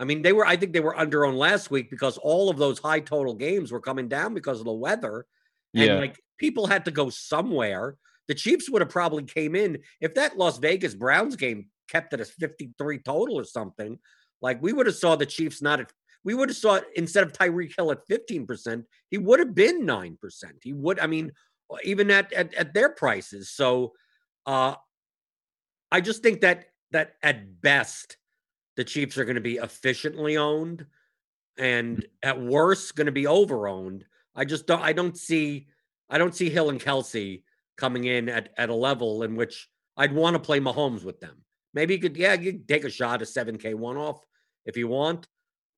I 0.00 0.04
mean, 0.04 0.22
they 0.22 0.32
were, 0.32 0.46
I 0.46 0.56
think 0.56 0.72
they 0.72 0.80
were 0.80 0.98
under 0.98 1.26
owned 1.26 1.36
last 1.36 1.70
week 1.70 1.90
because 1.90 2.16
all 2.16 2.48
of 2.48 2.56
those 2.56 2.78
high 2.78 3.00
total 3.00 3.34
games 3.34 3.70
were 3.70 3.80
coming 3.80 4.08
down 4.08 4.32
because 4.32 4.58
of 4.58 4.64
the 4.64 4.72
weather. 4.72 5.26
And 5.74 5.84
Yeah. 5.84 5.98
like 5.98 6.18
people 6.38 6.66
had 6.66 6.86
to 6.86 6.90
go 6.90 7.10
somewhere. 7.10 7.96
The 8.26 8.34
Chiefs 8.34 8.70
would 8.70 8.80
have 8.80 8.88
probably 8.88 9.24
came 9.24 9.54
in 9.54 9.78
if 10.00 10.14
that 10.14 10.38
Las 10.38 10.56
Vegas 10.58 10.94
Browns 10.94 11.36
game 11.36 11.68
kept 11.86 12.14
it 12.14 12.20
a 12.20 12.24
53 12.24 12.98
total 13.00 13.38
or 13.38 13.44
something. 13.44 13.98
Like 14.40 14.62
we 14.62 14.72
would 14.72 14.86
have 14.86 14.96
saw 14.96 15.16
the 15.16 15.26
Chiefs 15.26 15.60
not 15.60 15.80
at 15.80 15.92
we 16.24 16.34
would 16.34 16.48
have 16.48 16.56
saw 16.56 16.76
it 16.76 16.84
instead 16.96 17.24
of 17.24 17.32
Tyreek 17.32 17.74
Hill 17.76 17.92
at 17.92 18.06
15%, 18.06 18.84
he 19.10 19.16
would 19.18 19.38
have 19.38 19.54
been 19.54 19.86
9%. 19.86 20.18
He 20.62 20.72
would, 20.74 21.00
I 21.00 21.06
mean, 21.06 21.32
even 21.84 22.10
at 22.10 22.32
at, 22.32 22.54
at 22.54 22.72
their 22.72 22.88
prices. 22.88 23.50
So 23.50 23.92
uh 24.46 24.76
I 25.92 26.00
just 26.00 26.22
think 26.22 26.40
that 26.40 26.66
that 26.92 27.16
at 27.22 27.60
best 27.60 28.16
the 28.80 28.84
Chiefs 28.84 29.18
are 29.18 29.26
going 29.26 29.34
to 29.34 29.42
be 29.42 29.56
efficiently 29.56 30.38
owned 30.38 30.86
and 31.58 31.98
mm-hmm. 31.98 32.06
at 32.22 32.40
worst 32.40 32.96
going 32.96 33.04
to 33.04 33.12
be 33.12 33.24
overowned. 33.24 34.04
I 34.34 34.46
just 34.46 34.66
don't 34.66 34.80
I 34.80 34.94
don't 34.94 35.18
see 35.18 35.66
I 36.08 36.16
don't 36.16 36.34
see 36.34 36.48
Hill 36.48 36.70
and 36.70 36.80
Kelce 36.80 37.42
coming 37.76 38.04
in 38.04 38.30
at, 38.30 38.54
at 38.56 38.70
a 38.70 38.74
level 38.74 39.22
in 39.22 39.36
which 39.36 39.68
I'd 39.98 40.14
want 40.14 40.32
to 40.32 40.40
play 40.40 40.60
Mahomes 40.60 41.04
with 41.04 41.20
them. 41.20 41.44
Maybe 41.74 41.92
you 41.92 42.00
could, 42.00 42.16
yeah, 42.16 42.32
you 42.32 42.52
could 42.52 42.68
take 42.68 42.84
a 42.84 42.90
shot 42.90 43.20
at 43.20 43.28
7K 43.28 43.74
one 43.74 43.98
off 43.98 44.24
if 44.64 44.78
you 44.78 44.88
want. 44.88 45.28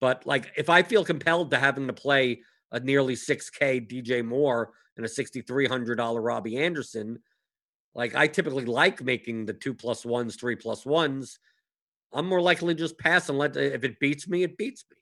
But 0.00 0.24
like 0.24 0.52
if 0.56 0.70
I 0.70 0.84
feel 0.84 1.04
compelled 1.04 1.50
to 1.50 1.58
having 1.58 1.88
to 1.88 1.92
play 1.92 2.42
a 2.70 2.78
nearly 2.78 3.16
6K 3.16 3.90
DJ 3.90 4.24
Moore 4.24 4.74
and 4.96 5.04
a 5.04 5.08
$6,300 5.08 6.24
Robbie 6.24 6.58
Anderson, 6.58 7.18
like 7.96 8.14
I 8.14 8.28
typically 8.28 8.64
like 8.64 9.02
making 9.02 9.46
the 9.46 9.54
two 9.54 9.74
plus 9.74 10.06
ones, 10.06 10.36
three 10.36 10.54
plus 10.54 10.86
ones. 10.86 11.40
I'm 12.14 12.26
more 12.26 12.40
likely 12.40 12.74
to 12.74 12.78
just 12.78 12.98
pass 12.98 13.28
and 13.28 13.38
let 13.38 13.56
if 13.56 13.84
it 13.84 13.98
beats 13.98 14.28
me, 14.28 14.42
it 14.42 14.56
beats 14.56 14.84
me. 14.90 14.96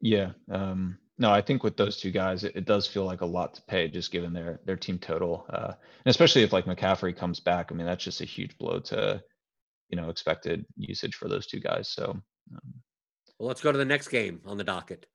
Yeah. 0.00 0.30
Um, 0.50 0.98
no, 1.18 1.30
I 1.30 1.40
think 1.40 1.62
with 1.62 1.76
those 1.76 1.98
two 1.98 2.10
guys, 2.10 2.44
it, 2.44 2.54
it 2.54 2.66
does 2.66 2.86
feel 2.86 3.04
like 3.04 3.22
a 3.22 3.26
lot 3.26 3.54
to 3.54 3.62
pay 3.62 3.88
just 3.88 4.12
given 4.12 4.32
their 4.32 4.60
their 4.66 4.76
team 4.76 4.98
total, 4.98 5.46
uh, 5.50 5.72
and 5.72 6.10
especially 6.10 6.42
if 6.42 6.52
like 6.52 6.66
McCaffrey 6.66 7.16
comes 7.16 7.40
back. 7.40 7.70
I 7.70 7.74
mean, 7.74 7.86
that's 7.86 8.04
just 8.04 8.20
a 8.20 8.26
huge 8.26 8.56
blow 8.58 8.80
to 8.80 9.22
you 9.88 9.96
know 9.96 10.10
expected 10.10 10.66
usage 10.76 11.14
for 11.14 11.28
those 11.28 11.46
two 11.46 11.60
guys. 11.60 11.88
So 11.88 12.10
um, 12.52 12.74
Well, 13.38 13.48
let's 13.48 13.62
go 13.62 13.72
to 13.72 13.78
the 13.78 13.84
next 13.84 14.08
game 14.08 14.40
on 14.44 14.58
the 14.58 14.64
docket. 14.64 15.06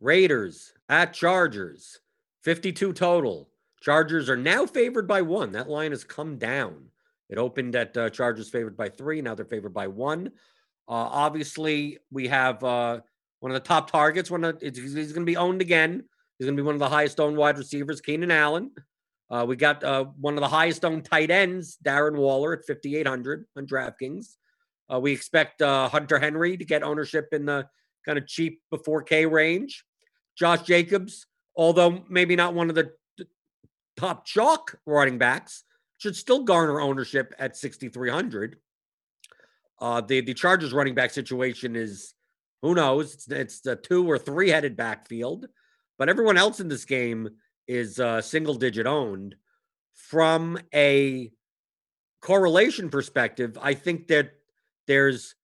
Raiders 0.00 0.72
at 0.88 1.12
Chargers, 1.12 2.00
52 2.42 2.92
total. 2.94 3.50
Chargers 3.80 4.30
are 4.30 4.36
now 4.36 4.64
favored 4.64 5.06
by 5.06 5.20
one. 5.22 5.52
That 5.52 5.68
line 5.68 5.90
has 5.90 6.04
come 6.04 6.38
down. 6.38 6.86
It 7.28 7.38
opened 7.38 7.74
at 7.76 7.96
uh, 7.96 8.10
Chargers 8.10 8.50
favored 8.50 8.76
by 8.76 8.88
three. 8.88 9.22
Now 9.22 9.34
they're 9.34 9.44
favored 9.44 9.74
by 9.74 9.88
one. 9.88 10.28
Uh, 10.88 11.08
obviously, 11.10 11.98
we 12.10 12.28
have 12.28 12.62
uh, 12.62 13.00
one 13.40 13.50
of 13.50 13.54
the 13.54 13.66
top 13.66 13.90
targets. 13.90 14.30
One 14.30 14.44
of 14.44 14.60
he's 14.60 14.94
going 14.94 15.26
to 15.26 15.30
be 15.30 15.36
owned 15.36 15.62
again. 15.62 16.04
He's 16.38 16.46
going 16.46 16.56
to 16.56 16.62
be 16.62 16.66
one 16.66 16.74
of 16.74 16.80
the 16.80 16.88
highest 16.88 17.20
owned 17.20 17.36
wide 17.36 17.58
receivers, 17.58 18.00
Keenan 18.00 18.30
Allen. 18.30 18.70
Uh, 19.30 19.44
we 19.48 19.56
got 19.56 19.82
uh, 19.82 20.04
one 20.20 20.34
of 20.34 20.40
the 20.40 20.48
highest 20.48 20.84
owned 20.84 21.04
tight 21.04 21.30
ends, 21.30 21.78
Darren 21.84 22.16
Waller, 22.16 22.52
at 22.52 22.66
5,800 22.66 23.46
on 23.56 23.66
DraftKings. 23.66 24.36
Uh, 24.92 25.00
we 25.00 25.12
expect 25.12 25.62
uh, 25.62 25.88
Hunter 25.88 26.18
Henry 26.18 26.56
to 26.56 26.64
get 26.64 26.82
ownership 26.82 27.28
in 27.32 27.46
the 27.46 27.66
kind 28.04 28.18
of 28.18 28.26
cheap 28.26 28.60
before 28.70 29.02
K 29.02 29.24
range. 29.24 29.84
Josh 30.36 30.62
Jacobs, 30.62 31.26
although 31.56 32.04
maybe 32.08 32.36
not 32.36 32.54
one 32.54 32.68
of 32.68 32.74
the 32.74 32.92
top 33.96 34.26
chalk 34.26 34.78
running 34.84 35.16
backs, 35.16 35.64
should 36.04 36.14
still 36.14 36.42
garner 36.42 36.82
ownership 36.82 37.32
at 37.38 37.56
6,300. 37.56 38.58
Uh, 39.80 40.02
the 40.02 40.20
the 40.20 40.34
Chargers 40.34 40.74
running 40.74 40.94
back 40.94 41.10
situation 41.10 41.74
is 41.74 42.12
who 42.60 42.74
knows? 42.74 43.14
It's 43.14 43.30
it's 43.30 43.60
the 43.62 43.74
two 43.74 44.06
or 44.08 44.18
three 44.18 44.50
headed 44.50 44.76
backfield, 44.76 45.46
but 45.98 46.10
everyone 46.10 46.36
else 46.36 46.60
in 46.60 46.68
this 46.68 46.84
game 46.84 47.30
is 47.66 47.98
uh, 47.98 48.20
single 48.20 48.54
digit 48.54 48.86
owned. 48.86 49.34
From 49.94 50.58
a 50.74 51.32
correlation 52.20 52.90
perspective, 52.90 53.56
I 53.60 53.72
think 53.72 54.08
that 54.08 54.32
there's 54.86 55.34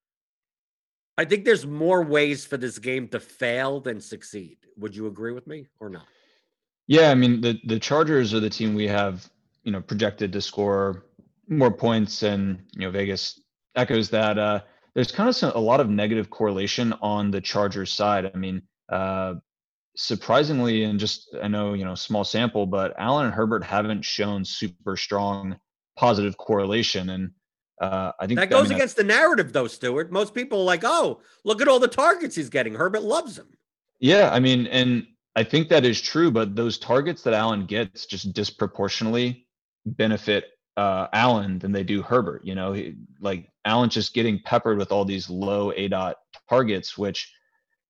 I 1.16 1.24
think 1.24 1.46
there's 1.46 1.66
more 1.66 2.02
ways 2.02 2.44
for 2.44 2.58
this 2.58 2.78
game 2.78 3.08
to 3.08 3.20
fail 3.20 3.80
than 3.80 3.98
succeed. 3.98 4.58
Would 4.76 4.94
you 4.94 5.06
agree 5.06 5.32
with 5.32 5.46
me 5.46 5.68
or 5.80 5.88
not? 5.88 6.06
yeah, 6.86 7.10
I 7.10 7.14
mean 7.14 7.40
the 7.40 7.58
the 7.64 7.80
Chargers 7.80 8.34
are 8.34 8.40
the 8.40 8.50
team 8.50 8.74
we 8.74 8.86
have 8.88 9.26
you 9.62 9.72
know 9.72 9.80
projected 9.80 10.32
to 10.32 10.40
score 10.40 11.06
more 11.48 11.70
points, 11.70 12.22
and 12.22 12.62
you 12.74 12.82
know 12.82 12.90
Vegas 12.90 13.40
echoes 13.76 14.10
that. 14.10 14.38
Uh, 14.38 14.60
there's 14.94 15.12
kind 15.12 15.28
of 15.28 15.36
some, 15.36 15.52
a 15.54 15.60
lot 15.60 15.80
of 15.80 15.88
negative 15.88 16.30
correlation 16.30 16.92
on 17.00 17.30
the 17.30 17.40
Chargers 17.40 17.92
side. 17.92 18.30
I 18.32 18.36
mean, 18.36 18.62
uh, 18.88 19.34
surprisingly, 19.96 20.84
and 20.84 20.98
just 20.98 21.34
I 21.42 21.48
know 21.48 21.74
you 21.74 21.84
know 21.84 21.94
small 21.94 22.24
sample, 22.24 22.66
but 22.66 22.94
Allen 22.98 23.26
and 23.26 23.34
Herbert 23.34 23.64
haven't 23.64 24.04
shown 24.04 24.44
super 24.44 24.96
strong 24.96 25.58
positive 25.96 26.36
correlation, 26.36 27.10
and 27.10 27.30
uh, 27.80 28.12
I 28.20 28.26
think 28.26 28.38
That 28.38 28.52
I 28.52 28.56
mean, 28.56 28.62
goes 28.62 28.70
against 28.70 28.96
the 28.96 29.04
narrative, 29.04 29.52
though, 29.52 29.66
Stuart. 29.66 30.12
Most 30.12 30.34
people 30.34 30.60
are 30.60 30.64
like, 30.64 30.82
oh, 30.84 31.20
look 31.44 31.62
at 31.62 31.68
all 31.68 31.78
the 31.78 31.88
targets 31.88 32.36
he's 32.36 32.50
getting. 32.50 32.74
Herbert 32.74 33.02
loves 33.02 33.38
him. 33.38 33.48
Yeah, 34.00 34.30
I 34.30 34.38
mean, 34.38 34.66
and 34.66 35.06
I 35.34 35.44
think 35.44 35.68
that 35.68 35.84
is 35.84 36.00
true, 36.00 36.30
but 36.30 36.54
those 36.56 36.78
targets 36.78 37.22
that 37.22 37.34
Allen 37.34 37.64
gets 37.66 38.06
just 38.06 38.32
disproportionately 38.34 39.46
benefit 39.86 40.46
uh, 40.76 41.08
Allen 41.12 41.58
than 41.58 41.72
they 41.72 41.82
do 41.82 42.02
Herbert. 42.02 42.44
You 42.44 42.54
know, 42.54 42.72
he, 42.72 42.96
like 43.20 43.48
Allen's 43.64 43.94
just 43.94 44.14
getting 44.14 44.40
peppered 44.44 44.78
with 44.78 44.92
all 44.92 45.04
these 45.04 45.28
low 45.28 45.72
A 45.72 45.88
dot 45.88 46.16
targets, 46.48 46.96
which, 46.96 47.32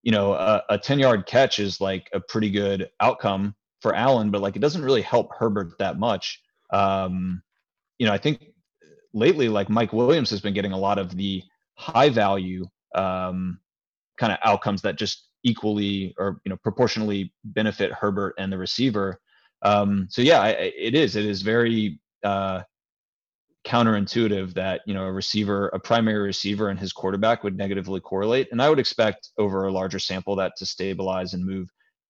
you 0.03 0.11
know, 0.11 0.33
a, 0.33 0.63
a 0.69 0.77
10 0.77 0.99
yard 0.99 1.25
catch 1.25 1.59
is 1.59 1.79
like 1.79 2.09
a 2.13 2.19
pretty 2.19 2.49
good 2.49 2.89
outcome 2.99 3.55
for 3.81 3.95
Allen, 3.95 4.31
but 4.31 4.41
like 4.41 4.55
it 4.55 4.59
doesn't 4.61 4.83
really 4.83 5.01
help 5.01 5.31
Herbert 5.37 5.77
that 5.79 5.99
much. 5.99 6.41
Um, 6.71 7.41
you 7.97 8.07
know, 8.07 8.13
I 8.13 8.17
think 8.17 8.51
lately, 9.13 9.49
like 9.49 9.69
Mike 9.69 9.93
Williams 9.93 10.29
has 10.29 10.41
been 10.41 10.53
getting 10.53 10.71
a 10.71 10.77
lot 10.77 10.97
of 10.97 11.15
the 11.15 11.43
high 11.75 12.09
value 12.09 12.65
um, 12.95 13.59
kind 14.17 14.31
of 14.31 14.39
outcomes 14.43 14.81
that 14.83 14.97
just 14.97 15.27
equally 15.43 16.13
or 16.19 16.39
you 16.45 16.49
know 16.49 16.57
proportionally 16.57 17.33
benefit 17.43 17.91
Herbert 17.91 18.35
and 18.37 18.51
the 18.51 18.57
receiver. 18.57 19.19
Um, 19.61 20.07
so 20.09 20.21
yeah, 20.21 20.39
I, 20.41 20.49
it 20.49 20.95
is. 20.95 21.15
It 21.15 21.25
is 21.25 21.41
very 21.41 21.99
uh, 22.23 22.61
counterintuitive 23.65 24.53
that 24.55 24.81
you 24.85 24.93
know 24.93 25.05
a 25.05 25.11
receiver, 25.11 25.67
a 25.69 25.79
primary 25.79 26.21
receiver, 26.21 26.69
and 26.69 26.79
his 26.79 26.93
quarterback 26.93 27.43
would 27.43 27.57
negatively 27.57 27.99
correlate. 27.99 28.49
And 28.51 28.61
I 28.61 28.69
would 28.69 28.79
expect 28.79 29.29
over 29.37 29.67
a 29.67 29.71
larger 29.71 29.99
sample 29.99 30.35
that 30.37 30.53
to 30.57 30.65
stabilize 30.65 31.33
and 31.33 31.45
move 31.45 31.69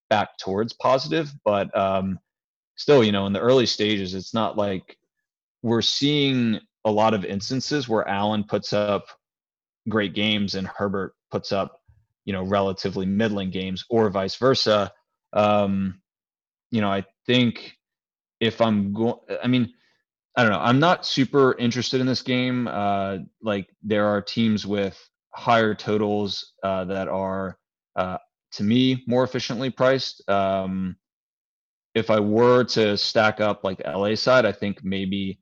back 0.10 0.38
towards 0.38 0.74
positive. 0.74 1.32
But 1.44 1.76
um, 1.78 2.20
still, 2.76 3.04
you 3.04 3.12
know, 3.12 3.28
in 3.28 3.34
the 3.34 3.40
early 3.40 3.66
stages, 3.66 4.14
it's 4.14 4.34
not 4.34 4.58
like 4.58 4.98
we're 5.62 5.82
seeing 5.82 6.60
a 6.86 6.92
lot 6.92 7.14
of 7.14 7.26
instances 7.26 7.88
where 7.88 8.08
Allen 8.08 8.44
puts 8.44 8.74
up 8.74 9.06
great 9.90 10.14
games 10.14 10.56
and 10.56 10.68
Herbert 10.68 11.14
puts 11.32 11.52
up 11.52 11.82
you 12.26 12.34
know 12.34 12.44
relatively 12.44 13.06
middling 13.06 13.50
games 13.50 13.86
or 13.90 14.10
vice 14.10 14.36
versa 14.36 14.92
um 15.34 16.01
you 16.72 16.82
know 16.82 16.92
i 16.92 17.04
think 17.26 17.78
if 18.40 18.60
i'm 18.62 18.94
going 18.94 19.20
i 19.44 19.48
mean 19.48 19.72
i 20.36 20.44
don't 20.44 20.52
know 20.52 20.60
i'm 20.60 20.80
not 20.80 21.06
super 21.06 21.56
interested 21.58 22.02
in 22.02 22.08
this 22.08 22.22
game 22.22 22.68
uh 22.68 23.18
like 23.42 23.68
there 23.84 24.08
are 24.08 24.22
teams 24.22 24.66
with 24.66 24.98
higher 25.34 25.76
totals 25.76 26.54
uh 26.64 26.84
that 26.86 27.08
are 27.08 27.58
uh 27.96 28.18
to 28.52 28.64
me 28.64 29.04
more 29.08 29.24
efficiently 29.24 29.70
priced 29.70 30.28
um 30.30 30.96
if 31.94 32.10
i 32.10 32.20
were 32.20 32.64
to 32.64 32.98
stack 32.98 33.40
up 33.40 33.64
like 33.64 33.82
la 33.86 34.16
side 34.16 34.46
i 34.46 34.52
think 34.52 34.84
maybe 34.84 35.40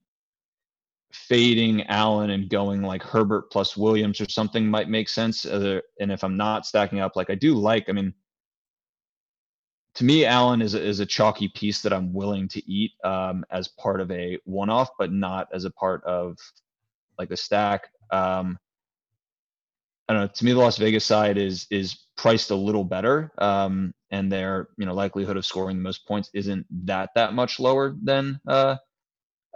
fading 1.12 1.84
Allen 1.88 2.30
and 2.30 2.50
going 2.50 2.82
like 2.82 3.02
Herbert 3.02 3.52
plus 3.52 3.76
Williams 3.76 4.22
or 4.22 4.30
something 4.30 4.68
might 4.68 4.90
make 4.90 5.10
sense. 5.10 5.46
And 5.46 5.82
if 6.00 6.24
I'm 6.24 6.38
not 6.38 6.66
stacking 6.66 7.00
up, 7.00 7.16
like 7.16 7.30
I 7.30 7.36
do 7.36 7.56
like, 7.56 7.90
I 7.90 7.94
mean, 7.94 8.14
to 10.00 10.06
me, 10.06 10.24
Allen 10.24 10.62
is 10.62 10.76
a, 10.76 10.82
is 10.82 11.02
a 11.02 11.06
chalky 11.06 11.50
piece 11.50 11.82
that 11.82 11.92
I'm 11.92 12.14
willing 12.14 12.48
to 12.50 12.72
eat 12.72 12.94
um, 13.04 13.44
as 13.52 13.68
part 13.68 14.00
of 14.00 14.10
a 14.12 14.40
one-off, 14.46 14.92
but 14.98 15.12
not 15.12 15.50
as 15.54 15.66
a 15.66 15.72
part 15.72 16.02
of 16.06 16.38
like 17.18 17.32
a 17.32 17.36
stack. 17.36 17.90
Um, 18.10 18.58
I 20.08 20.14
don't 20.14 20.22
know. 20.22 20.30
To 20.34 20.46
me, 20.46 20.54
the 20.54 20.60
Las 20.60 20.78
Vegas 20.78 21.04
side 21.04 21.38
is 21.38 21.68
is 21.70 21.98
priced 22.16 22.50
a 22.50 22.56
little 22.56 22.86
better, 22.86 23.34
um, 23.40 23.94
and 24.10 24.32
their 24.32 24.70
you 24.78 24.86
know 24.86 24.94
likelihood 24.94 25.36
of 25.36 25.46
scoring 25.46 25.76
the 25.76 25.84
most 25.84 26.08
points 26.08 26.30
isn't 26.34 26.66
that 26.86 27.10
that 27.16 27.34
much 27.34 27.60
lower 27.60 27.94
than 28.02 28.40
uh, 28.48 28.78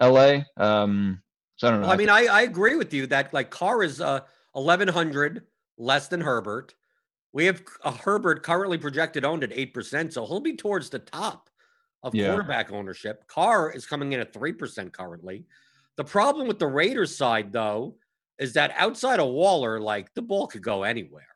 LA. 0.02 0.40
Um, 0.58 1.22
so 1.56 1.70
I 1.70 1.72
don't 1.72 1.80
know. 1.80 1.88
Well, 1.88 1.94
I 1.94 1.98
mean, 1.98 2.10
I, 2.10 2.26
I 2.26 2.42
agree 2.42 2.76
with 2.76 2.94
you 2.94 3.08
that 3.08 3.34
like 3.34 3.50
Carr 3.50 3.82
is 3.82 4.02
uh, 4.02 4.20
1100 4.52 5.44
less 5.78 6.10
than 6.10 6.20
Herbert. 6.20 6.76
We 7.34 7.46
have 7.46 7.64
a 7.84 7.92
Herbert 7.92 8.44
currently 8.44 8.78
projected 8.78 9.26
owned 9.26 9.44
at 9.44 9.50
8%, 9.50 10.14
so 10.14 10.26
he'll 10.26 10.40
be 10.40 10.56
towards 10.56 10.90
the 10.90 11.00
top 11.00 11.50
of 12.04 12.14
yeah. 12.14 12.28
quarterback 12.28 12.72
ownership. 12.72 13.28
Carr 13.28 13.72
is 13.72 13.88
coming 13.88 14.14
in 14.14 14.20
at 14.20 14.34
3% 14.34 14.92
currently. 14.92 15.46
The 15.98 16.04
problem 16.04 16.48
with 16.48 16.60
the 16.60 16.68
Raiders 16.68 17.16
side, 17.16 17.52
though, 17.52 17.96
is 18.40 18.54
that 18.54 18.74
outside 18.78 19.20
of 19.20 19.30
Waller, 19.30 19.80
like 19.80 20.14
the 20.14 20.22
ball 20.22 20.48
could 20.48 20.64
go 20.64 20.84
anywhere. 20.84 21.28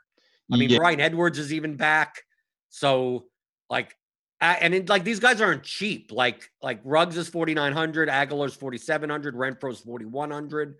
I 0.52 0.58
mean, 0.58 0.70
yeah. 0.70 0.78
Bryan 0.78 1.02
Edwards 1.02 1.40
is 1.40 1.52
even 1.52 1.76
back. 1.76 2.22
So, 2.70 3.26
like, 3.70 3.96
and 4.40 4.74
it, 4.74 4.90
like 4.90 5.04
these 5.04 5.20
guys 5.20 5.42
aren't 5.42 5.64
cheap. 5.64 6.12
Like, 6.12 6.50
like 6.62 6.80
Ruggs 6.84 7.18
is 7.18 7.28
4,900, 7.28 8.08
Agholor's 8.08 8.54
4,700, 8.56 9.36
Renfrow's 9.36 9.80
4,100. 9.82 10.76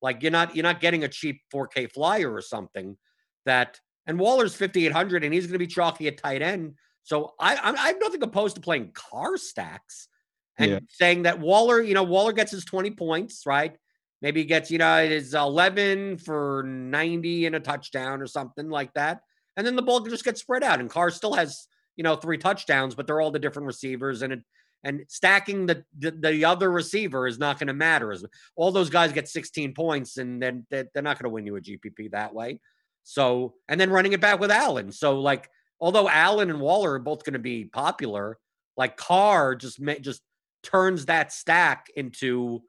Like, 0.00 0.22
you're 0.22 0.32
not, 0.32 0.56
you're 0.56 0.62
not 0.62 0.80
getting 0.80 1.04
a 1.04 1.08
cheap 1.08 1.42
4K 1.52 1.92
flyer 1.92 2.32
or 2.32 2.40
something 2.40 2.96
that, 3.44 3.78
and 4.06 4.18
Waller's 4.18 4.54
5,800 4.54 5.24
and 5.24 5.32
he's 5.32 5.46
going 5.46 5.52
to 5.52 5.58
be 5.58 5.66
chalky 5.66 6.08
at 6.08 6.18
tight 6.18 6.42
end. 6.42 6.74
So 7.04 7.32
I, 7.38 7.56
I 7.56 7.88
have 7.88 8.00
nothing 8.00 8.22
opposed 8.22 8.56
to 8.56 8.60
playing 8.60 8.92
Carr 8.94 9.36
stacks 9.36 10.08
and 10.58 10.70
yeah. 10.70 10.78
saying 10.88 11.22
that 11.22 11.40
Waller, 11.40 11.80
you 11.80 11.94
know, 11.94 12.02
Waller 12.02 12.32
gets 12.32 12.52
his 12.52 12.64
20 12.64 12.92
points, 12.92 13.44
right? 13.46 13.76
Maybe 14.20 14.40
he 14.40 14.46
gets, 14.46 14.70
you 14.70 14.78
know, 14.78 15.06
his 15.06 15.34
11 15.34 16.18
for 16.18 16.62
90 16.64 17.46
and 17.46 17.56
a 17.56 17.60
touchdown 17.60 18.22
or 18.22 18.26
something 18.26 18.68
like 18.68 18.92
that. 18.94 19.20
And 19.56 19.66
then 19.66 19.76
the 19.76 19.82
ball 19.82 20.00
just 20.00 20.24
gets 20.24 20.40
spread 20.40 20.62
out. 20.62 20.80
And 20.80 20.88
Carr 20.88 21.10
still 21.10 21.34
has, 21.34 21.66
you 21.96 22.04
know, 22.04 22.14
three 22.14 22.38
touchdowns, 22.38 22.94
but 22.94 23.06
they're 23.06 23.20
all 23.20 23.32
the 23.32 23.40
different 23.40 23.66
receivers. 23.66 24.22
And 24.22 24.34
it, 24.34 24.40
and 24.84 25.02
stacking 25.08 25.66
the, 25.66 25.84
the, 25.98 26.10
the 26.10 26.44
other 26.44 26.70
receiver 26.70 27.26
is 27.26 27.38
not 27.38 27.58
going 27.58 27.68
to 27.68 27.74
matter. 27.74 28.12
As 28.12 28.24
all 28.56 28.72
those 28.72 28.90
guys 28.90 29.12
get 29.12 29.28
16 29.28 29.74
points, 29.74 30.16
and 30.16 30.42
then 30.42 30.66
they're, 30.70 30.88
they're 30.92 31.02
not 31.02 31.18
going 31.18 31.30
to 31.30 31.34
win 31.34 31.46
you 31.46 31.56
a 31.56 31.60
GPP 31.60 32.12
that 32.12 32.34
way. 32.34 32.60
So, 33.04 33.54
and 33.68 33.80
then 33.80 33.90
running 33.90 34.12
it 34.12 34.20
back 34.20 34.40
with 34.40 34.50
Allen. 34.50 34.92
So, 34.92 35.20
like, 35.20 35.48
although 35.80 36.08
Allen 36.08 36.50
and 36.50 36.60
Waller 36.60 36.94
are 36.94 36.98
both 36.98 37.24
going 37.24 37.32
to 37.32 37.38
be 37.38 37.64
popular, 37.64 38.38
like 38.76 38.96
Carr 38.96 39.54
just 39.54 39.80
just 40.00 40.22
turns 40.62 41.06
that 41.06 41.32
stack 41.32 41.88
into 41.96 42.62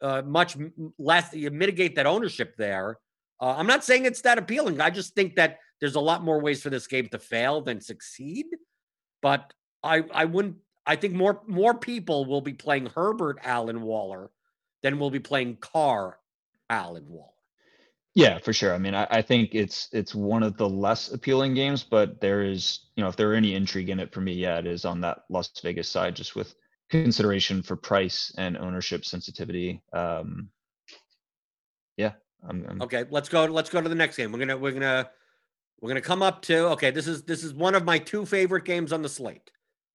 uh, 0.00 0.22
much 0.24 0.56
less. 0.98 1.32
You 1.32 1.50
mitigate 1.50 1.96
that 1.96 2.06
ownership 2.06 2.56
there. 2.56 2.98
Uh, 3.40 3.54
I'm 3.56 3.66
not 3.66 3.84
saying 3.84 4.04
it's 4.04 4.20
that 4.22 4.38
appealing. 4.38 4.80
I 4.80 4.90
just 4.90 5.14
think 5.14 5.36
that 5.36 5.58
there's 5.80 5.96
a 5.96 6.00
lot 6.00 6.22
more 6.22 6.40
ways 6.40 6.62
for 6.62 6.70
this 6.70 6.86
game 6.86 7.08
to 7.08 7.18
fail 7.18 7.60
than 7.60 7.80
succeed. 7.80 8.46
But 9.20 9.52
I 9.82 10.04
I 10.12 10.26
wouldn't. 10.26 10.56
I 10.86 10.96
think 10.96 11.14
more 11.14 11.42
more 11.46 11.74
people 11.74 12.24
will 12.24 12.40
be 12.40 12.52
playing 12.52 12.86
Herbert 12.86 13.38
Allen 13.42 13.82
Waller 13.82 14.30
than 14.82 14.98
will 14.98 15.10
be 15.10 15.20
playing 15.20 15.56
Carr 15.56 16.18
Allen 16.68 17.06
Waller. 17.08 17.31
Yeah, 18.14 18.38
for 18.38 18.52
sure. 18.52 18.74
I 18.74 18.78
mean, 18.78 18.94
I, 18.94 19.06
I, 19.10 19.22
think 19.22 19.54
it's 19.54 19.88
it's 19.92 20.14
one 20.14 20.42
of 20.42 20.58
the 20.58 20.68
less 20.68 21.12
appealing 21.12 21.54
games, 21.54 21.82
but 21.82 22.20
there 22.20 22.42
is, 22.42 22.80
you 22.94 23.02
know, 23.02 23.08
if 23.08 23.16
there 23.16 23.30
are 23.32 23.34
any 23.34 23.54
intrigue 23.54 23.88
in 23.88 24.00
it 24.00 24.12
for 24.12 24.20
me, 24.20 24.34
yeah, 24.34 24.58
it 24.58 24.66
is 24.66 24.84
on 24.84 25.00
that 25.00 25.20
Las 25.30 25.50
Vegas 25.62 25.88
side, 25.88 26.14
just 26.14 26.36
with 26.36 26.54
consideration 26.90 27.62
for 27.62 27.74
price 27.74 28.30
and 28.36 28.58
ownership 28.58 29.06
sensitivity. 29.06 29.80
Um, 29.94 30.50
yeah. 31.96 32.12
I'm, 32.46 32.66
I'm... 32.68 32.82
Okay, 32.82 33.04
let's 33.10 33.30
go. 33.30 33.46
Let's 33.46 33.70
go 33.70 33.80
to 33.80 33.88
the 33.88 33.94
next 33.94 34.16
game. 34.16 34.30
We're 34.30 34.40
gonna 34.40 34.58
we're 34.58 34.72
gonna 34.72 35.08
we're 35.80 35.88
gonna 35.88 36.02
come 36.02 36.22
up 36.22 36.42
to. 36.42 36.68
Okay, 36.70 36.90
this 36.90 37.06
is 37.06 37.22
this 37.22 37.42
is 37.42 37.54
one 37.54 37.74
of 37.74 37.84
my 37.84 37.98
two 37.98 38.26
favorite 38.26 38.66
games 38.66 38.92
on 38.92 39.00
the 39.00 39.08
slate. 39.08 39.50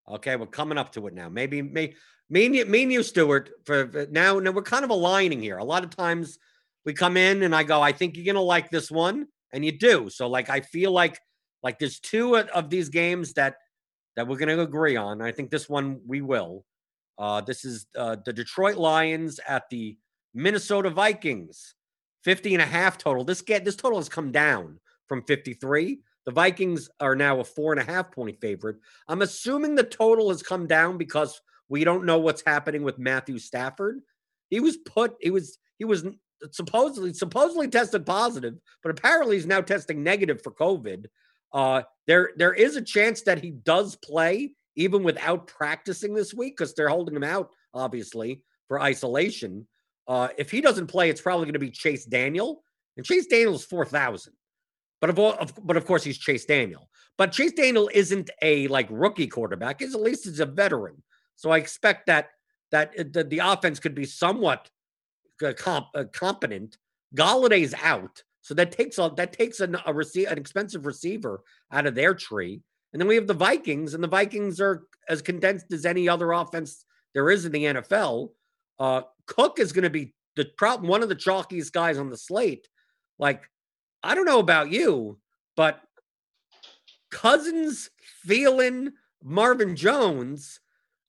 Okay, 0.10 0.36
we're 0.36 0.48
coming 0.48 0.80
up 0.80 0.92
to 0.94 1.06
it 1.06 1.14
now. 1.14 1.30
Maybe 1.30 1.62
me 1.62 1.94
me 2.30 2.46
and 2.48 2.56
you, 2.56 2.66
me 2.66 2.84
and 2.84 2.92
you, 2.92 3.04
Stuart. 3.04 3.52
For, 3.66 3.92
for 3.92 4.08
now, 4.10 4.40
now 4.40 4.52
we're 4.52 4.64
kind 4.64 4.84
of 4.84 4.90
aligning 4.90 5.42
here. 5.42 5.58
A 5.58 5.64
lot 5.64 5.84
of 5.84 5.96
times 5.96 6.40
we 6.88 6.94
come 6.94 7.18
in 7.18 7.44
and 7.44 7.54
I 7.54 7.64
go, 7.64 7.82
I 7.82 7.92
think 7.92 8.16
you're 8.16 8.26
gonna 8.26 8.42
like 8.42 8.72
this 8.72 8.90
one, 8.90 9.28
and 9.52 9.66
you 9.66 9.78
do. 9.78 10.10
So 10.10 10.30
like 10.30 10.50
I 10.50 10.62
feel 10.62 10.94
like 10.94 11.20
like 11.62 11.80
there's 11.80 12.00
two 12.00 12.38
of 12.38 12.70
these 12.70 12.88
games 12.88 13.34
that 13.34 13.58
that 14.16 14.26
we're 14.26 14.38
gonna 14.38 14.60
agree 14.60 14.96
on. 14.96 15.22
I 15.22 15.34
think 15.34 15.52
this 15.52 15.68
one 15.68 16.00
we 16.08 16.22
will. 16.22 16.64
Uh, 17.20 17.42
this 17.42 17.66
is 17.66 17.88
uh, 17.98 18.16
the 18.24 18.32
Detroit 18.32 18.78
Lions 18.78 19.42
at 19.50 19.70
the 19.70 19.98
Minnesota 20.34 20.90
Vikings, 20.90 21.76
50 22.24 22.56
and 22.56 22.62
a 22.62 22.66
half 22.66 22.98
total. 22.98 23.26
This 23.26 23.42
get 23.42 23.66
this 23.66 23.76
total 23.76 24.00
has 24.00 24.08
come 24.08 24.32
down 24.32 24.80
from 25.10 25.24
53. 25.24 26.00
The 26.26 26.32
Vikings 26.32 26.90
are 27.02 27.18
now 27.18 27.42
a 27.42 27.44
four 27.44 27.74
and 27.74 27.82
a 27.82 27.92
half 27.92 28.14
point 28.14 28.40
favorite. 28.40 28.78
I'm 29.10 29.24
assuming 29.24 29.76
the 29.76 29.84
total 29.84 30.30
has 30.30 30.42
come 30.42 30.68
down 30.68 30.98
because 30.98 31.42
we 31.68 31.84
don't 31.84 32.06
know 32.06 32.20
what's 32.20 32.44
happening 32.46 32.84
with 32.84 32.98
Matthew 32.98 33.40
Stafford. 33.40 34.00
He 34.50 34.62
was 34.62 34.78
put, 34.78 35.18
he 35.20 35.32
was, 35.32 35.58
he 35.80 35.84
was 35.84 36.06
supposedly 36.52 37.14
supposedly 37.14 37.68
tested 37.68 38.06
positive, 38.06 38.56
but 38.84 38.92
apparently 38.92 39.36
he's 39.36 39.46
now 39.46 39.62
testing 39.62 40.04
negative 40.04 40.42
for 40.42 40.52
COVID. 40.52 41.06
Uh, 41.54 41.82
there 42.06 42.32
there 42.38 42.54
is 42.54 42.76
a 42.76 42.82
chance 42.82 43.22
that 43.22 43.42
he 43.42 43.52
does 43.52 43.96
play 43.96 44.54
even 44.76 45.04
without 45.04 45.48
practicing 45.48 46.14
this 46.14 46.34
week 46.34 46.58
because 46.58 46.74
they're 46.74 46.90
holding 46.90 47.16
him 47.16 47.24
out 47.24 47.50
obviously 47.74 48.42
for 48.68 48.82
isolation. 48.82 49.68
Uh, 50.08 50.30
if 50.38 50.52
he 50.52 50.62
doesn't 50.62 50.88
play, 50.88 51.10
it's 51.10 51.22
probably 51.22 51.46
going 51.46 51.54
to 51.54 51.60
be 51.60 51.72
Chase 51.72 52.06
Daniel, 52.06 52.64
and 52.96 53.06
Chase 53.06 53.28
Daniel 53.28 53.56
is 53.56 53.66
four 53.66 53.86
thousand. 53.86 54.34
But 55.02 55.10
of, 55.12 55.20
of 55.20 55.54
but 55.64 55.78
of 55.78 55.86
course 55.86 56.04
he's 56.04 56.18
Chase 56.18 56.46
Daniel. 56.46 56.90
But 57.18 57.32
Chase 57.32 57.54
Daniel 57.54 57.90
isn't 57.94 58.30
a 58.42 58.68
like 58.68 58.88
rookie 58.90 59.28
quarterback. 59.28 59.82
He's 59.82 59.96
at 59.96 60.02
least 60.02 60.26
he's 60.26 60.40
a 60.40 60.46
veteran. 60.46 61.04
So 61.36 61.52
I 61.52 61.58
expect 61.58 62.08
that 62.08 62.30
that 62.72 62.94
uh, 63.00 63.04
the, 63.12 63.24
the 63.24 63.40
offense 63.40 63.80
could 63.80 63.96
be 63.96 64.06
somewhat 64.06 64.70
comp, 65.58 65.88
uh, 65.96 66.06
competent. 66.12 66.78
Golladay's 67.16 67.74
out, 67.82 68.22
so 68.42 68.54
that 68.54 68.72
takes 68.72 68.98
a 68.98 69.12
that 69.16 69.34
takes 69.34 69.60
an, 69.60 69.78
a 69.86 69.94
receive 69.94 70.28
an 70.28 70.38
expensive 70.38 70.86
receiver 70.86 71.42
out 71.72 71.86
of 71.86 71.96
their 71.96 72.14
tree. 72.14 72.62
And 72.92 73.02
then 73.02 73.08
we 73.08 73.16
have 73.16 73.28
the 73.28 73.34
Vikings, 73.34 73.94
and 73.94 74.04
the 74.04 74.08
Vikings 74.08 74.60
are 74.60 74.88
as 75.10 75.22
condensed 75.22 75.72
as 75.72 75.86
any 75.86 76.10
other 76.10 76.32
offense 76.32 76.86
there 77.14 77.30
is 77.30 77.46
in 77.46 77.52
the 77.52 77.66
NFL. 77.66 78.30
Uh, 78.80 79.02
Cook 79.26 79.60
is 79.60 79.72
going 79.72 79.84
to 79.84 79.90
be 79.90 80.14
the 80.36 80.46
problem, 80.58 80.88
one 80.88 81.04
of 81.04 81.10
the 81.10 81.16
chalkiest 81.16 81.72
guys 81.72 81.98
on 81.98 82.10
the 82.10 82.18
slate. 82.18 82.68
Like, 83.20 83.44
I 84.04 84.16
don't 84.16 84.26
know 84.26 84.40
about 84.40 84.72
you, 84.72 85.18
but 85.56 85.82
Cousins, 87.10 87.90
Thielen, 88.28 88.92
Marvin 89.24 89.76
Jones, 89.76 90.60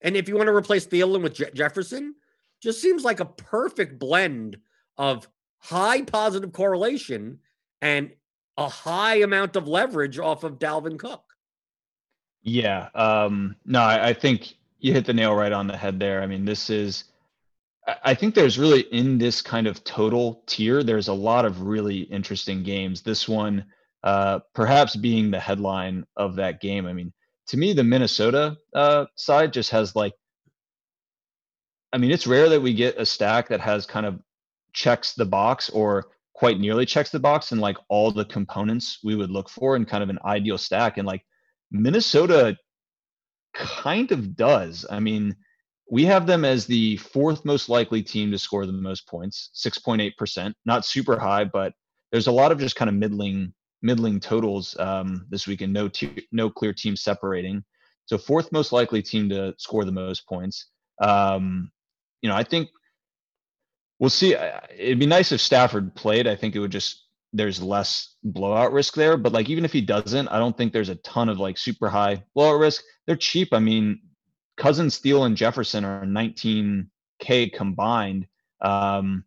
and 0.00 0.16
if 0.16 0.28
you 0.28 0.36
want 0.36 0.46
to 0.46 0.54
replace 0.54 0.86
Thielen 0.86 1.22
with 1.22 1.34
Je- 1.34 1.50
Jefferson, 1.54 2.14
just 2.62 2.80
seems 2.80 3.04
like 3.04 3.20
a 3.20 3.24
perfect 3.24 3.98
blend 3.98 4.58
of 4.96 5.28
high 5.58 6.02
positive 6.02 6.52
correlation 6.52 7.38
and 7.80 8.12
a 8.56 8.68
high 8.68 9.16
amount 9.16 9.56
of 9.56 9.68
leverage 9.68 10.18
off 10.18 10.44
of 10.44 10.58
Dalvin 10.58 10.98
Cook. 10.98 11.22
Yeah. 12.42 12.88
Um, 12.94 13.56
no, 13.64 13.80
I, 13.80 14.08
I 14.08 14.12
think 14.12 14.54
you 14.80 14.92
hit 14.92 15.06
the 15.06 15.12
nail 15.12 15.34
right 15.34 15.52
on 15.52 15.66
the 15.66 15.76
head 15.76 16.00
there. 16.00 16.22
I 16.22 16.26
mean, 16.26 16.44
this 16.44 16.70
is, 16.70 17.04
I 18.04 18.14
think 18.14 18.34
there's 18.34 18.58
really 18.58 18.82
in 18.92 19.18
this 19.18 19.42
kind 19.42 19.66
of 19.66 19.82
total 19.84 20.42
tier, 20.46 20.82
there's 20.82 21.08
a 21.08 21.12
lot 21.12 21.44
of 21.44 21.62
really 21.62 22.00
interesting 22.02 22.62
games. 22.62 23.02
This 23.02 23.28
one, 23.28 23.64
uh, 24.04 24.40
perhaps 24.54 24.94
being 24.94 25.30
the 25.30 25.40
headline 25.40 26.04
of 26.16 26.36
that 26.36 26.60
game. 26.60 26.86
I 26.86 26.92
mean, 26.92 27.12
to 27.48 27.56
me, 27.56 27.72
the 27.72 27.84
Minnesota 27.84 28.56
uh, 28.74 29.06
side 29.14 29.52
just 29.52 29.70
has 29.70 29.96
like 29.96 30.12
I 31.92 31.98
mean, 31.98 32.10
it's 32.10 32.26
rare 32.26 32.48
that 32.48 32.60
we 32.60 32.74
get 32.74 32.98
a 32.98 33.06
stack 33.06 33.48
that 33.48 33.60
has 33.60 33.86
kind 33.86 34.06
of 34.06 34.20
checks 34.72 35.14
the 35.14 35.24
box 35.24 35.70
or 35.70 36.06
quite 36.34 36.60
nearly 36.60 36.86
checks 36.86 37.10
the 37.10 37.18
box 37.18 37.50
and 37.50 37.60
like 37.60 37.76
all 37.88 38.10
the 38.10 38.24
components 38.24 38.98
we 39.02 39.16
would 39.16 39.30
look 39.30 39.48
for 39.48 39.74
in 39.74 39.84
kind 39.84 40.02
of 40.02 40.10
an 40.10 40.18
ideal 40.24 40.58
stack. 40.58 40.98
And 40.98 41.06
like 41.06 41.24
Minnesota 41.70 42.56
kind 43.54 44.12
of 44.12 44.36
does. 44.36 44.86
I 44.88 45.00
mean, 45.00 45.34
we 45.90 46.04
have 46.04 46.26
them 46.26 46.44
as 46.44 46.66
the 46.66 46.96
fourth 46.98 47.44
most 47.44 47.68
likely 47.68 48.02
team 48.02 48.30
to 48.30 48.38
score 48.38 48.66
the 48.66 48.72
most 48.72 49.08
points, 49.08 49.50
6.8%. 49.54 50.52
Not 50.66 50.84
super 50.84 51.18
high, 51.18 51.44
but 51.44 51.72
there's 52.12 52.26
a 52.26 52.32
lot 52.32 52.52
of 52.52 52.58
just 52.58 52.76
kind 52.76 52.88
of 52.88 52.94
middling 52.94 53.52
middling 53.80 54.18
totals 54.18 54.76
um, 54.80 55.26
this 55.30 55.46
weekend. 55.46 55.72
No 55.72 55.88
t- 55.88 56.26
no 56.32 56.50
clear 56.50 56.72
team 56.72 56.96
separating. 56.96 57.62
So 58.06 58.18
fourth 58.18 58.50
most 58.52 58.72
likely 58.72 59.02
team 59.02 59.28
to 59.28 59.54
score 59.58 59.84
the 59.84 59.92
most 59.92 60.26
points. 60.26 60.66
Um, 61.00 61.70
you 62.22 62.28
know, 62.28 62.36
I 62.36 62.42
think 62.42 62.68
we'll 63.98 64.10
see. 64.10 64.34
It'd 64.76 64.98
be 64.98 65.06
nice 65.06 65.32
if 65.32 65.40
Stafford 65.40 65.94
played. 65.94 66.26
I 66.26 66.36
think 66.36 66.54
it 66.54 66.60
would 66.60 66.72
just 66.72 67.04
there's 67.32 67.62
less 67.62 68.14
blowout 68.24 68.72
risk 68.72 68.94
there. 68.94 69.16
But 69.16 69.32
like 69.32 69.48
even 69.48 69.64
if 69.64 69.72
he 69.72 69.80
doesn't, 69.80 70.28
I 70.28 70.38
don't 70.38 70.56
think 70.56 70.72
there's 70.72 70.88
a 70.88 70.96
ton 70.96 71.28
of 71.28 71.38
like 71.38 71.58
super 71.58 71.88
high 71.88 72.22
blowout 72.34 72.60
risk. 72.60 72.82
They're 73.06 73.16
cheap. 73.16 73.52
I 73.52 73.58
mean, 73.58 74.00
Cousins, 74.56 74.94
Steele, 74.94 75.24
and 75.24 75.36
Jefferson 75.36 75.84
are 75.84 76.04
19k 76.04 77.52
combined. 77.54 78.26
Um, 78.60 79.24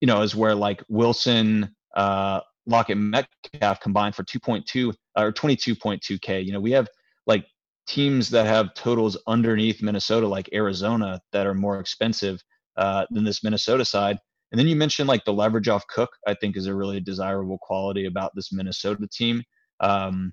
you 0.00 0.06
know, 0.06 0.22
is 0.22 0.34
where 0.34 0.54
like 0.54 0.82
Wilson, 0.88 1.74
uh, 1.94 2.40
Lockett, 2.66 2.96
Metcalf 2.96 3.80
combined 3.80 4.14
for 4.14 4.22
2.2 4.24 4.94
or 5.16 5.32
22.2K. 5.32 6.44
You 6.44 6.52
know, 6.52 6.60
we 6.60 6.70
have 6.72 6.88
like 7.26 7.44
teams 7.90 8.30
that 8.30 8.46
have 8.46 8.72
totals 8.74 9.18
underneath 9.26 9.82
Minnesota, 9.82 10.26
like 10.26 10.48
Arizona, 10.52 11.20
that 11.32 11.46
are 11.46 11.54
more 11.54 11.80
expensive 11.80 12.40
uh, 12.76 13.04
than 13.10 13.24
this 13.24 13.42
Minnesota 13.42 13.84
side. 13.84 14.16
And 14.52 14.58
then 14.58 14.68
you 14.68 14.76
mentioned 14.76 15.08
like 15.08 15.24
the 15.24 15.32
leverage 15.32 15.68
off 15.68 15.86
Cook, 15.88 16.10
I 16.26 16.34
think 16.34 16.56
is 16.56 16.66
a 16.66 16.74
really 16.74 17.00
desirable 17.00 17.58
quality 17.60 18.06
about 18.06 18.30
this 18.34 18.52
Minnesota 18.52 19.08
team. 19.12 19.42
Um, 19.80 20.32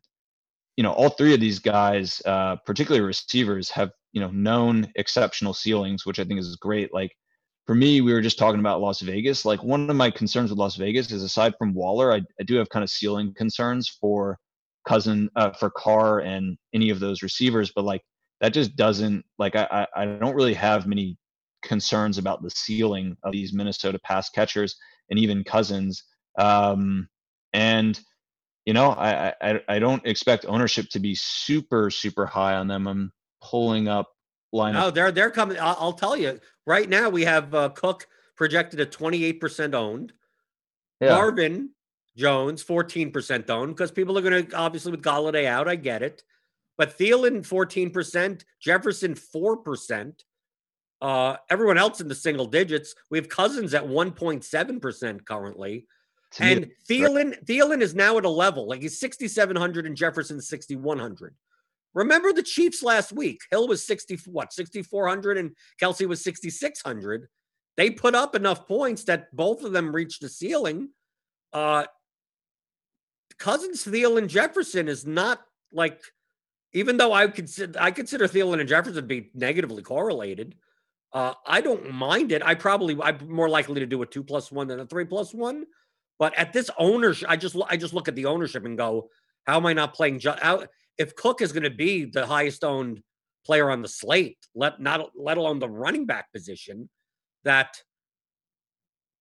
you 0.76 0.84
know, 0.84 0.92
all 0.92 1.10
three 1.10 1.34
of 1.34 1.40
these 1.40 1.58
guys, 1.58 2.22
uh, 2.26 2.58
particularly 2.66 3.06
receivers, 3.06 3.72
have 3.72 3.90
you 4.14 4.22
know 4.22 4.30
known 4.30 4.92
exceptional 4.96 5.54
ceilings, 5.54 6.06
which 6.06 6.20
I 6.20 6.24
think 6.26 6.40
is 6.40 6.56
great. 6.58 6.94
Like 6.94 7.12
for 7.66 7.74
me, 7.74 8.02
we 8.02 8.14
were 8.14 8.22
just 8.22 8.38
talking 8.38 8.60
about 8.60 8.82
Las 8.82 9.02
Vegas. 9.02 9.46
Like 9.46 9.64
one 9.64 9.90
of 9.90 9.96
my 9.96 10.12
concerns 10.12 10.52
with 10.52 10.60
Las 10.60 10.76
Vegas 10.76 11.12
is 11.12 11.24
aside 11.24 11.54
from 11.58 11.74
Waller, 11.74 12.14
I, 12.14 12.22
I 12.40 12.44
do 12.46 12.56
have 12.56 12.70
kind 12.70 12.84
of 12.84 12.90
ceiling 12.92 13.34
concerns 13.36 13.90
for 13.90 14.38
cousin 14.88 15.30
uh, 15.36 15.52
for 15.52 15.70
Carr 15.70 16.20
and 16.20 16.58
any 16.74 16.90
of 16.90 17.00
those 17.00 17.22
receivers, 17.22 17.72
but 17.76 17.86
like 17.86 18.02
that 18.42 18.54
just 18.54 18.76
doesn't 18.76 19.26
like 19.38 19.56
I 19.56 19.88
I 19.96 20.06
don't 20.06 20.36
really 20.36 20.54
have 20.54 20.88
many 20.88 21.18
concerns 21.64 22.18
about 22.18 22.42
the 22.42 22.50
ceiling 22.50 23.18
of 23.24 23.32
these 23.32 23.54
Minnesota 23.54 24.00
pass 24.04 24.30
catchers 24.30 24.76
and 25.10 25.20
even 25.20 25.44
Cousins. 25.44 26.04
Um, 26.38 27.08
and 27.54 28.00
you 28.66 28.74
know, 28.74 28.92
I, 28.92 29.34
I 29.42 29.62
I 29.68 29.80
don't 29.80 30.06
expect 30.06 30.46
ownership 30.48 30.88
to 30.92 31.00
be 31.00 31.16
super 31.16 31.90
super 31.90 32.26
high 32.26 32.56
on 32.56 32.68
them. 32.68 32.88
I'm 32.88 33.12
pulling 33.42 33.88
up 33.88 34.08
lineup. 34.54 34.74
No, 34.74 34.92
they're 34.92 35.12
they're 35.12 35.32
coming. 35.32 35.58
I'll, 35.60 35.78
I'll 35.80 35.94
tell 35.94 36.18
you 36.18 36.40
right 36.66 36.88
now. 36.88 37.10
We 37.10 37.24
have 37.26 37.54
uh, 37.54 37.70
Cook 37.70 38.08
projected 38.36 38.80
at 38.80 38.92
28 38.92 39.40
percent 39.40 39.74
owned. 39.74 40.14
Yeah. 41.00 41.14
Marvin 41.14 41.70
Jones 42.18 42.64
14 42.64 43.12
percent 43.12 43.50
owned 43.50 43.76
because 43.76 43.92
people 43.92 44.18
are 44.18 44.22
going 44.22 44.48
to 44.48 44.56
obviously 44.56 44.92
with 44.92 45.04
Golladay 45.04 45.46
out. 45.46 45.68
I 45.68 45.76
get 45.76 46.02
it, 46.02 46.24
but 46.78 46.98
Thielen 46.98 47.46
14 47.46 47.92
percent, 47.92 48.46
Jefferson 48.60 49.16
four 49.16 49.58
percent. 49.58 50.24
Uh, 51.00 51.38
everyone 51.52 51.78
else 51.78 52.02
in 52.02 52.08
the 52.08 52.16
single 52.16 52.48
digits. 52.48 52.96
We 53.12 53.20
have 53.20 53.30
Cousins 53.30 53.76
at 53.76 53.86
1.7 53.86 54.82
percent 54.82 55.26
currently. 55.26 55.86
And 56.40 56.72
Thielen, 56.90 57.44
Thielen 57.46 57.82
is 57.82 57.96
now 57.96 58.18
at 58.18 58.26
a 58.26 58.30
level 58.30 58.68
like 58.68 58.82
he's 58.82 59.00
6,700 59.00 59.86
and 59.86 59.96
Jefferson 59.96 60.42
6,100. 60.42 61.36
Remember 61.94 62.34
the 62.34 62.44
Chiefs 62.44 62.84
last 62.84 63.12
week? 63.12 63.40
Hill 63.50 63.68
was 63.68 63.86
60, 63.86 64.20
what, 64.26 64.54
6,400 64.54 65.38
and 65.38 65.56
Kelce 65.82 66.08
was 66.08 66.24
6,600. 66.24 67.28
They 67.76 67.92
put 67.92 68.14
up 68.14 68.36
enough 68.36 68.68
points 68.68 69.04
that 69.06 69.36
both 69.36 69.64
of 69.64 69.72
them 69.72 69.96
reached 69.96 70.22
the 70.22 70.30
ceiling. 70.30 70.90
Uh, 71.54 71.86
Cousins, 73.40 73.84
Thielen, 73.86 74.28
Jefferson 74.28 74.88
is 74.88 75.06
not 75.06 75.42
like, 75.72 76.02
even 76.74 76.98
though 76.98 77.14
I 77.14 77.28
consider 77.28 77.80
I 77.80 77.92
consider 77.92 78.28
Thielen 78.28 78.60
and 78.60 78.70
Jefferson 78.70 78.96
to 78.96 79.02
be 79.02 79.32
negatively 79.34 79.84
correlated. 79.84 80.56
Uh, 81.14 81.34
I 81.46 81.62
don't 81.62 81.92
mind 81.92 82.32
it. 82.32 82.44
I 82.44 82.56
probably 82.56 82.98
I'm 83.02 83.30
more 83.30 83.50
likely 83.50 83.80
to 83.80 83.86
do 83.86 84.02
a 84.02 84.06
two 84.06 84.24
plus 84.24 84.52
one 84.52 84.68
than 84.68 84.80
a 84.80 84.86
three 84.86 85.06
plus 85.06 85.34
one. 85.34 85.66
But 86.20 86.34
at 86.36 86.52
this 86.52 86.70
ownership, 86.78 87.30
I 87.30 87.38
just 87.38 87.56
I 87.70 87.78
just 87.78 87.94
look 87.94 88.08
at 88.08 88.16
the 88.16 88.26
ownership 88.26 88.66
and 88.66 88.78
go, 88.78 89.10
how 89.46 89.58
am 89.58 89.66
I 89.66 89.74
not 89.74 89.94
playing? 89.94 90.20
Ju- 90.20 90.34
how, 90.42 90.66
if 90.98 91.16
Cook 91.16 91.42
is 91.42 91.52
going 91.52 91.64
to 91.64 91.70
be 91.70 92.06
the 92.06 92.26
highest 92.26 92.64
owned 92.64 93.02
player 93.46 93.70
on 93.70 93.82
the 93.82 93.88
slate, 93.88 94.40
let 94.56 94.82
not 94.82 95.12
let 95.16 95.38
alone 95.38 95.60
the 95.60 95.70
running 95.70 96.06
back 96.06 96.32
position, 96.34 96.90
that 97.44 97.82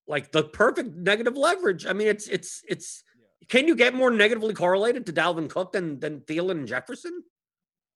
like 0.09 0.33
the 0.33 0.45
perfect 0.45 0.97
negative 0.97 1.37
leverage. 1.37 1.87
I 1.87 1.93
mean, 1.93 2.09
it's 2.09 2.29
it's 2.29 2.63
it's. 2.69 3.05
Can 3.49 3.69
you 3.69 3.77
get 3.77 3.95
more 3.95 4.11
negatively 4.11 4.55
correlated 4.55 5.07
to 5.07 5.13
Dalvin 5.13 5.49
Cook 5.49 5.73
than 5.73 6.01
than 6.01 6.21
Thielen 6.21 6.53
and 6.53 6.69
Jefferson? 6.69 7.23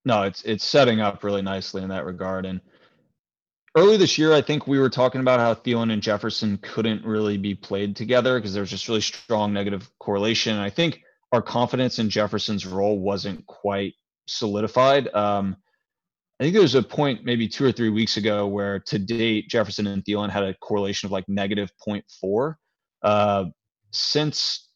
No, 0.04 0.22
it's 0.22 0.42
it's 0.42 0.64
setting 0.64 1.00
up 1.00 1.24
really 1.24 1.42
nicely 1.42 1.82
in 1.82 1.88
that 1.88 2.04
regard, 2.04 2.46
and 2.46 2.60
early 3.76 3.96
this 3.96 4.18
year, 4.18 4.32
I 4.32 4.40
think 4.40 4.66
we 4.66 4.78
were 4.78 4.90
talking 4.90 5.20
about 5.20 5.40
how 5.40 5.54
Thielen 5.54 5.92
and 5.92 6.02
Jefferson 6.02 6.58
couldn't 6.58 7.04
really 7.04 7.36
be 7.36 7.54
played 7.54 7.96
together 7.96 8.38
because 8.38 8.52
there 8.52 8.62
was 8.62 8.70
just 8.70 8.88
really 8.88 9.00
strong 9.00 9.52
negative 9.52 9.88
correlation. 9.98 10.54
And 10.54 10.62
I 10.62 10.70
think 10.70 11.02
our 11.32 11.42
confidence 11.42 11.98
in 11.98 12.10
Jefferson's 12.10 12.66
role 12.66 12.98
wasn't 12.98 13.46
quite 13.46 13.94
solidified. 14.26 15.08
Um, 15.14 15.56
I 16.38 16.44
think 16.44 16.54
there 16.54 16.62
was 16.62 16.74
a 16.74 16.82
point 16.82 17.24
maybe 17.24 17.46
two 17.48 17.64
or 17.64 17.72
three 17.72 17.90
weeks 17.90 18.16
ago 18.16 18.46
where 18.46 18.80
to 18.80 18.98
date 18.98 19.48
Jefferson 19.48 19.86
and 19.86 20.04
Thielen 20.04 20.30
had 20.30 20.42
a 20.42 20.54
correlation 20.54 21.06
of 21.06 21.12
like 21.12 21.28
negative 21.28 21.70
0.4. 21.86 22.54
Uh, 23.02 23.44
since 23.92 24.69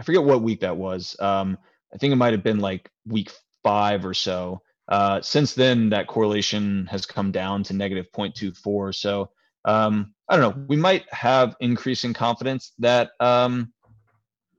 I 0.00 0.02
forget 0.02 0.24
what 0.24 0.40
week 0.40 0.60
that 0.60 0.78
was. 0.78 1.14
Um, 1.20 1.58
I 1.92 1.98
think 1.98 2.12
it 2.14 2.16
might 2.16 2.32
have 2.32 2.42
been 2.42 2.58
like 2.58 2.90
week 3.06 3.30
five 3.62 4.06
or 4.06 4.14
so. 4.14 4.62
Uh, 4.88 5.20
since 5.20 5.52
then, 5.52 5.90
that 5.90 6.06
correlation 6.06 6.86
has 6.86 7.04
come 7.04 7.30
down 7.30 7.62
to 7.64 7.74
negative 7.74 8.06
0.24. 8.16 8.94
So 8.94 9.30
um, 9.66 10.14
I 10.26 10.36
don't 10.36 10.56
know. 10.56 10.64
We 10.68 10.76
might 10.76 11.04
have 11.12 11.54
increasing 11.60 12.14
confidence 12.14 12.72
that 12.78 13.10
um, 13.20 13.74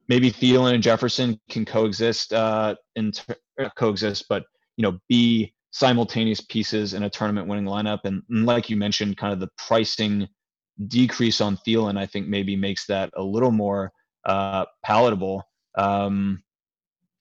maybe 0.08 0.32
Thielen 0.32 0.76
and 0.76 0.84
Jefferson 0.84 1.40
can 1.50 1.66
coexist 1.66 2.34
uh, 2.34 2.76
in 2.96 3.12
ter- 3.12 3.36
uh, 3.60 3.70
coexist, 3.76 4.26
but 4.30 4.44
you 4.78 4.84
know, 4.84 5.00
be 5.10 5.56
simultaneous 5.72 6.42
pieces 6.42 6.94
in 6.94 7.02
a 7.02 7.10
tournament 7.10 7.48
winning 7.48 7.66
lineup. 7.66 8.02
And, 8.04 8.22
and, 8.30 8.46
like 8.46 8.70
you 8.70 8.78
mentioned, 8.78 9.18
kind 9.18 9.34
of 9.34 9.40
the 9.40 9.50
pricing 9.58 10.28
decrease 10.88 11.42
on 11.42 11.58
Thielen, 11.58 11.98
I 11.98 12.06
think 12.06 12.28
maybe 12.28 12.56
makes 12.56 12.86
that 12.86 13.10
a 13.16 13.24
little 13.24 13.52
more 13.52 13.92
uh, 14.26 14.66
palatable. 14.84 15.44
Um, 15.78 16.44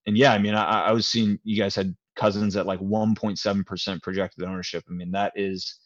and 0.07 0.17
yeah, 0.17 0.33
I 0.33 0.39
mean, 0.39 0.55
I, 0.55 0.87
I 0.87 0.93
was 0.93 1.09
seeing 1.09 1.39
you 1.45 1.57
guys 1.57 1.75
had 1.75 1.95
Cousins 2.17 2.57
at 2.57 2.67
like 2.67 2.81
1.7% 2.81 4.03
projected 4.03 4.45
ownership. 4.45 4.85
I 4.89 4.93
mean, 4.93 5.11
that 5.13 5.33
is 5.37 5.79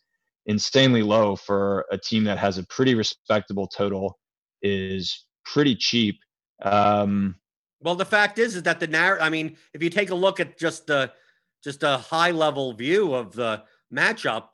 insanely 0.47 1.03
low 1.03 1.37
for 1.37 1.87
a 1.91 1.99
team 1.99 2.25
that 2.25 2.39
has 2.39 2.59
a 2.59 2.67
pretty 2.67 2.95
respectable 2.95 3.67
total, 3.67 4.19
is 4.63 5.27
pretty 5.45 5.77
cheap. 5.77 6.19
Um, 6.63 7.37
well, 7.81 7.95
the 7.95 8.05
fact 8.05 8.39
is, 8.39 8.57
is 8.57 8.63
that 8.63 8.81
the 8.81 8.87
narrative. 8.87 9.25
I 9.25 9.31
mean, 9.31 9.57
if 9.75 9.83
you 9.83 9.91
take 9.91 10.11
a 10.11 10.15
look 10.15 10.41
at 10.41 10.59
just 10.59 10.87
the 10.87 11.13
just 11.63 11.83
a 11.83 11.99
high 11.99 12.31
level 12.31 12.73
view 12.73 13.15
of 13.15 13.33
the 13.33 13.63
matchup, 13.93 14.49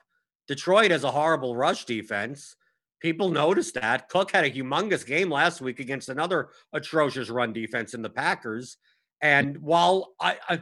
Detroit 0.48 0.90
has 0.90 1.04
a 1.04 1.10
horrible 1.10 1.56
rush 1.56 1.84
defense. 1.84 2.56
People 3.00 3.30
noticed 3.30 3.74
that. 3.74 4.08
Cook 4.08 4.30
had 4.30 4.44
a 4.44 4.50
humongous 4.50 5.06
game 5.06 5.30
last 5.30 5.60
week 5.60 5.80
against 5.80 6.08
another 6.08 6.50
atrocious 6.72 7.30
run 7.30 7.52
defense 7.52 7.94
in 7.94 8.02
the 8.02 8.10
Packers. 8.10 8.76
And 9.22 9.58
while 9.58 10.14
I, 10.20 10.36
I 10.48 10.60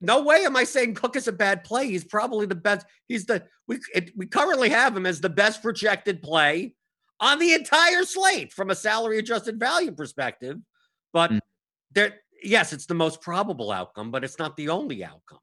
no 0.00 0.22
way 0.22 0.44
am 0.44 0.56
I 0.56 0.64
saying 0.64 0.94
Cook 0.94 1.16
is 1.16 1.28
a 1.28 1.32
bad 1.32 1.64
play. 1.64 1.88
He's 1.88 2.04
probably 2.04 2.46
the 2.46 2.54
best. 2.54 2.86
He's 3.06 3.26
the 3.26 3.44
we 3.66 3.80
it, 3.94 4.12
we 4.16 4.26
currently 4.26 4.70
have 4.70 4.96
him 4.96 5.06
as 5.06 5.20
the 5.20 5.28
best 5.28 5.62
projected 5.62 6.22
play 6.22 6.74
on 7.20 7.38
the 7.38 7.52
entire 7.52 8.04
slate 8.04 8.52
from 8.52 8.70
a 8.70 8.74
salary 8.74 9.18
adjusted 9.18 9.60
value 9.60 9.92
perspective. 9.92 10.58
But 11.12 11.32
mm. 11.32 11.40
there, 11.92 12.14
yes, 12.42 12.72
it's 12.72 12.86
the 12.86 12.94
most 12.94 13.20
probable 13.20 13.70
outcome, 13.70 14.10
but 14.10 14.24
it's 14.24 14.38
not 14.38 14.56
the 14.56 14.70
only 14.70 15.04
outcome. 15.04 15.40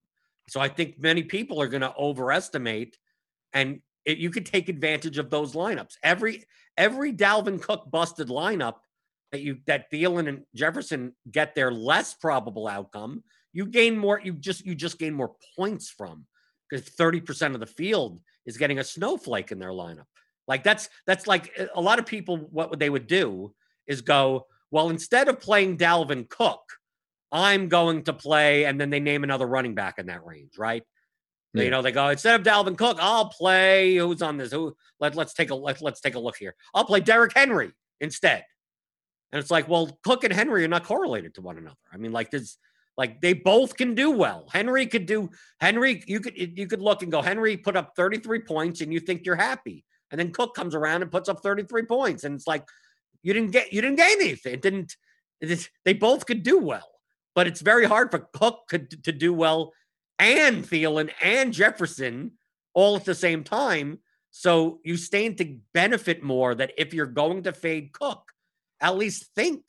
So 0.50 0.60
I 0.60 0.70
think 0.70 1.00
many 1.00 1.24
people 1.24 1.62
are 1.62 1.68
going 1.68 1.82
to 1.82 1.94
overestimate, 1.96 2.98
and 3.54 3.82
it, 4.08 4.18
you 4.18 4.32
could 4.32 4.46
take 4.46 4.70
advantage 4.70 5.18
of 5.18 5.30
those 5.30 5.54
lineups. 5.54 5.98
Every 6.02 6.46
every 6.78 7.14
Dalvin 7.14 7.62
Cook 7.62 7.92
busted 7.92 8.30
lineup 8.30 8.76
that 9.32 9.42
you 9.42 9.58
that 9.68 9.92
Thielen 9.92 10.28
and 10.28 10.44
Jefferson 10.56 11.14
get 11.30 11.54
their 11.54 11.72
less 11.72 12.16
probable 12.16 12.68
outcome 12.68 13.24
you 13.58 13.66
gain 13.66 13.98
more 13.98 14.22
you 14.24 14.34
just 14.34 14.66
you 14.66 14.76
just 14.76 15.00
gain 15.00 15.14
more 15.14 15.34
points 15.56 15.90
from 15.90 16.28
because 16.70 16.88
30% 16.90 17.56
of 17.56 17.60
the 17.60 17.66
field 17.66 18.20
is 18.46 18.58
getting 18.58 18.78
a 18.78 18.84
snowflake 18.84 19.52
in 19.52 19.58
their 19.58 19.72
lineup 19.72 20.06
like 20.48 20.64
that's 20.64 20.90
that's 21.08 21.26
like 21.26 21.52
a 21.74 21.82
lot 21.82 21.98
of 21.98 22.06
people 22.06 22.38
what 22.38 22.78
they 22.78 22.90
would 22.90 23.08
do 23.08 23.52
is 23.88 24.02
go 24.02 24.46
well 24.70 24.90
instead 24.90 25.28
of 25.28 25.40
playing 25.40 25.76
dalvin 25.76 26.30
cook 26.30 26.62
i'm 27.32 27.68
going 27.68 28.04
to 28.04 28.14
play 28.14 28.66
and 28.66 28.80
then 28.80 28.92
they 28.92 29.00
name 29.00 29.24
another 29.24 29.48
running 29.48 29.74
back 29.74 29.98
in 29.98 30.06
that 30.06 30.24
range 30.24 30.52
right 30.58 30.84
yeah. 31.58 31.66
you 31.66 31.72
know 31.72 31.82
they 31.82 31.92
go 31.92 32.10
instead 32.10 32.40
of 32.40 32.46
dalvin 32.46 32.78
cook 32.78 32.98
i'll 33.00 33.30
play 33.30 33.96
who's 33.96 34.22
on 34.22 34.38
this 34.38 34.52
who 34.52 34.76
let, 35.00 35.16
let's 35.16 35.34
take 35.34 35.50
a 35.50 35.56
let, 35.56 35.82
let's 35.82 36.02
take 36.02 36.16
a 36.16 36.20
look 36.20 36.38
here 36.38 36.56
i'll 36.74 36.86
play 36.86 37.00
Derrick 37.00 37.34
henry 37.36 37.72
instead 38.02 38.44
and 39.32 39.40
it's 39.40 39.52
like 39.52 39.68
well 39.68 39.98
cook 40.04 40.24
and 40.24 40.34
henry 40.34 40.64
are 40.64 40.70
not 40.70 40.84
correlated 40.84 41.34
to 41.36 41.42
one 41.42 41.58
another 41.58 41.76
i 41.92 41.98
mean 41.98 42.12
like 42.12 42.32
this, 42.32 42.58
like 42.98 43.22
they 43.22 43.34
both 43.34 43.78
can 43.78 43.94
do 43.94 44.12
well. 44.12 44.48
Henry 44.52 44.88
could 44.88 45.06
do 45.06 45.30
Henry. 45.62 46.04
You 46.08 46.20
could 46.20 46.36
you 46.36 46.68
could 46.68 46.82
look 46.82 47.04
and 47.04 47.12
go. 47.12 47.22
Henry 47.22 47.56
put 47.56 47.78
up 47.78 47.94
33 47.96 48.40
points, 48.40 48.82
and 48.82 48.92
you 48.92 49.00
think 49.00 49.26
you're 49.26 49.36
happy. 49.36 49.86
And 50.10 50.20
then 50.20 50.32
Cook 50.32 50.56
comes 50.56 50.74
around 50.74 51.04
and 51.04 51.12
puts 51.12 51.30
up 51.30 51.44
33 51.44 51.84
points, 51.84 52.24
and 52.24 52.36
it's 52.36 52.48
like 52.48 52.66
you 53.22 53.34
didn't 53.34 53.52
get 53.52 53.72
you 53.72 53.82
didn't 53.82 53.98
gain 53.98 54.20
anything. 54.20 54.54
It 54.54 54.62
didn't. 54.62 54.98
It, 55.40 55.70
they 55.86 55.94
both 55.94 56.26
could 56.26 56.42
do 56.42 56.58
well, 56.58 56.90
but 57.36 57.46
it's 57.46 57.62
very 57.62 57.86
hard 57.86 58.10
for 58.10 58.28
Cook 58.34 58.62
could, 58.68 59.04
to 59.04 59.12
do 59.12 59.32
well 59.32 59.74
and 60.20 60.64
Thielen 60.64 61.12
and 61.22 61.54
Jefferson 61.54 62.32
all 62.74 62.96
at 62.96 63.06
the 63.06 63.16
same 63.16 63.44
time. 63.44 64.00
So 64.32 64.80
you 64.84 64.98
stand 64.98 65.38
to 65.38 65.58
benefit 65.74 66.22
more 66.24 66.54
that 66.56 66.74
if 66.78 66.94
you're 66.94 67.06
going 67.06 67.44
to 67.44 67.54
fade 67.54 67.92
Cook, 67.92 68.24
at 68.80 68.98
least 68.98 69.28
think 69.36 69.64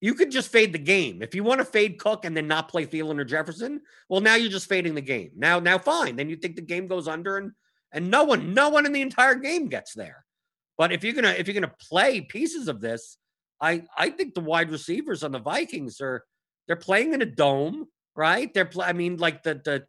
you 0.00 0.14
could 0.14 0.30
just 0.30 0.52
fade 0.52 0.72
the 0.72 0.78
game. 0.78 1.22
If 1.22 1.34
you 1.34 1.42
want 1.42 1.60
to 1.60 1.64
fade 1.64 1.98
Cook 1.98 2.24
and 2.24 2.36
then 2.36 2.46
not 2.46 2.68
play 2.68 2.84
Thielen 2.84 3.18
or 3.18 3.24
Jefferson, 3.24 3.80
well, 4.08 4.20
now 4.20 4.34
you're 4.34 4.50
just 4.50 4.68
fading 4.68 4.94
the 4.94 5.00
game. 5.00 5.30
Now, 5.36 5.60
now 5.60 5.78
fine. 5.78 6.16
Then 6.16 6.28
you 6.28 6.36
think 6.36 6.56
the 6.56 6.62
game 6.62 6.86
goes 6.86 7.08
under 7.08 7.38
and 7.38 7.52
and 7.92 8.10
no 8.10 8.24
one, 8.24 8.52
no 8.52 8.70
one 8.70 8.86
in 8.86 8.92
the 8.92 9.00
entire 9.00 9.36
game 9.36 9.68
gets 9.68 9.94
there. 9.94 10.24
But 10.76 10.92
if 10.92 11.04
you're 11.04 11.14
gonna 11.14 11.34
if 11.38 11.46
you're 11.46 11.54
gonna 11.54 11.74
play 11.88 12.20
pieces 12.20 12.68
of 12.68 12.80
this, 12.80 13.16
I 13.60 13.84
I 13.96 14.10
think 14.10 14.34
the 14.34 14.40
wide 14.40 14.70
receivers 14.70 15.22
on 15.22 15.32
the 15.32 15.38
Vikings 15.38 16.00
are 16.00 16.24
they're 16.66 16.76
playing 16.76 17.14
in 17.14 17.22
a 17.22 17.26
dome, 17.26 17.86
right? 18.16 18.52
They're 18.52 18.70
I 18.80 18.92
mean, 18.92 19.16
like 19.16 19.42
the 19.42 19.54
the 19.54 19.84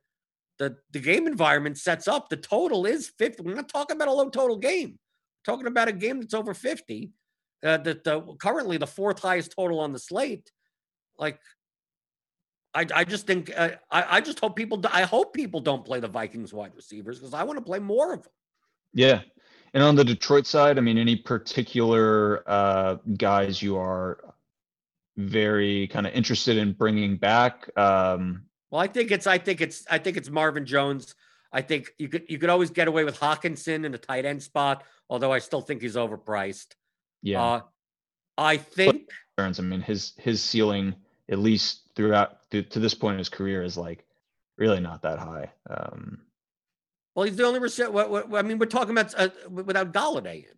the 0.57 0.77
the 0.91 0.99
game 0.99 1.27
environment 1.27 1.77
sets 1.77 2.07
up. 2.07 2.29
The 2.29 2.37
total 2.37 2.85
is 2.85 3.09
50. 3.17 3.43
We're 3.43 3.55
not 3.55 3.69
talking 3.69 3.95
about 3.95 4.07
a 4.07 4.13
low 4.13 4.29
total 4.29 4.57
game. 4.57 4.97
We're 5.47 5.53
talking 5.53 5.67
about 5.67 5.87
a 5.87 5.93
game 5.93 6.19
that's 6.19 6.33
over 6.33 6.53
50. 6.53 7.11
Uh, 7.63 7.77
the, 7.77 7.99
the 8.03 8.21
currently 8.39 8.77
the 8.77 8.87
fourth 8.87 9.19
highest 9.19 9.53
total 9.55 9.79
on 9.79 9.91
the 9.91 9.99
slate. 9.99 10.51
Like, 11.17 11.39
I 12.73 12.85
I 12.93 13.03
just 13.03 13.27
think 13.27 13.51
uh, 13.55 13.71
I 13.89 14.17
I 14.17 14.21
just 14.21 14.39
hope 14.39 14.55
people 14.55 14.81
I 14.91 15.03
hope 15.03 15.33
people 15.33 15.61
don't 15.61 15.85
play 15.85 15.99
the 15.99 16.07
Vikings 16.07 16.53
wide 16.53 16.75
receivers 16.75 17.19
because 17.19 17.33
I 17.33 17.43
want 17.43 17.57
to 17.57 17.65
play 17.65 17.79
more 17.79 18.13
of 18.13 18.23
them. 18.23 18.31
Yeah, 18.93 19.21
and 19.73 19.83
on 19.83 19.95
the 19.95 20.05
Detroit 20.05 20.47
side, 20.47 20.77
I 20.77 20.81
mean, 20.81 20.97
any 20.97 21.17
particular 21.17 22.43
uh, 22.47 22.95
guys 23.17 23.61
you 23.61 23.77
are 23.77 24.24
very 25.17 25.87
kind 25.87 26.05
of 26.07 26.13
interested 26.13 26.57
in 26.57 26.73
bringing 26.73 27.17
back? 27.17 27.69
Um, 27.77 28.43
well, 28.71 28.81
I 28.81 28.87
think 28.87 29.11
it's 29.11 29.27
I 29.27 29.37
think 29.37 29.61
it's 29.61 29.85
I 29.89 29.97
think 29.97 30.17
it's 30.17 30.29
Marvin 30.29 30.65
Jones. 30.65 31.15
I 31.51 31.61
think 31.61 31.91
you 31.97 32.09
could 32.09 32.25
you 32.27 32.37
could 32.37 32.49
always 32.49 32.69
get 32.69 32.87
away 32.87 33.03
with 33.03 33.19
Hockenson 33.19 33.85
in 33.85 33.91
the 33.91 33.97
tight 33.97 34.25
end 34.25 34.43
spot, 34.43 34.83
although 35.09 35.31
I 35.31 35.39
still 35.39 35.61
think 35.61 35.81
he's 35.81 35.95
overpriced. 35.95 36.75
Yeah. 37.21 37.43
Uh, 37.43 37.61
I 38.37 38.57
think 38.57 39.09
Burns, 39.37 39.59
I 39.59 39.63
mean 39.63 39.81
his 39.81 40.13
his 40.17 40.43
ceiling 40.43 40.95
at 41.29 41.39
least 41.39 41.89
throughout 41.95 42.49
to, 42.51 42.61
to 42.61 42.79
this 42.79 42.93
point 42.93 43.13
in 43.13 43.19
his 43.19 43.29
career 43.29 43.63
is 43.63 43.77
like 43.77 44.05
really 44.57 44.79
not 44.79 45.01
that 45.03 45.19
high. 45.19 45.51
Um, 45.69 46.19
well, 47.15 47.25
he's 47.25 47.37
the 47.37 47.45
only 47.45 47.59
receiver. 47.59 47.89
What, 47.89 48.09
what, 48.09 48.33
I 48.33 48.41
mean, 48.41 48.59
we're 48.59 48.65
talking 48.65 48.91
about 48.91 49.13
uh, 49.17 49.29
without 49.49 49.93
Golladay 49.93 50.43
in. 50.43 50.57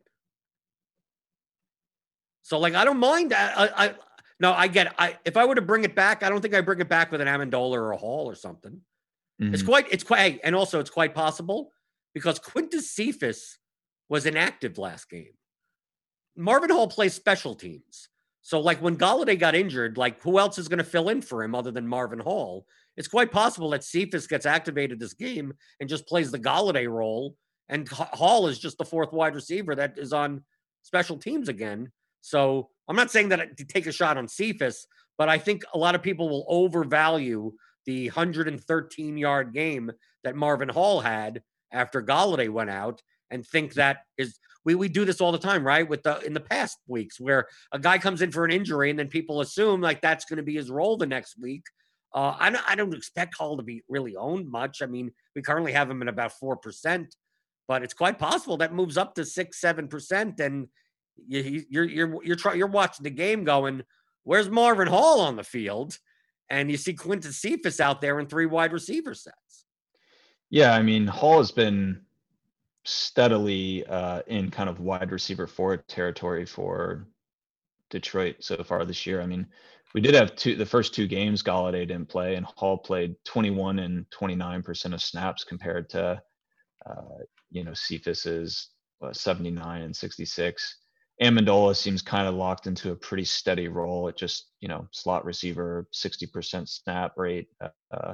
So, 2.42 2.58
like, 2.60 2.74
I 2.74 2.84
don't 2.84 3.00
mind. 3.00 3.34
I, 3.34 3.70
I, 3.76 3.96
no, 4.40 4.54
I 4.54 4.68
get. 4.68 4.88
It. 4.88 4.94
I 4.98 5.18
if 5.26 5.38
I 5.38 5.46
were 5.46 5.56
to 5.56 5.62
bring 5.62 5.84
it 5.84 5.96
back, 5.96 6.24
I 6.24 6.30
don't 6.30 6.42
think 6.42 6.54
I 6.54 6.62
bring 6.62 6.80
it 6.80 6.90
back 6.90 7.12
with 7.12 7.22
an 7.22 7.28
Amendola 7.28 7.74
or 7.74 7.92
a 7.92 7.98
Hall 7.98 8.30
or 8.30 8.36
something. 8.36 8.82
Mm-hmm. 9.42 9.54
It's 9.54 9.64
quite. 9.64 9.88
It's 9.92 10.04
quite. 10.04 10.40
And 10.44 10.56
also, 10.56 10.80
it's 10.80 10.90
quite 10.90 11.16
possible 11.16 11.72
because 12.14 12.40
Quintez 12.40 12.84
Cephus 12.84 13.58
was 14.10 14.26
inactive 14.26 14.78
last 14.78 15.10
game. 15.10 15.34
Marvin 16.36 16.70
Hall 16.70 16.88
plays 16.88 17.14
special 17.14 17.56
teams. 17.56 18.10
So, 18.44 18.60
like 18.62 18.82
when 18.82 18.96
Golladay 18.96 19.38
got 19.38 19.56
injured, 19.56 19.98
like 19.98 20.22
who 20.22 20.40
else 20.40 20.58
is 20.58 20.68
going 20.68 20.78
to 20.78 20.84
fill 20.84 21.10
in 21.10 21.22
for 21.22 21.44
him 21.44 21.56
other 21.56 21.72
than 21.72 21.88
Marvin 21.88 22.20
Hall? 22.20 22.66
It's 22.96 23.08
quite 23.08 23.32
possible 23.32 23.72
that 23.72 23.84
Cephus 23.84 24.28
gets 24.28 24.46
activated 24.46 25.00
this 25.00 25.14
game 25.14 25.54
and 25.80 25.90
just 25.90 26.08
plays 26.08 26.32
the 26.32 26.40
Golladay 26.40 26.90
role, 26.90 27.36
and 27.70 27.88
Hall 27.90 28.48
is 28.48 28.60
just 28.60 28.78
the 28.78 28.86
fourth 28.86 29.12
wide 29.12 29.36
receiver 29.36 29.76
that 29.76 29.98
is 29.98 30.14
on 30.14 30.44
special 30.84 31.18
teams 31.18 31.50
again. 31.50 31.92
So, 32.22 32.70
I'm 32.88 32.96
not 32.96 33.12
saying 33.12 33.30
that 33.30 33.58
to 33.58 33.66
take 33.66 33.86
a 33.86 33.92
shot 33.92 34.18
on 34.18 34.28
Cephus, 34.28 34.88
but 35.18 35.30
I 35.30 35.38
think 35.38 35.64
a 35.74 35.78
lot 35.78 35.96
of 35.96 36.02
people 36.02 36.30
will 36.30 36.46
overvalue 36.48 37.52
the 37.86 38.08
113 38.08 39.18
yard 39.18 39.54
game 39.54 39.92
that 40.24 40.36
Marvin 40.36 40.70
Hall 40.70 41.00
had 41.00 41.42
after 41.72 42.02
Golladay 42.02 42.50
went 42.50 42.70
out 42.70 43.02
and 43.30 43.46
think 43.46 43.74
that 43.74 44.00
is 44.18 44.40
we, 44.66 44.76
we 44.76 44.90
do 44.90 45.06
this 45.06 45.22
all 45.22 45.32
the 45.32 45.38
time, 45.38 45.66
right? 45.66 45.88
With 45.88 46.04
the 46.04 46.20
in 46.22 46.34
the 46.34 46.42
past 46.42 46.78
weeks 46.88 47.20
where 47.20 47.48
a 47.72 47.80
guy 47.80 47.98
comes 47.98 48.22
in 48.22 48.32
for 48.32 48.46
an 48.46 48.52
injury 48.52 48.90
and 48.90 49.00
then 49.00 49.08
people 49.08 49.42
assume 49.42 49.82
like 49.82 50.02
that's 50.02 50.26
going 50.26 50.38
to 50.38 50.44
be 50.44 50.56
his 50.56 50.70
role 50.70 50.98
the 50.98 51.06
next 51.06 51.40
week. 51.40 51.64
Uh, 52.14 52.36
I 52.38 52.50
don't 52.50 52.70
I 52.70 52.76
don't 52.76 52.94
expect 52.94 53.36
Hall 53.36 53.58
to 53.58 53.64
be 53.64 53.84
really 53.88 54.16
owned 54.16 54.50
much. 54.50 54.82
I 54.82 54.86
mean, 54.86 55.12
we 55.36 55.42
currently 55.42 55.72
have 55.72 55.90
him 55.90 56.02
at 56.02 56.08
about 56.08 56.34
four 56.34 56.58
percent, 56.58 57.16
but 57.68 57.84
it's 57.84 57.94
quite 57.94 58.20
possible 58.20 58.58
that 58.58 58.74
moves 58.74 58.98
up 58.98 59.16
to 59.16 59.26
six 59.26 59.60
seven 59.60 59.88
percent, 59.88 60.40
and 60.40 60.68
you, 61.28 61.64
you're 61.70 61.86
you're 61.86 62.24
you're 62.24 62.36
trying 62.36 62.58
you're 62.58 62.68
watching 62.68 63.04
the 63.04 63.10
game 63.10 63.44
going, 63.44 63.84
where's 64.24 64.50
Marvin 64.50 64.88
Hall 64.88 65.22
on 65.22 65.36
the 65.36 65.44
field? 65.44 65.98
And 66.50 66.72
you 66.72 66.78
see 66.78 66.94
Quintez 66.94 67.34
Cephus 67.34 67.80
out 67.80 68.00
there 68.02 68.20
in 68.20 68.28
three 68.28 68.46
wide 68.46 68.72
receiver 68.72 69.14
sets. 69.14 69.66
Yeah, 70.50 70.74
I 70.74 70.82
mean 70.82 71.08
Hall 71.08 71.40
has 71.40 71.52
been 71.52 72.02
steadily 72.86 73.86
uh, 73.88 74.22
in 74.28 74.50
kind 74.50 74.70
of 74.70 74.80
wide 74.80 75.12
receiver 75.12 75.46
forward 75.46 75.86
territory 75.88 76.46
for 76.46 77.06
Detroit 77.90 78.38
so 78.40 78.64
far 78.64 78.86
this 78.86 79.06
year. 79.06 79.22
I 79.22 79.26
mean, 79.26 79.46
we 79.94 80.02
did 80.02 80.16
have 80.16 80.36
two 80.36 80.56
the 80.56 80.66
first 80.66 80.94
two 80.94 81.08
games 81.08 81.44
Golladay 81.44 81.88
didn't 81.88 82.10
play, 82.10 82.36
and 82.36 82.46
Hall 82.46 82.78
played 82.78 83.16
21 83.26 83.80
and 83.80 84.10
29 84.12 84.64
percent 84.64 84.94
of 84.94 85.02
snaps 85.02 85.44
compared 85.44 85.90
to 85.90 86.22
uh, 86.86 87.18
you 87.52 87.64
know 87.64 87.74
Cephus's 87.74 88.70
uh, 89.02 89.14
79 89.14 89.82
and 89.82 89.96
66. 89.96 90.78
Amendola 91.22 91.76
seems 91.76 92.02
kind 92.02 92.28
of 92.28 92.36
locked 92.36 92.68
into 92.68 92.92
a 92.92 92.96
pretty 92.96 93.26
steady 93.26 93.68
role 93.68 94.08
at 94.08 94.18
just 94.18 94.48
you 94.60 94.68
know 94.68 94.88
slot 94.92 95.26
receiver, 95.26 95.88
60% 95.94 96.70
snap 96.70 97.14
rate 97.18 97.48
uh, 97.92 98.14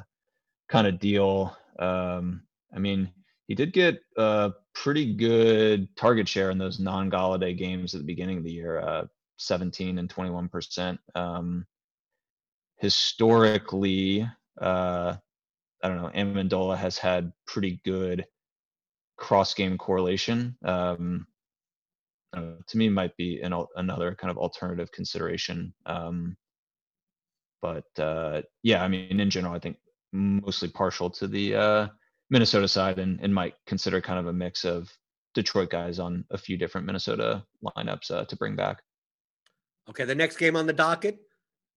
kind 0.70 0.88
of 0.88 1.00
deal. 1.00 1.56
Um, 1.80 2.44
I 2.74 2.80
mean, 2.80 3.12
he 3.48 3.56
did 3.56 3.74
get 3.74 4.00
a 4.18 4.54
pretty 4.74 5.14
good 5.14 5.94
target 5.98 6.28
share 6.28 6.50
in 6.50 6.58
those 6.58 6.80
non-Golladay 6.80 7.58
games 7.58 7.94
at 7.94 8.00
the 8.00 8.08
beginning 8.08 8.38
of 8.38 8.44
the 8.44 8.52
year, 8.52 8.80
uh, 8.80 9.06
17 9.38 9.98
and 9.98 10.10
21 10.10 10.48
percent. 10.48 11.00
Um, 11.14 11.66
historically, 12.78 14.28
uh, 14.62 15.16
I 15.84 15.88
don't 15.88 16.02
know, 16.02 16.12
Amendola 16.16 16.78
has 16.78 16.98
had 16.98 17.34
pretty 17.46 17.82
good 17.84 18.26
cross-game 19.18 19.78
correlation. 19.78 20.56
Um, 20.64 21.28
uh, 22.34 22.56
to 22.68 22.78
me, 22.78 22.90
might 22.90 23.16
be 23.18 23.42
an, 23.42 23.54
another 23.76 24.16
kind 24.16 24.32
of 24.32 24.38
alternative 24.38 24.92
consideration. 24.92 25.74
Um, 25.86 26.36
but 27.62 27.86
uh, 27.98 28.42
yeah, 28.64 28.84
I 28.84 28.88
mean, 28.88 29.20
in 29.20 29.30
general, 29.30 29.54
I 29.54 29.60
think 29.60 29.78
mostly 30.12 30.70
partial 30.70 31.10
to 31.12 31.28
the 31.28 31.56
uh, 31.56 31.88
Minnesota 32.30 32.68
side 32.68 33.00
and, 33.00 33.20
and 33.22 33.34
might 33.34 33.56
consider 33.66 34.02
kind 34.02 34.20
of 34.20 34.28
a 34.28 34.34
mix 34.34 34.66
of 34.66 34.92
Detroit 35.34 35.70
guys 35.70 36.00
on 36.00 36.26
a 36.32 36.38
few 36.38 36.58
different 36.58 36.86
Minnesota 36.86 37.44
lineups 37.78 38.12
uh, 38.12 38.26
to 38.26 38.36
bring 38.36 38.56
back. 38.56 38.82
Okay, 39.90 40.06
the 40.06 40.16
next 40.16 40.38
game 40.38 40.56
on 40.56 40.66
the 40.66 40.74
docket, 40.74 41.20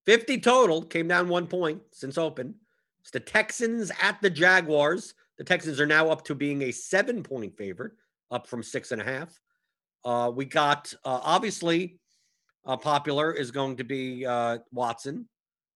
50 0.07 0.39
total, 0.41 0.83
came 0.83 1.09
down 1.09 1.29
one 1.29 1.47
point 1.47 1.83
since 1.93 2.19
open. 2.19 2.55
It's 3.01 3.11
the 3.11 3.21
Texans 3.21 3.91
at 4.01 4.21
the 4.21 4.31
Jaguars. 4.31 5.15
The 5.39 5.45
Texans 5.45 5.81
are 5.81 5.87
now 5.87 6.09
up 6.09 6.25
to 6.25 6.35
being 6.35 6.63
a 6.63 6.71
seven 6.71 7.23
point 7.23 7.57
favorite, 7.57 7.93
up 8.31 8.47
from 8.47 8.63
six 8.63 8.93
and 8.93 9.01
a 9.01 9.05
half. 9.05 9.41
Uh, 10.07 10.31
we 10.31 10.45
got 10.45 10.95
uh, 11.05 11.21
obviously 11.23 11.99
uh, 12.65 12.77
popular 12.77 13.33
is 13.33 13.51
going 13.51 13.77
to 13.77 13.85
be 13.85 14.25
uh, 14.25 14.59
Watson 14.73 15.29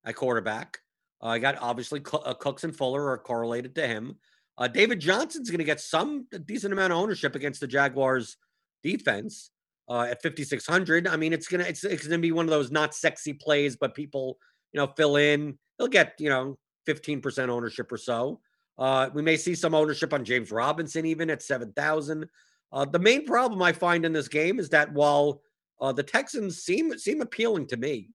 at 0.06 0.14
quarterback. 0.14 0.78
I 1.20 1.40
got 1.40 1.58
obviously 1.60 2.00
uh, 2.12 2.34
Cooks 2.34 2.62
and 2.62 2.74
Fuller 2.74 3.10
are 3.10 3.18
correlated 3.18 3.74
to 3.74 3.86
him. 3.86 4.16
Uh, 4.56 4.68
David 4.68 5.00
Johnson's 5.00 5.50
going 5.50 5.58
to 5.58 5.64
get 5.64 5.80
some 5.80 6.26
decent 6.46 6.72
amount 6.72 6.92
of 6.92 6.98
ownership 7.00 7.34
against 7.34 7.60
the 7.60 7.66
Jaguars 7.66 8.36
defense 8.84 9.50
uh, 9.88 10.02
at 10.02 10.22
5600. 10.22 11.08
I 11.08 11.16
mean, 11.16 11.32
it's 11.32 11.48
gonna 11.48 11.64
it's, 11.64 11.82
it's 11.82 12.06
gonna 12.06 12.20
be 12.20 12.32
one 12.32 12.46
of 12.46 12.50
those 12.50 12.70
not 12.70 12.94
sexy 12.94 13.32
plays, 13.32 13.76
but 13.76 13.94
people 13.96 14.38
you 14.72 14.78
know 14.78 14.86
fill 14.96 15.16
in. 15.16 15.58
He'll 15.76 15.88
get 15.88 16.14
you 16.18 16.28
know 16.28 16.56
15% 16.88 17.48
ownership 17.48 17.90
or 17.90 17.96
so. 17.96 18.40
Uh, 18.78 19.10
we 19.12 19.22
may 19.22 19.36
see 19.36 19.56
some 19.56 19.74
ownership 19.74 20.14
on 20.14 20.24
James 20.24 20.52
Robinson 20.52 21.04
even 21.04 21.28
at 21.28 21.42
7,000. 21.42 22.26
Uh, 22.72 22.84
the 22.84 22.98
main 22.98 23.26
problem 23.26 23.60
I 23.62 23.72
find 23.72 24.04
in 24.04 24.12
this 24.12 24.28
game 24.28 24.58
is 24.58 24.68
that 24.70 24.92
while 24.92 25.42
uh, 25.80 25.92
the 25.92 26.02
Texans 26.02 26.62
seem 26.62 26.96
seem 26.98 27.20
appealing 27.20 27.66
to 27.68 27.76
me, 27.76 28.10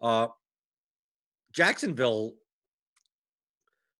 uh, 0.00 0.28
Jacksonville 1.52 2.34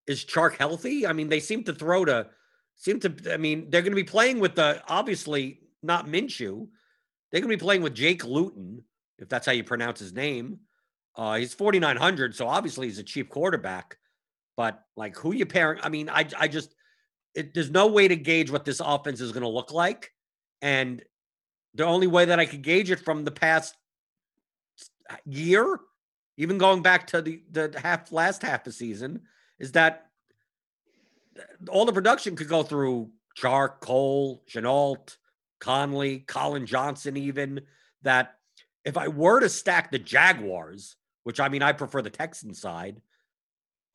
is 0.06 0.24
Chark 0.24 0.56
healthy? 0.56 1.06
I 1.06 1.12
mean, 1.12 1.28
they 1.28 1.40
seem 1.40 1.64
to 1.64 1.74
throw 1.74 2.04
to 2.04 2.28
seem 2.76 3.00
to. 3.00 3.14
I 3.32 3.36
mean, 3.36 3.68
they're 3.70 3.82
going 3.82 3.92
to 3.92 3.96
be 3.96 4.04
playing 4.04 4.40
with 4.40 4.54
the 4.54 4.82
obviously 4.88 5.60
not 5.82 6.06
Minshew. 6.06 6.68
They're 7.30 7.40
going 7.40 7.50
to 7.50 7.56
be 7.56 7.64
playing 7.64 7.82
with 7.82 7.94
Jake 7.94 8.24
Luton, 8.24 8.82
if 9.18 9.28
that's 9.28 9.46
how 9.46 9.52
you 9.52 9.64
pronounce 9.64 9.98
his 9.98 10.12
name. 10.12 10.60
Uh, 11.16 11.36
he's 11.36 11.54
4,900, 11.54 12.34
so 12.34 12.46
obviously 12.46 12.86
he's 12.86 12.98
a 12.98 13.02
cheap 13.02 13.28
quarterback. 13.28 13.98
But 14.56 14.82
like, 14.96 15.16
who 15.16 15.32
you 15.32 15.46
pairing? 15.46 15.80
I 15.82 15.88
mean, 15.88 16.08
I 16.08 16.26
I 16.38 16.48
just 16.48 16.74
it, 17.34 17.54
there's 17.54 17.70
no 17.70 17.86
way 17.86 18.08
to 18.08 18.16
gauge 18.16 18.50
what 18.50 18.64
this 18.64 18.80
offense 18.80 19.20
is 19.20 19.32
going 19.32 19.42
to 19.42 19.48
look 19.48 19.72
like, 19.72 20.12
and 20.60 21.02
the 21.74 21.84
only 21.84 22.06
way 22.06 22.26
that 22.26 22.38
I 22.38 22.46
could 22.46 22.62
gauge 22.62 22.90
it 22.90 23.00
from 23.00 23.24
the 23.24 23.30
past 23.30 23.74
uh, 25.10 25.16
year, 25.24 25.78
even 26.36 26.58
going 26.58 26.82
back 26.82 27.06
to 27.08 27.22
the 27.22 27.42
the 27.50 27.74
half 27.82 28.12
last 28.12 28.42
half 28.42 28.60
of 28.60 28.64
the 28.64 28.72
season, 28.72 29.22
is 29.58 29.72
that 29.72 30.06
uh, 31.38 31.70
all 31.70 31.84
the 31.84 31.92
production 31.92 32.36
could 32.36 32.48
go 32.48 32.62
through 32.62 33.10
Chark, 33.38 33.80
Cole, 33.80 34.42
Shenault, 34.50 35.16
Conley, 35.60 36.20
Collin 36.20 36.66
Johnson, 36.66 37.16
even 37.16 37.60
that 38.02 38.36
if 38.84 38.96
I 38.96 39.08
were 39.08 39.40
to 39.40 39.48
stack 39.48 39.90
the 39.90 39.98
Jaguars, 39.98 40.96
which 41.24 41.40
I 41.40 41.48
mean, 41.48 41.62
I 41.62 41.72
prefer 41.72 42.02
the 42.02 42.10
Texan 42.10 42.52
side, 42.52 43.00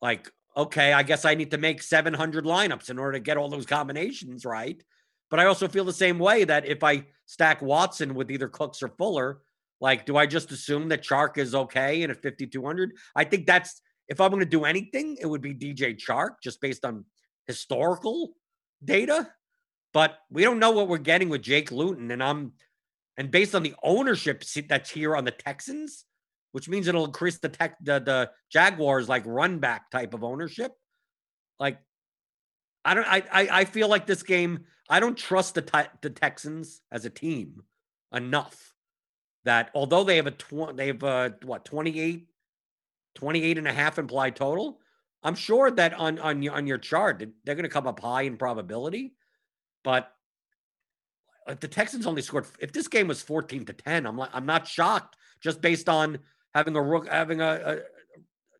like, 0.00 0.32
okay, 0.58 0.92
I 0.92 1.04
guess 1.04 1.24
I 1.24 1.36
need 1.36 1.52
to 1.52 1.58
make 1.58 1.80
700 1.80 2.44
lineups 2.44 2.90
in 2.90 2.98
order 2.98 3.12
to 3.12 3.20
get 3.20 3.36
all 3.36 3.48
those 3.48 3.64
combinations 3.64 4.44
right. 4.44 4.82
But 5.30 5.38
I 5.38 5.46
also 5.46 5.68
feel 5.68 5.84
the 5.84 5.92
same 5.92 6.18
way 6.18 6.44
that 6.44 6.66
if 6.66 6.82
I 6.82 7.04
stack 7.26 7.62
Watson 7.62 8.14
with 8.14 8.30
either 8.30 8.48
Cooks 8.48 8.82
or 8.82 8.88
Fuller, 8.88 9.40
like, 9.80 10.04
do 10.04 10.16
I 10.16 10.26
just 10.26 10.50
assume 10.50 10.88
that 10.88 11.04
Chark 11.04 11.38
is 11.38 11.54
okay 11.54 12.02
and 12.02 12.10
at 12.10 12.22
5,200? 12.22 12.92
I 13.14 13.22
think 13.22 13.46
that's, 13.46 13.80
if 14.08 14.20
I'm 14.20 14.30
going 14.30 14.40
to 14.40 14.46
do 14.46 14.64
anything, 14.64 15.16
it 15.20 15.26
would 15.26 15.42
be 15.42 15.54
DJ 15.54 15.96
Chark 15.96 16.40
just 16.42 16.60
based 16.60 16.84
on 16.84 17.04
historical 17.46 18.34
data. 18.84 19.30
But 19.94 20.18
we 20.30 20.42
don't 20.42 20.58
know 20.58 20.72
what 20.72 20.88
we're 20.88 20.98
getting 20.98 21.28
with 21.28 21.42
Jake 21.42 21.70
Luton. 21.70 22.10
And 22.10 22.22
I'm, 22.22 22.52
and 23.16 23.30
based 23.30 23.54
on 23.54 23.62
the 23.62 23.74
ownership 23.82 24.42
that's 24.68 24.90
here 24.90 25.14
on 25.14 25.24
the 25.24 25.30
Texans, 25.30 26.04
which 26.52 26.68
means 26.68 26.88
it'll 26.88 27.04
increase 27.04 27.38
the 27.38 27.48
tech 27.48 27.76
the, 27.82 27.98
the 28.00 28.30
Jaguars 28.50 29.08
like 29.08 29.24
run 29.26 29.58
back 29.58 29.90
type 29.90 30.14
of 30.14 30.24
ownership. 30.24 30.72
Like 31.58 31.78
I 32.84 32.94
don't 32.94 33.06
I 33.06 33.22
I, 33.32 33.64
feel 33.64 33.88
like 33.88 34.06
this 34.06 34.22
game 34.22 34.64
I 34.88 35.00
don't 35.00 35.16
trust 35.16 35.54
the 35.54 35.88
the 36.00 36.10
Texans 36.10 36.80
as 36.90 37.04
a 37.04 37.10
team 37.10 37.62
enough 38.12 38.74
that 39.44 39.70
although 39.74 40.04
they 40.04 40.16
have 40.16 40.26
a 40.26 40.32
tw- 40.32 40.74
they 40.74 40.88
have 40.88 41.02
a 41.02 41.34
what 41.44 41.64
28 41.64 42.28
28 43.14 43.58
and 43.58 43.68
a 43.68 43.72
half 43.72 43.98
implied 43.98 44.36
total 44.36 44.80
I'm 45.22 45.34
sure 45.34 45.70
that 45.70 45.94
on 45.94 46.18
on 46.18 46.42
your 46.42 46.54
on 46.54 46.66
your 46.66 46.78
chart 46.78 47.22
they're 47.44 47.54
going 47.54 47.64
to 47.64 47.68
come 47.68 47.86
up 47.86 48.00
high 48.00 48.22
in 48.22 48.36
probability 48.36 49.14
but 49.84 50.10
if 51.46 51.60
the 51.60 51.68
Texans 51.68 52.06
only 52.06 52.22
scored 52.22 52.46
if 52.60 52.72
this 52.72 52.88
game 52.88 53.08
was 53.08 53.20
14 53.20 53.66
to 53.66 53.72
10 53.72 54.06
I'm 54.06 54.16
like 54.16 54.30
I'm 54.32 54.46
not 54.46 54.66
shocked 54.66 55.16
just 55.40 55.60
based 55.60 55.88
on 55.88 56.18
having 56.54 56.76
a 56.76 56.82
rook, 56.82 57.08
having 57.08 57.40
a, 57.40 57.60
a 57.64 57.78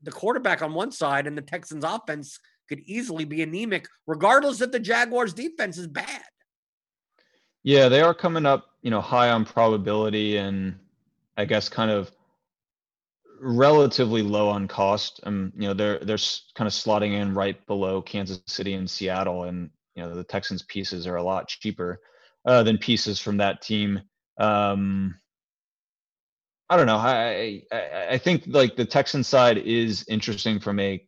the 0.02 0.12
quarterback 0.12 0.62
on 0.62 0.74
one 0.74 0.92
side 0.92 1.26
and 1.26 1.36
the 1.36 1.42
Texans 1.42 1.84
offense 1.84 2.38
could 2.68 2.80
easily 2.80 3.24
be 3.24 3.42
anemic, 3.42 3.86
regardless 4.06 4.60
if 4.60 4.70
the 4.70 4.78
Jaguars 4.78 5.32
defense 5.32 5.78
is 5.78 5.86
bad. 5.86 6.22
Yeah, 7.64 7.88
they 7.88 8.00
are 8.00 8.14
coming 8.14 8.46
up, 8.46 8.66
you 8.82 8.90
know, 8.90 9.00
high 9.00 9.30
on 9.30 9.44
probability 9.44 10.36
and 10.36 10.78
I 11.36 11.44
guess 11.44 11.68
kind 11.68 11.90
of 11.90 12.10
relatively 13.40 14.22
low 14.22 14.48
on 14.48 14.68
cost. 14.68 15.20
And 15.24 15.52
you 15.56 15.68
know, 15.68 15.74
they're 15.74 15.98
they're 15.98 16.18
kind 16.54 16.66
of 16.66 16.72
slotting 16.72 17.12
in 17.12 17.34
right 17.34 17.64
below 17.66 18.02
Kansas 18.02 18.40
City 18.46 18.74
and 18.74 18.88
Seattle, 18.88 19.44
and 19.44 19.70
you 19.94 20.02
know, 20.02 20.14
the 20.14 20.24
Texans 20.24 20.62
pieces 20.62 21.06
are 21.06 21.16
a 21.16 21.22
lot 21.22 21.48
cheaper 21.48 22.00
uh, 22.44 22.62
than 22.62 22.78
pieces 22.78 23.20
from 23.20 23.38
that 23.38 23.62
team. 23.62 24.00
Um, 24.38 25.16
I 26.70 26.76
don't 26.76 26.86
know. 26.86 26.96
I, 26.96 27.62
I 27.72 28.06
I 28.12 28.18
think 28.18 28.44
like 28.46 28.76
the 28.76 28.84
Texan 28.84 29.24
side 29.24 29.58
is 29.58 30.04
interesting 30.08 30.60
from 30.60 30.78
a 30.80 31.02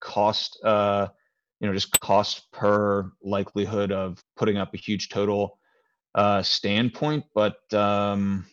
cost, 0.00 0.58
uh, 0.64 1.08
you 1.60 1.68
know, 1.68 1.74
just 1.74 1.98
cost 2.00 2.50
per 2.52 3.10
likelihood 3.22 3.92
of 3.92 4.22
putting 4.36 4.58
up 4.58 4.74
a 4.74 4.78
huge 4.78 5.08
total 5.08 5.58
uh, 6.14 6.42
standpoint. 6.42 7.24
But 7.34 7.56
um, 7.72 8.46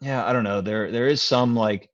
yeah, 0.00 0.24
I 0.24 0.32
don't 0.32 0.44
know. 0.44 0.60
There 0.60 0.90
there 0.92 1.08
is 1.08 1.22
some 1.22 1.56
like 1.56 1.90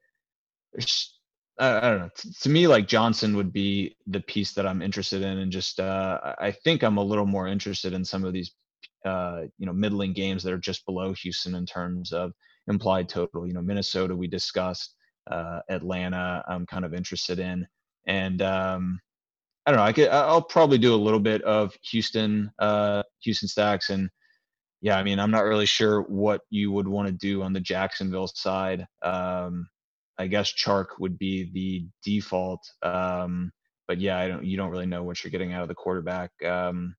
there's 0.72 1.18
I, 1.58 1.80
don't 1.80 2.00
know. 2.00 2.10
T- 2.16 2.30
to 2.42 2.48
me, 2.48 2.66
like 2.66 2.88
Johnson 2.88 3.36
would 3.36 3.52
be 3.52 3.96
the 4.06 4.20
piece 4.20 4.54
that 4.54 4.66
I'm 4.66 4.82
interested 4.82 5.22
in, 5.22 5.38
and 5.38 5.52
just 5.52 5.80
uh, 5.80 6.34
I 6.40 6.50
think 6.50 6.82
I'm 6.82 6.98
a 6.98 7.04
little 7.04 7.26
more 7.26 7.46
interested 7.46 7.92
in 7.92 8.04
some 8.04 8.24
of 8.24 8.32
these 8.32 8.52
uh, 9.04 9.42
you 9.58 9.66
know 9.66 9.72
middling 9.72 10.12
games 10.12 10.42
that 10.42 10.52
are 10.52 10.58
just 10.58 10.84
below 10.86 11.14
Houston 11.14 11.54
in 11.54 11.66
terms 11.66 12.12
of 12.12 12.32
implied 12.68 13.08
total. 13.08 13.46
You 13.46 13.54
know, 13.54 13.62
Minnesota 13.62 14.14
we 14.16 14.26
discussed, 14.26 14.94
uh, 15.30 15.60
Atlanta 15.68 16.44
I'm 16.48 16.66
kind 16.66 16.84
of 16.84 16.94
interested 16.94 17.38
in, 17.38 17.66
and 18.06 18.42
um, 18.42 19.00
I 19.66 19.70
don't 19.70 19.78
know. 19.78 19.84
I 19.84 19.92
could 19.92 20.08
I'll 20.08 20.42
probably 20.42 20.78
do 20.78 20.94
a 20.94 20.96
little 20.96 21.20
bit 21.20 21.42
of 21.42 21.74
Houston 21.90 22.50
uh, 22.58 23.02
Houston 23.22 23.48
stacks, 23.48 23.90
and 23.90 24.10
yeah, 24.80 24.96
I 24.96 25.02
mean 25.02 25.18
I'm 25.18 25.30
not 25.30 25.44
really 25.44 25.66
sure 25.66 26.02
what 26.02 26.42
you 26.50 26.72
would 26.72 26.88
want 26.88 27.08
to 27.08 27.12
do 27.12 27.42
on 27.42 27.52
the 27.52 27.60
Jacksonville 27.60 28.28
side. 28.28 28.86
Um, 29.02 29.68
I 30.18 30.26
guess 30.26 30.52
Chark 30.52 30.86
would 30.98 31.18
be 31.18 31.50
the 31.52 31.86
default. 32.04 32.60
Um, 32.82 33.52
but 33.88 34.00
yeah, 34.00 34.18
I 34.18 34.28
don't. 34.28 34.44
You 34.44 34.56
don't 34.56 34.70
really 34.70 34.86
know 34.86 35.02
what 35.02 35.22
you're 35.22 35.30
getting 35.30 35.52
out 35.52 35.62
of 35.62 35.68
the 35.68 35.74
quarterback. 35.74 36.30
Um, 36.44 36.94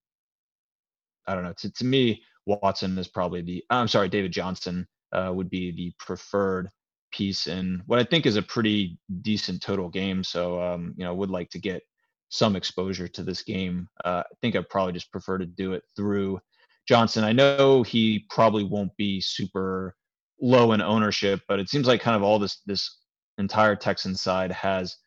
I 1.27 1.35
don't 1.35 1.43
know. 1.43 1.53
To 1.57 1.71
to 1.71 1.85
me, 1.85 2.21
Watson 2.45 2.97
is 2.97 3.07
probably 3.07 3.41
the. 3.41 3.63
I'm 3.69 3.87
sorry, 3.87 4.09
David 4.09 4.31
Johnson 4.31 4.87
uh, 5.13 5.31
would 5.33 5.49
be 5.49 5.71
the 5.71 5.93
preferred 5.99 6.69
piece 7.11 7.47
in 7.47 7.81
what 7.85 7.99
I 7.99 8.03
think 8.03 8.25
is 8.25 8.35
a 8.35 8.41
pretty 8.41 8.97
decent 9.21 9.61
total 9.61 9.87
game. 9.87 10.23
So, 10.23 10.61
um, 10.61 10.93
you 10.97 11.05
know, 11.05 11.13
would 11.13 11.29
like 11.29 11.49
to 11.51 11.59
get 11.59 11.83
some 12.29 12.55
exposure 12.55 13.07
to 13.07 13.23
this 13.23 13.43
game. 13.43 13.87
Uh, 14.03 14.23
I 14.25 14.35
think 14.41 14.55
I'd 14.55 14.69
probably 14.69 14.93
just 14.93 15.11
prefer 15.11 15.37
to 15.37 15.45
do 15.45 15.73
it 15.73 15.83
through 15.95 16.39
Johnson. 16.87 17.23
I 17.23 17.31
know 17.31 17.83
he 17.83 18.25
probably 18.29 18.63
won't 18.63 18.95
be 18.97 19.21
super 19.21 19.95
low 20.41 20.73
in 20.73 20.81
ownership, 20.81 21.41
but 21.47 21.59
it 21.59 21.69
seems 21.69 21.87
like 21.87 22.01
kind 22.01 22.17
of 22.17 22.23
all 22.23 22.39
this 22.39 22.61
this 22.65 22.99
entire 23.37 23.75
Texan 23.75 24.15
side 24.15 24.51
has 24.51 24.97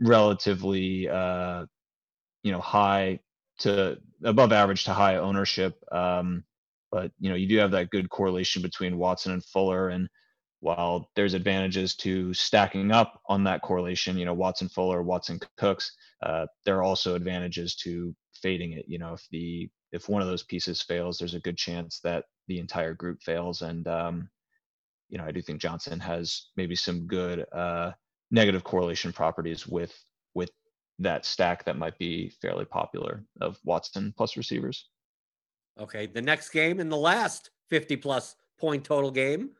relatively 0.00 1.08
uh, 1.08 1.64
you 2.42 2.52
know 2.52 2.60
high 2.60 3.20
to 3.58 3.96
above 4.24 4.52
average 4.52 4.84
to 4.84 4.92
high 4.92 5.16
ownership. 5.16 5.78
Um, 5.92 6.44
but 6.92 7.10
you 7.18 7.30
know, 7.30 7.34
you 7.34 7.48
do 7.48 7.56
have 7.56 7.70
that 7.72 7.90
good 7.90 8.10
correlation 8.10 8.62
between 8.62 8.98
Watson 8.98 9.32
and 9.32 9.44
Fuller. 9.44 9.88
And 9.88 10.08
while 10.60 11.08
there's 11.16 11.34
advantages 11.34 11.96
to 11.96 12.32
stacking 12.34 12.92
up 12.92 13.20
on 13.28 13.42
that 13.44 13.62
correlation, 13.62 14.18
you 14.18 14.26
know, 14.26 14.34
Watson 14.34 14.68
Fuller, 14.68 15.02
Watson 15.02 15.40
Cooks, 15.56 15.90
uh, 16.22 16.46
there 16.64 16.76
are 16.76 16.82
also 16.84 17.14
advantages 17.16 17.74
to 17.76 18.14
fading 18.34 18.72
it. 18.72 18.84
You 18.86 18.98
know, 18.98 19.14
if 19.14 19.26
the 19.30 19.68
if 19.90 20.08
one 20.08 20.22
of 20.22 20.28
those 20.28 20.44
pieces 20.44 20.82
fails, 20.82 21.18
there's 21.18 21.34
a 21.34 21.40
good 21.40 21.56
chance 21.56 21.98
that 22.04 22.26
the 22.46 22.58
entire 22.58 22.94
group 22.94 23.22
fails. 23.22 23.62
And 23.62 23.88
um, 23.88 24.28
you 25.08 25.18
know, 25.18 25.24
I 25.24 25.32
do 25.32 25.40
think 25.40 25.60
Johnson 25.60 25.98
has 25.98 26.48
maybe 26.56 26.76
some 26.76 27.06
good 27.06 27.46
uh, 27.52 27.92
negative 28.30 28.64
correlation 28.64 29.12
properties 29.12 29.66
with 29.66 29.94
with 30.34 30.50
that 30.98 31.24
stack 31.24 31.64
that 31.64 31.78
might 31.78 31.98
be 31.98 32.30
fairly 32.42 32.66
popular 32.66 33.24
of 33.40 33.58
Watson 33.64 34.12
plus 34.16 34.36
receivers. 34.36 34.88
Okay. 35.80 36.06
The 36.06 36.22
next 36.22 36.50
game 36.50 36.80
in 36.80 36.88
the 36.88 36.96
last 36.96 37.50
50 37.68 37.96
plus 37.96 38.36
point 38.58 38.84
total 38.84 39.10
game 39.10 39.50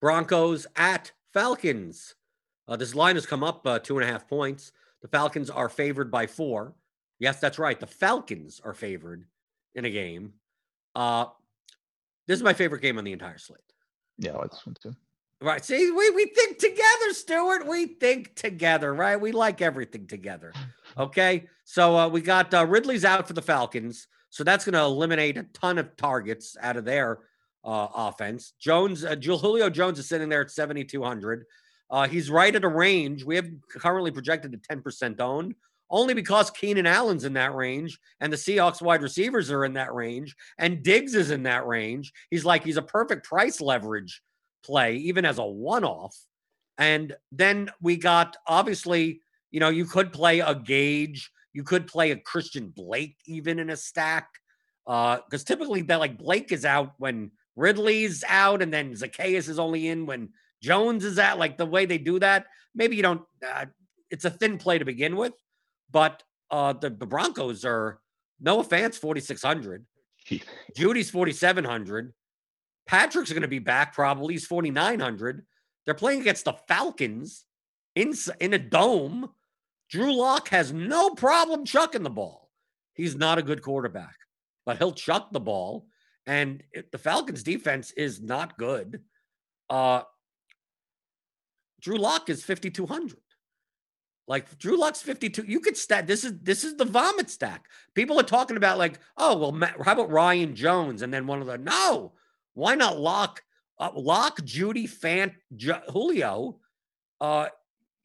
Broncos 0.00 0.66
at 0.76 1.12
Falcons. 1.32 2.14
Uh, 2.68 2.76
this 2.76 2.94
line 2.94 3.14
has 3.14 3.26
come 3.26 3.44
up 3.44 3.66
uh, 3.66 3.78
two 3.78 3.98
and 3.98 4.08
a 4.08 4.12
half 4.12 4.28
points. 4.28 4.72
The 5.02 5.08
Falcons 5.08 5.50
are 5.50 5.68
favored 5.68 6.10
by 6.10 6.26
four. 6.26 6.74
Yes, 7.18 7.40
that's 7.40 7.58
right. 7.58 7.78
The 7.78 7.86
Falcons 7.86 8.60
are 8.64 8.74
favored 8.74 9.24
in 9.74 9.84
a 9.84 9.90
game. 9.90 10.34
Uh, 10.94 11.26
this 12.26 12.36
is 12.38 12.42
my 12.42 12.52
favorite 12.52 12.82
game 12.82 12.98
on 12.98 13.04
the 13.04 13.12
entire 13.12 13.38
slate. 13.38 13.60
Yeah, 14.18 14.32
I 14.32 14.38
like 14.38 14.50
this 14.50 14.66
one 14.66 14.76
too. 14.82 14.94
Right. 15.40 15.64
See, 15.64 15.90
we, 15.90 16.10
we 16.10 16.26
think 16.26 16.58
together, 16.58 17.12
Stuart. 17.12 17.66
We 17.66 17.86
think 17.86 18.34
together, 18.34 18.94
right? 18.94 19.20
We 19.20 19.32
like 19.32 19.60
everything 19.60 20.06
together. 20.06 20.52
Okay. 20.96 21.46
So 21.64 21.96
uh, 21.96 22.08
we 22.08 22.22
got 22.22 22.54
uh, 22.54 22.64
Ridley's 22.66 23.04
out 23.04 23.26
for 23.26 23.34
the 23.34 23.42
Falcons. 23.42 24.08
So 24.36 24.44
that's 24.44 24.66
going 24.66 24.74
to 24.74 24.80
eliminate 24.80 25.38
a 25.38 25.44
ton 25.54 25.78
of 25.78 25.96
targets 25.96 26.58
out 26.60 26.76
of 26.76 26.84
their 26.84 27.20
uh, 27.64 27.88
offense. 27.94 28.52
Jones, 28.60 29.02
uh, 29.02 29.16
Julio 29.16 29.70
Jones 29.70 29.98
is 29.98 30.10
sitting 30.10 30.28
there 30.28 30.42
at 30.42 30.50
7,200. 30.50 31.46
Uh, 31.88 32.06
he's 32.06 32.28
right 32.28 32.54
at 32.54 32.62
a 32.62 32.68
range. 32.68 33.24
We 33.24 33.36
have 33.36 33.48
currently 33.70 34.10
projected 34.10 34.52
to 34.52 34.58
10% 34.58 35.18
owned 35.20 35.54
only 35.88 36.12
because 36.12 36.50
Keenan 36.50 36.86
Allen's 36.86 37.24
in 37.24 37.32
that 37.32 37.54
range 37.54 37.98
and 38.20 38.30
the 38.30 38.36
Seahawks 38.36 38.82
wide 38.82 39.00
receivers 39.00 39.50
are 39.50 39.64
in 39.64 39.72
that 39.72 39.94
range 39.94 40.36
and 40.58 40.82
Diggs 40.82 41.14
is 41.14 41.30
in 41.30 41.44
that 41.44 41.66
range. 41.66 42.12
He's 42.28 42.44
like, 42.44 42.62
he's 42.62 42.76
a 42.76 42.82
perfect 42.82 43.24
price 43.24 43.62
leverage 43.62 44.20
play, 44.62 44.96
even 44.96 45.24
as 45.24 45.38
a 45.38 45.46
one 45.46 45.84
off. 45.84 46.14
And 46.76 47.16
then 47.32 47.70
we 47.80 47.96
got 47.96 48.36
obviously, 48.46 49.22
you 49.50 49.60
know, 49.60 49.70
you 49.70 49.86
could 49.86 50.12
play 50.12 50.40
a 50.40 50.54
Gage 50.54 51.30
you 51.56 51.64
could 51.64 51.86
play 51.86 52.10
a 52.10 52.16
Christian 52.16 52.68
Blake 52.68 53.16
even 53.24 53.58
in 53.58 53.70
a 53.70 53.76
stack. 53.78 54.28
Uh, 54.86 55.20
because 55.24 55.42
typically 55.42 55.80
that 55.80 56.00
like 56.00 56.18
Blake 56.18 56.52
is 56.52 56.66
out 56.66 56.92
when 56.98 57.30
Ridley's 57.56 58.22
out, 58.28 58.60
and 58.60 58.70
then 58.70 58.92
Zaccheaus 58.92 59.48
is 59.48 59.58
only 59.58 59.88
in 59.88 60.04
when 60.04 60.28
Jones 60.62 61.02
is 61.02 61.18
out. 61.18 61.38
Like 61.38 61.56
the 61.56 61.64
way 61.64 61.86
they 61.86 61.96
do 61.96 62.18
that, 62.18 62.44
maybe 62.74 62.94
you 62.94 63.02
don't. 63.02 63.22
Uh, 63.44 63.64
it's 64.10 64.26
a 64.26 64.30
thin 64.30 64.58
play 64.58 64.76
to 64.76 64.84
begin 64.84 65.16
with, 65.16 65.32
but 65.90 66.22
uh, 66.50 66.74
the, 66.74 66.90
the 66.90 67.06
Broncos 67.06 67.64
are 67.64 68.00
no 68.38 68.60
offense, 68.60 68.98
forty 68.98 69.22
six 69.22 69.42
hundred. 69.42 69.86
Jeudy's 70.76 71.08
forty 71.08 71.32
seven 71.32 71.64
hundred. 71.64 72.12
Patrick's 72.86 73.32
going 73.32 73.42
to 73.42 73.48
be 73.48 73.60
back 73.60 73.94
probably. 73.94 74.34
He's 74.34 74.46
forty 74.46 74.70
nine 74.70 75.00
hundred. 75.00 75.46
They're 75.86 75.94
playing 75.94 76.20
against 76.20 76.44
the 76.44 76.54
Falcons 76.68 77.46
in 77.94 78.12
in 78.40 78.52
a 78.52 78.58
dome. 78.58 79.30
Drew 79.90 80.14
Lock 80.16 80.48
has 80.48 80.72
no 80.72 81.10
problem 81.10 81.64
chucking 81.64 82.02
the 82.02 82.10
ball. 82.10 82.50
He's 82.94 83.14
not 83.14 83.38
a 83.38 83.42
good 83.42 83.62
quarterback, 83.62 84.16
but 84.64 84.78
he'll 84.78 84.92
chuck 84.92 85.28
the 85.32 85.40
ball. 85.40 85.86
And 86.26 86.62
the 86.90 86.98
Falcons' 86.98 87.42
defense 87.42 87.92
is 87.92 88.20
not 88.20 88.58
good. 88.58 89.02
Uh, 89.70 90.02
Drew 91.80 91.98
Lock 91.98 92.28
is 92.30 92.42
5,200. 92.42 93.16
Like 94.28 94.58
Drew 94.58 94.78
Lock's 94.78 95.02
52. 95.02 95.44
You 95.46 95.60
could 95.60 95.76
stack. 95.76 96.06
This 96.06 96.24
is 96.24 96.32
this 96.42 96.64
is 96.64 96.74
the 96.74 96.84
vomit 96.84 97.30
stack. 97.30 97.66
People 97.94 98.18
are 98.18 98.24
talking 98.24 98.56
about 98.56 98.78
like, 98.78 98.98
oh 99.16 99.36
well, 99.36 99.70
how 99.84 99.92
about 99.92 100.10
Ryan 100.10 100.56
Jones 100.56 101.02
and 101.02 101.14
then 101.14 101.26
one 101.26 101.40
of 101.40 101.46
the 101.46 101.58
no. 101.58 102.12
Why 102.54 102.74
not 102.74 102.98
Lock, 102.98 103.42
uh, 103.78 103.90
Lock, 103.94 104.40
Jeudy, 104.40 104.88
Fant, 104.88 105.34
Julio? 105.92 106.58
Uh, 107.20 107.48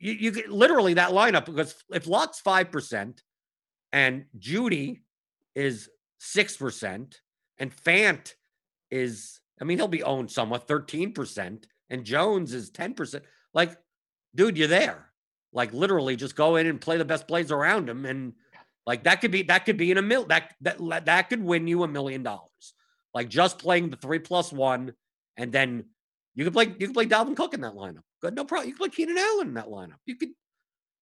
you, 0.01 0.13
you 0.13 0.31
get 0.31 0.49
literally 0.49 0.95
that 0.95 1.11
lineup 1.11 1.45
because 1.45 1.75
if 1.91 2.07
Lock's 2.07 2.39
five 2.39 2.71
percent 2.71 3.21
and 3.93 4.25
Jeudy 4.37 5.01
is 5.55 5.89
six 6.19 6.57
percent 6.57 7.21
and 7.59 7.75
Fant 7.75 8.33
is, 8.89 9.39
I 9.61 9.63
mean, 9.63 9.77
he'll 9.77 9.87
be 9.87 10.03
owned 10.03 10.31
somewhat 10.31 10.67
thirteen 10.67 11.13
percent 11.13 11.67
and 11.89 12.03
Jones 12.03 12.53
is 12.53 12.71
ten 12.71 12.93
percent. 12.93 13.23
Like, 13.53 13.77
dude, 14.33 14.57
you're 14.57 14.67
there. 14.67 15.11
Like 15.53 15.73
literally, 15.73 16.15
just 16.15 16.35
go 16.35 16.55
in 16.55 16.65
and 16.67 16.81
play 16.81 16.97
the 16.97 17.05
best 17.05 17.27
plays 17.27 17.51
around 17.51 17.89
him, 17.89 18.05
and 18.05 18.33
like 18.87 19.03
that 19.03 19.21
could 19.21 19.31
be 19.31 19.43
that 19.43 19.65
could 19.65 19.77
be 19.77 19.91
in 19.91 19.97
a 19.97 20.01
mil 20.01 20.25
that 20.25 20.55
that 20.61 21.05
that 21.05 21.29
could 21.29 21.43
win 21.43 21.67
you 21.67 21.83
a 21.83 21.87
million 21.87 22.23
dollars. 22.23 22.73
Like 23.13 23.27
just 23.29 23.59
playing 23.59 23.89
the 23.89 23.97
three 23.97 24.19
plus 24.19 24.53
one, 24.53 24.93
and 25.35 25.51
then 25.51 25.85
you 26.33 26.45
could 26.45 26.53
play 26.53 26.73
you 26.79 26.87
could 26.87 26.93
play 26.93 27.05
Dalvin 27.05 27.35
Cook 27.35 27.53
in 27.53 27.61
that 27.61 27.73
lineup. 27.73 28.03
Good, 28.21 28.35
no 28.35 28.45
problem. 28.45 28.69
You 28.69 28.75
could 28.75 28.91
play 28.91 28.95
Keenan 28.95 29.17
Allen 29.17 29.47
in 29.47 29.53
that 29.55 29.67
lineup. 29.67 29.99
You 30.05 30.15
could 30.15 30.29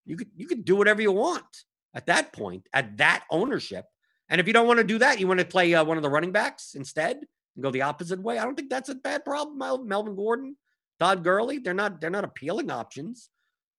you 0.05 0.17
could 0.17 0.29
you 0.35 0.47
could 0.47 0.65
do 0.65 0.75
whatever 0.75 1.01
you 1.01 1.11
want 1.11 1.45
at 1.93 2.05
that 2.07 2.33
point 2.33 2.67
at 2.73 2.97
that 2.97 3.25
ownership. 3.29 3.85
And 4.29 4.39
if 4.39 4.47
you 4.47 4.53
don't 4.53 4.67
want 4.67 4.77
to 4.77 4.83
do 4.83 4.99
that, 4.99 5.19
you 5.19 5.27
want 5.27 5.39
to 5.39 5.45
play 5.45 5.73
uh, 5.73 5.83
one 5.83 5.97
of 5.97 6.03
the 6.03 6.09
running 6.09 6.31
backs 6.31 6.75
instead 6.75 7.17
and 7.55 7.63
go 7.63 7.71
the 7.71 7.81
opposite 7.81 8.21
way. 8.21 8.37
I 8.37 8.45
don't 8.45 8.55
think 8.55 8.69
that's 8.69 8.89
a 8.89 8.95
bad 8.95 9.25
problem. 9.25 9.87
Melvin 9.87 10.15
Gordon, 10.15 10.55
Todd 10.99 11.23
Gurley, 11.23 11.57
they're 11.57 11.73
not 11.73 11.99
they're 11.99 12.09
not 12.09 12.23
appealing 12.23 12.71
options. 12.71 13.29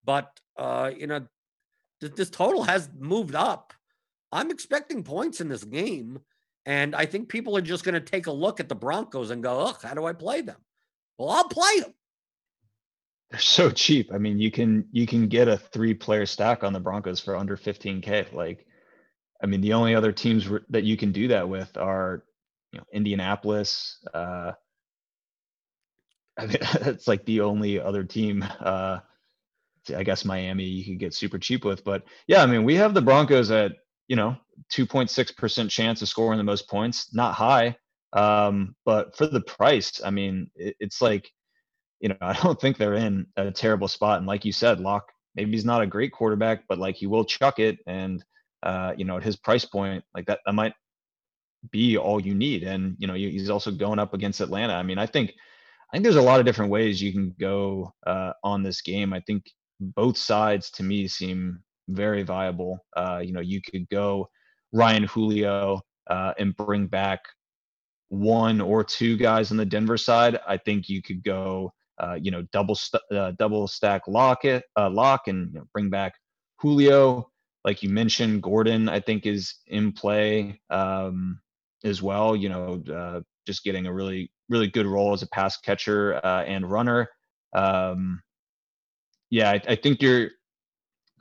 But 0.04 0.28
uh, 0.58 0.90
you 0.96 1.06
know, 1.06 1.26
th- 2.00 2.14
this 2.14 2.30
total 2.30 2.64
has 2.64 2.90
moved 2.98 3.34
up. 3.34 3.72
I'm 4.32 4.50
expecting 4.50 5.02
points 5.02 5.40
in 5.40 5.48
this 5.48 5.64
game, 5.64 6.20
and 6.66 6.94
I 6.94 7.06
think 7.06 7.28
people 7.28 7.56
are 7.56 7.62
just 7.62 7.84
going 7.84 7.94
to 7.94 8.00
take 8.00 8.26
a 8.26 8.32
look 8.32 8.60
at 8.60 8.68
the 8.68 8.74
Broncos 8.74 9.30
and 9.30 9.42
go, 9.42 9.60
"Ugh, 9.60 9.78
how 9.82 9.94
do 9.94 10.04
I 10.04 10.12
play 10.12 10.40
them?" 10.40 10.58
Well, 11.18 11.30
I'll 11.30 11.48
play 11.48 11.80
them. 11.80 11.94
They're 13.30 13.40
so 13.40 13.70
cheap. 13.70 14.12
I 14.12 14.18
mean, 14.18 14.38
you 14.38 14.50
can 14.50 14.88
you 14.92 15.06
can 15.06 15.28
get 15.28 15.48
a 15.48 15.56
three 15.56 15.94
player 15.94 16.26
stack 16.26 16.64
on 16.64 16.72
the 16.72 16.80
Broncos 16.80 17.20
for 17.20 17.36
under 17.36 17.56
15k. 17.56 18.32
Like, 18.32 18.66
I 19.42 19.46
mean, 19.46 19.60
the 19.60 19.74
only 19.74 19.94
other 19.94 20.12
teams 20.12 20.48
that 20.70 20.84
you 20.84 20.96
can 20.96 21.12
do 21.12 21.28
that 21.28 21.48
with 21.48 21.76
are, 21.76 22.24
you 22.72 22.78
know, 22.80 22.86
Indianapolis. 22.92 23.98
Uh, 24.14 24.52
I 26.38 26.46
mean, 26.46 26.56
it's 26.82 27.08
like 27.08 27.24
the 27.24 27.40
only 27.42 27.80
other 27.80 28.04
team. 28.04 28.44
Uh, 28.60 29.00
I 29.96 30.02
guess 30.04 30.24
Miami 30.24 30.64
you 30.64 30.84
could 30.84 30.98
get 31.00 31.14
super 31.14 31.38
cheap 31.38 31.64
with. 31.64 31.84
But 31.84 32.04
yeah, 32.26 32.42
I 32.42 32.46
mean, 32.46 32.64
we 32.64 32.76
have 32.76 32.94
the 32.94 33.02
Broncos 33.02 33.50
at, 33.50 33.72
you 34.08 34.16
know, 34.16 34.36
2.6% 34.70 35.70
chance 35.70 36.02
of 36.02 36.08
scoring 36.08 36.38
the 36.38 36.44
most 36.44 36.68
points. 36.68 37.12
Not 37.14 37.34
high. 37.34 37.76
Um, 38.12 38.74
but 38.84 39.16
for 39.16 39.26
the 39.26 39.40
price, 39.40 40.00
I 40.04 40.10
mean, 40.10 40.50
it, 40.54 40.76
it's 40.80 41.00
like, 41.00 41.30
you 42.00 42.08
know, 42.08 42.16
I 42.20 42.32
don't 42.34 42.60
think 42.60 42.76
they're 42.76 42.94
in 42.94 43.26
a 43.36 43.50
terrible 43.50 43.88
spot. 43.88 44.18
And 44.18 44.26
like 44.26 44.44
you 44.44 44.52
said, 44.52 44.80
Lock, 44.80 45.06
maybe 45.34 45.52
he's 45.52 45.64
not 45.64 45.82
a 45.82 45.86
great 45.86 46.12
quarterback, 46.12 46.64
but 46.68 46.78
like 46.78 46.96
he 46.96 47.06
will 47.06 47.24
chuck 47.24 47.58
it. 47.58 47.78
And, 47.86 48.24
uh, 48.62 48.92
you 48.96 49.04
know, 49.04 49.16
at 49.16 49.22
his 49.22 49.36
price 49.36 49.64
point, 49.64 50.04
like 50.14 50.26
that, 50.26 50.40
that 50.44 50.54
might 50.54 50.74
be 51.70 51.96
all 51.96 52.20
you 52.20 52.34
need. 52.34 52.62
And, 52.62 52.96
you 52.98 53.06
know, 53.06 53.14
he's 53.14 53.50
also 53.50 53.70
going 53.70 53.98
up 53.98 54.14
against 54.14 54.40
Atlanta. 54.40 54.74
I 54.74 54.82
mean, 54.82 54.98
I 54.98 55.06
think, 55.06 55.30
I 55.92 55.96
think 55.96 56.04
there's 56.04 56.16
a 56.16 56.22
lot 56.22 56.40
of 56.40 56.46
different 56.46 56.70
ways 56.70 57.02
you 57.02 57.12
can 57.12 57.34
go 57.38 57.92
uh, 58.06 58.32
on 58.44 58.62
this 58.62 58.80
game. 58.80 59.12
I 59.12 59.20
think 59.20 59.44
both 59.80 60.16
sides 60.16 60.70
to 60.72 60.82
me 60.82 61.08
seem 61.08 61.60
very 61.88 62.22
viable. 62.22 62.84
Uh, 62.96 63.20
you 63.24 63.32
know, 63.32 63.40
you 63.40 63.60
could 63.60 63.88
go 63.88 64.28
Ryan 64.72 65.04
Julio 65.04 65.80
uh, 66.08 66.32
and 66.38 66.56
bring 66.56 66.86
back 66.86 67.20
one 68.08 68.60
or 68.60 68.84
two 68.84 69.16
guys 69.16 69.50
on 69.50 69.56
the 69.56 69.64
Denver 69.64 69.96
side. 69.96 70.38
I 70.46 70.56
think 70.56 70.88
you 70.88 71.02
could 71.02 71.22
go, 71.22 71.72
uh, 72.00 72.18
you 72.20 72.30
know, 72.30 72.42
double 72.52 72.74
st- 72.74 73.02
uh, 73.12 73.32
double 73.38 73.68
stack 73.68 74.02
lock 74.08 74.44
it, 74.44 74.64
uh, 74.76 74.90
lock 74.90 75.28
and 75.28 75.52
you 75.52 75.60
know, 75.60 75.66
bring 75.72 75.90
back 75.90 76.14
Julio. 76.58 77.30
Like 77.64 77.82
you 77.82 77.90
mentioned, 77.90 78.42
Gordon 78.42 78.88
I 78.88 79.00
think 79.00 79.26
is 79.26 79.54
in 79.66 79.92
play 79.92 80.60
um, 80.70 81.40
as 81.84 82.00
well. 82.02 82.34
You 82.34 82.48
know, 82.48 82.82
uh, 82.92 83.20
just 83.46 83.64
getting 83.64 83.86
a 83.86 83.92
really 83.92 84.30
really 84.48 84.68
good 84.68 84.86
role 84.86 85.12
as 85.12 85.22
a 85.22 85.28
pass 85.28 85.58
catcher 85.58 86.12
and 86.24 86.70
runner. 86.70 87.08
Um, 87.54 88.22
yeah, 89.30 89.50
I, 89.50 89.60
I 89.68 89.76
think 89.76 90.02
you're 90.02 90.30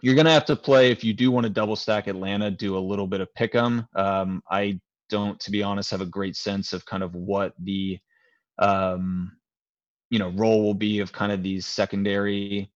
you're 0.02 0.16
gonna 0.16 0.32
have 0.32 0.46
to 0.46 0.56
play 0.56 0.92
if 0.92 1.04
you 1.04 1.14
do 1.14 1.30
want 1.30 1.46
to 1.46 1.50
double 1.50 1.76
stack 1.76 2.08
Atlanta. 2.08 2.50
Do 2.52 2.78
a 2.78 2.80
little 2.80 3.08
bit 3.08 3.22
of 3.22 3.34
pick 3.36 3.54
'em. 3.56 3.86
Um, 3.96 4.42
I 4.50 4.80
don't, 5.10 5.40
to 5.42 5.52
be 5.52 5.64
honest, 5.64 5.92
have 5.92 6.02
a 6.02 6.06
great 6.06 6.36
sense 6.36 6.72
of 6.72 6.86
kind 6.86 7.04
of 7.04 7.14
what 7.16 7.54
the 7.60 8.00
um, 8.60 9.32
you 10.10 10.20
know 10.20 10.30
role 10.30 10.64
will 10.64 10.74
be 10.74 11.00
of 11.00 11.12
kind 11.12 11.32
of 11.32 11.44
these 11.44 11.66
secondary 11.66 12.72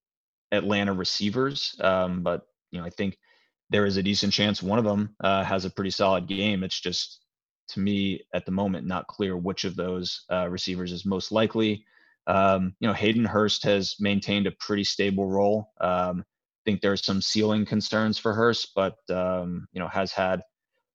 Atlanta 0.52 0.94
receivers. 0.94 1.76
Um, 1.82 2.22
but 2.22 2.48
you 2.72 2.80
know, 2.80 2.86
I 2.86 2.90
think 2.90 3.18
there 3.70 3.86
is 3.86 3.98
a 3.98 4.04
decent 4.04 4.34
chance 4.34 4.62
one 4.62 4.80
of 4.80 4.86
them 4.86 5.16
uh, 5.24 5.44
has 5.44 5.66
a 5.66 5.70
pretty 5.70 5.90
solid 5.90 6.28
game. 6.28 6.64
It's 6.64 6.80
just 6.80 7.20
to 7.70 7.80
me 7.80 8.22
at 8.34 8.46
the 8.46 8.52
moment 8.52 8.86
not 8.86 9.08
clear 9.08 9.36
which 9.36 9.64
of 9.64 9.76
those 9.76 10.24
uh, 10.32 10.48
receivers 10.50 10.92
is 10.92 11.06
most 11.06 11.32
likely. 11.32 11.86
Um, 12.28 12.76
you 12.80 12.88
know, 12.88 12.94
Hayden 12.94 13.26
Hurst 13.26 13.64
has 13.64 13.96
maintained 14.00 14.48
a 14.48 14.52
pretty 14.60 14.84
stable 14.84 15.28
role. 15.28 15.72
Um, 15.82 16.20
I 16.20 16.62
think 16.66 16.82
there's 16.82 17.04
some 17.04 17.22
ceiling 17.22 17.66
concerns 17.66 18.18
for 18.18 18.34
Hurst, 18.34 18.72
but 18.76 18.96
um, 19.10 19.68
you 19.74 19.80
know, 19.80 19.88
has 19.88 20.12
had 20.12 20.42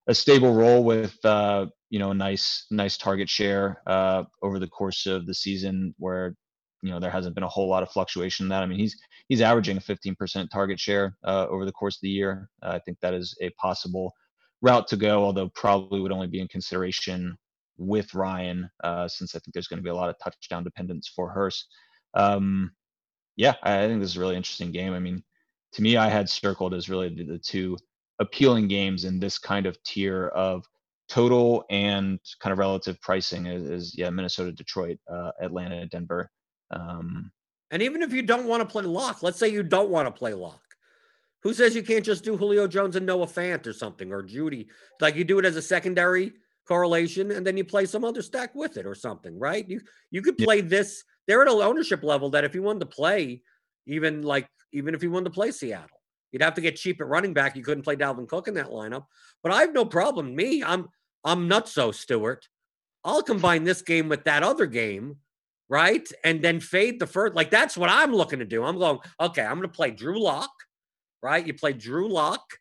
a 0.07 0.15
stable 0.15 0.55
role 0.55 0.83
with 0.85 1.17
uh, 1.25 1.67
you 1.91 1.99
know 1.99 2.11
a 2.11 2.15
nice 2.15 2.67
nice 2.71 2.97
target 2.97 3.29
share 3.29 3.83
uh, 3.87 4.25
over 4.43 4.59
the 4.59 4.67
course 4.67 5.07
of 5.07 5.27
the 5.27 5.35
season, 5.35 5.95
where 5.99 6.35
you 6.83 6.91
know 6.91 7.01
there 7.01 7.11
hasn't 7.11 7.35
been 7.35 7.45
a 7.45 7.49
whole 7.49 7.69
lot 7.69 7.83
of 7.83 7.91
fluctuation 7.91 8.45
in 8.45 8.51
that. 8.51 8.63
I 8.63 8.67
mean, 8.67 8.79
he's 8.79 8.97
he's 9.29 9.41
averaging 9.41 9.77
a 9.77 9.81
15% 9.81 10.49
target 10.51 10.79
share 10.79 11.17
uh, 11.25 11.47
over 11.49 11.65
the 11.65 11.73
course 11.73 11.97
of 11.97 12.03
the 12.03 12.11
year. 12.11 12.49
I 12.63 12.79
think 12.79 12.99
that 13.01 13.15
is 13.15 13.37
a 13.41 13.51
possible 13.51 14.13
route 14.63 14.89
to 14.89 14.97
go, 14.97 15.25
although 15.25 15.49
probably 15.51 16.01
would 16.01 16.13
only 16.13 16.27
be 16.27 16.41
in 16.41 16.49
consideration 16.49 17.37
with 17.77 18.13
Ryan, 18.15 18.69
uh, 18.83 19.07
since 19.07 19.35
I 19.35 19.39
think 19.39 19.55
there's 19.55 19.69
going 19.69 19.79
to 19.79 19.85
be 19.85 19.91
a 19.91 19.95
lot 19.95 20.11
of 20.11 20.17
touchdown 20.23 20.65
dependence 20.65 21.09
for 21.15 21.31
Hurst. 21.31 21.69
Um, 22.15 22.73
yeah, 23.37 23.55
I 23.63 23.87
think 23.87 24.01
this 24.01 24.11
is 24.11 24.17
a 24.17 24.21
really 24.21 24.37
interesting 24.37 24.73
game. 24.73 24.95
I 24.95 24.99
mean, 24.99 25.23
to 25.75 25.83
me, 25.83 25.97
I 25.97 26.09
had 26.09 26.29
circled 26.29 26.75
as 26.75 26.89
really 26.89 27.09
the, 27.09 27.25
the 27.25 27.39
two 27.39 27.77
appealing 28.19 28.67
games 28.67 29.05
in 29.05 29.21
this 29.21 29.39
kind 29.39 29.67
of 29.67 29.81
tier 29.85 30.29
of 30.29 30.65
total 31.09 31.65
and 31.71 32.19
kind 32.41 32.53
of 32.53 32.59
relative 32.59 33.01
pricing 33.01 33.47
is, 33.47 33.69
is 33.69 33.99
yeah, 33.99 34.11
Minnesota, 34.11 34.53
Detroit, 34.53 34.99
uh, 35.11 35.31
Atlanta, 35.41 35.87
Denver. 35.87 36.31
Um, 36.71 37.31
and 37.71 37.83
even 37.83 38.03
if 38.03 38.13
you 38.13 38.23
don't 38.23 38.47
want 38.47 38.63
to 38.63 38.69
play 38.69 38.85
lock, 38.85 39.23
let's 39.23 39.39
say 39.39 39.49
you 39.49 39.63
don't 39.63 39.91
want 39.91 40.07
to 40.07 40.13
play 40.13 40.35
lock. 40.35 40.61
Who 41.43 41.55
says 41.55 41.75
you 41.75 41.83
can't 41.83 42.05
just 42.05 42.25
do 42.25 42.37
Julio 42.37 42.67
Jones 42.67 42.97
and 42.97 43.07
Noah 43.07 43.27
Fant 43.27 43.67
or 43.67 43.73
something 43.73 44.13
or 44.13 44.23
Jeudy? 44.23 44.67
Like 45.01 45.15
you 45.15 45.25
do 45.25 45.39
it 45.39 45.45
as 45.45 45.57
a 45.57 45.63
secondary 45.63 46.33
correlation, 46.67 47.31
and 47.31 47.47
then 47.47 47.57
you 47.57 47.65
play 47.65 47.87
some 47.87 48.05
other 48.05 48.23
stack 48.23 48.55
with 48.55 48.77
it 48.77 48.87
or 48.87 48.95
something, 48.95 49.39
right? 49.39 49.69
You 49.69 49.81
you 50.11 50.21
could 50.21 50.37
play 50.37 50.57
yeah. 50.57 50.69
this. 50.69 51.05
They're 51.27 51.43
at 51.43 51.49
an 51.49 51.55
ownership 51.55 52.03
level 52.03 52.31
that 52.31 52.45
if 52.45 52.55
you 52.55 52.63
wanted 52.63 52.81
to 52.81 52.87
play, 52.87 53.43
even 53.87 54.23
like 54.23 54.49
even 54.73 54.95
if 54.95 55.03
you 55.03 55.11
wanted 55.11 55.27
to 55.27 55.31
play 55.31 55.51
Seattle, 55.53 56.01
you'd 56.33 56.43
have 56.43 56.55
to 56.55 56.61
get 56.61 56.77
cheap 56.77 57.01
at 57.01 57.07
running 57.07 57.33
back. 57.33 57.57
You 57.57 57.63
couldn't 57.63 57.85
play 57.85 57.97
Dalvin 57.97 58.29
Cook 58.29 58.49
in 58.49 58.55
that 58.55 58.71
lineup. 58.71 59.05
But 59.43 59.53
I 59.53 59.61
have 59.61 59.73
no 59.73 59.85
problem. 59.85 60.35
Me, 60.35 60.63
I'm 60.63 60.89
I'm 61.29 61.49
nutso 61.49 61.95
Stuart. 61.95 62.49
I'll 63.05 63.23
combine 63.23 63.65
this 63.65 63.83
game 63.83 64.09
with 64.09 64.25
that 64.25 64.43
other 64.43 64.67
game, 64.67 65.17
right? 65.69 66.07
And 66.25 66.43
then 66.43 66.59
fade 66.59 66.99
the 66.99 67.07
first. 67.07 67.35
Like 67.35 67.51
that's 67.51 67.77
what 67.77 67.91
I'm 67.91 68.15
looking 68.15 68.39
to 68.39 68.45
do. 68.45 68.65
I'm 68.65 68.79
going, 68.79 68.99
okay, 69.21 69.43
I'm 69.43 69.57
gonna 69.57 69.69
play 69.69 69.91
Drew 69.91 70.19
Lock, 70.19 70.51
right? 71.23 71.47
You 71.47 71.53
play 71.55 71.75
Drew 71.75 72.09
Lock, 72.09 72.59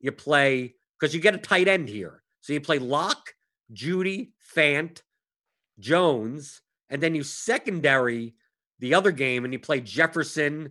you 0.00 0.12
play 0.12 0.74
because 0.98 1.14
you 1.14 1.20
get 1.20 1.34
a 1.34 1.38
tight 1.38 1.68
end 1.68 1.88
here. 1.88 2.22
So 2.40 2.52
you 2.52 2.60
play 2.60 2.78
Lock, 2.78 3.34
Jeudy, 3.72 4.32
Fant, 4.54 5.00
Jones, 5.78 6.60
and 6.90 7.00
then 7.00 7.14
you 7.14 7.22
secondary 7.22 8.34
the 8.80 8.94
other 8.94 9.12
game 9.12 9.44
and 9.44 9.52
you 9.52 9.60
play 9.60 9.80
Jefferson 9.80 10.70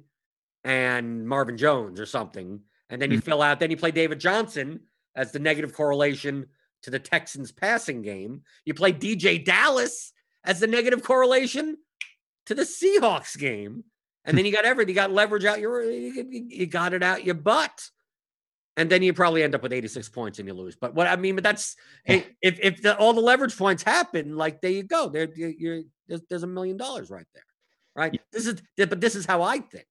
and 0.63 1.27
Marvin 1.27 1.57
Jones 1.57 1.99
or 1.99 2.05
something. 2.05 2.59
And 2.89 3.01
then 3.01 3.11
you 3.11 3.19
mm-hmm. 3.19 3.25
fill 3.25 3.41
out, 3.41 3.59
then 3.59 3.71
you 3.71 3.77
play 3.77 3.91
David 3.91 4.19
Johnson 4.19 4.81
as 5.15 5.31
the 5.31 5.39
negative 5.39 5.73
correlation 5.73 6.45
to 6.83 6.89
the 6.89 6.99
Texans 6.99 7.51
passing 7.51 8.01
game. 8.01 8.43
You 8.65 8.73
play 8.73 8.93
DeeJay 8.93 9.45
Dallas 9.45 10.13
as 10.43 10.59
the 10.59 10.67
negative 10.67 11.03
correlation 11.03 11.77
to 12.45 12.55
the 12.55 12.63
Seahawks 12.63 13.37
game. 13.37 13.83
And 14.25 14.37
then 14.37 14.45
you 14.45 14.51
got 14.51 14.65
everything. 14.65 14.89
You 14.89 14.95
got 14.95 15.11
leverage 15.11 15.45
out 15.45 15.59
your, 15.59 15.83
you 15.83 16.65
got 16.65 16.93
it 16.93 17.01
out 17.01 17.23
your 17.23 17.35
butt 17.35 17.89
and 18.77 18.91
then 18.91 19.01
you 19.01 19.11
probably 19.11 19.41
end 19.41 19.55
up 19.55 19.63
with 19.63 19.73
86 19.73 20.07
points 20.09 20.37
and 20.37 20.47
you 20.47 20.53
lose. 20.53 20.75
But 20.75 20.93
what 20.93 21.07
I 21.07 21.15
mean, 21.15 21.35
but 21.35 21.43
that's 21.43 21.75
if 22.05 22.27
if 22.41 22.81
the, 22.83 22.95
all 22.97 23.11
the 23.11 23.21
leverage 23.21 23.57
points 23.57 23.81
happen, 23.83 24.37
like 24.37 24.61
there 24.61 24.71
you 24.71 24.83
go, 24.83 25.09
there 25.09 25.27
you're, 25.35 25.81
there's, 26.07 26.21
there's 26.29 26.43
a 26.43 26.47
million 26.47 26.77
dollars 26.77 27.09
right 27.09 27.25
there. 27.33 27.43
right? 27.95 28.13
Yeah. 28.13 28.19
This 28.31 28.45
is 28.45 28.61
but 28.77 29.01
this 29.01 29.15
is 29.15 29.25
how 29.25 29.41
I 29.41 29.59
think. 29.59 29.87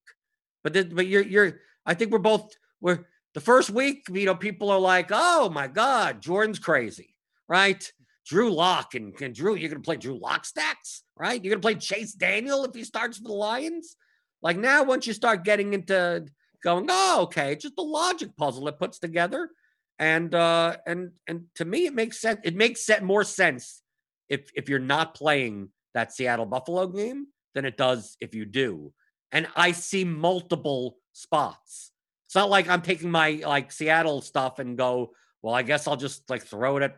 But 0.63 0.73
this, 0.73 0.85
but 0.85 1.05
you're 1.05 1.21
you're 1.21 1.59
I 1.85 1.93
think 1.93 2.11
we're 2.11 2.19
both 2.19 2.55
we're 2.79 3.05
the 3.37 3.41
first 3.41 3.69
week, 3.69 4.07
you 4.11 4.25
know, 4.25 4.33
people 4.33 4.71
are 4.71 4.79
like, 4.79 5.09
oh 5.11 5.47
my 5.47 5.67
God, 5.67 6.23
Jordan's 6.23 6.57
crazy, 6.57 7.15
right? 7.47 7.93
Drew 8.25 8.51
Lock 8.51 8.95
and, 8.95 9.13
and 9.21 9.35
Drew, 9.35 9.53
you're 9.53 9.69
gonna 9.69 9.79
play 9.79 9.97
Drew 9.97 10.17
Lock 10.17 10.43
stacks, 10.43 11.03
right? 11.15 11.39
You're 11.43 11.51
gonna 11.51 11.61
play 11.61 11.75
Chase 11.75 12.13
Daniel 12.13 12.65
if 12.65 12.73
he 12.73 12.83
starts 12.83 13.19
for 13.19 13.25
the 13.25 13.33
Lions. 13.33 13.95
Like 14.41 14.57
now, 14.57 14.81
once 14.81 15.05
you 15.05 15.13
start 15.13 15.43
getting 15.43 15.75
into 15.75 16.25
going, 16.63 16.87
oh, 16.89 17.25
okay, 17.25 17.51
it's 17.51 17.61
just 17.61 17.77
a 17.77 17.83
logic 17.83 18.35
puzzle 18.37 18.67
it 18.69 18.79
puts 18.79 18.97
together. 18.97 19.51
And 19.99 20.33
uh 20.33 20.77
and 20.87 21.11
and 21.27 21.43
to 21.57 21.65
me, 21.65 21.85
it 21.85 21.93
makes 21.93 22.19
sense. 22.19 22.39
It 22.43 22.55
makes 22.55 22.87
set 22.87 23.03
more 23.03 23.23
sense 23.23 23.83
if 24.29 24.49
if 24.55 24.67
you're 24.67 24.79
not 24.79 25.13
playing 25.13 25.69
that 25.93 26.11
Seattle 26.11 26.47
Buffalo 26.47 26.87
game 26.87 27.27
than 27.53 27.65
it 27.65 27.77
does 27.77 28.17
if 28.19 28.33
you 28.33 28.45
do. 28.45 28.93
And 29.31 29.45
I 29.55 29.73
see 29.73 30.05
multiple 30.05 30.97
spots. 31.13 31.91
It's 32.27 32.35
not 32.35 32.49
like 32.49 32.67
I'm 32.67 32.81
taking 32.81 33.09
my 33.09 33.41
like 33.45 33.71
Seattle 33.71 34.21
stuff 34.21 34.59
and 34.59 34.77
go, 34.77 35.13
well, 35.41 35.55
I 35.55 35.63
guess 35.63 35.87
I'll 35.87 35.95
just 35.95 36.29
like 36.29 36.43
throw 36.43 36.75
it 36.75 36.83
at 36.83 36.97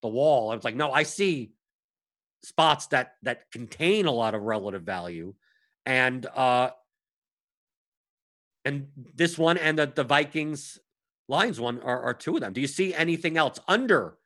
the 0.00 0.08
wall. 0.08 0.50
I 0.50 0.54
was 0.54 0.64
like, 0.64 0.74
no, 0.74 0.90
I 0.90 1.02
see 1.02 1.52
spots 2.42 2.86
that 2.88 3.14
that 3.22 3.50
contain 3.50 4.06
a 4.06 4.10
lot 4.10 4.34
of 4.34 4.42
relative 4.42 4.82
value. 4.82 5.34
And 5.84 6.24
uh 6.34 6.70
and 8.64 8.88
this 9.14 9.36
one 9.36 9.58
and 9.58 9.78
the, 9.78 9.92
the 9.94 10.04
Vikings 10.04 10.78
Lions 11.28 11.60
one 11.60 11.80
are, 11.82 12.02
are 12.02 12.14
two 12.14 12.34
of 12.34 12.40
them. 12.40 12.54
Do 12.54 12.62
you 12.62 12.66
see 12.66 12.94
anything 12.94 13.36
else 13.36 13.58
under 13.68 14.16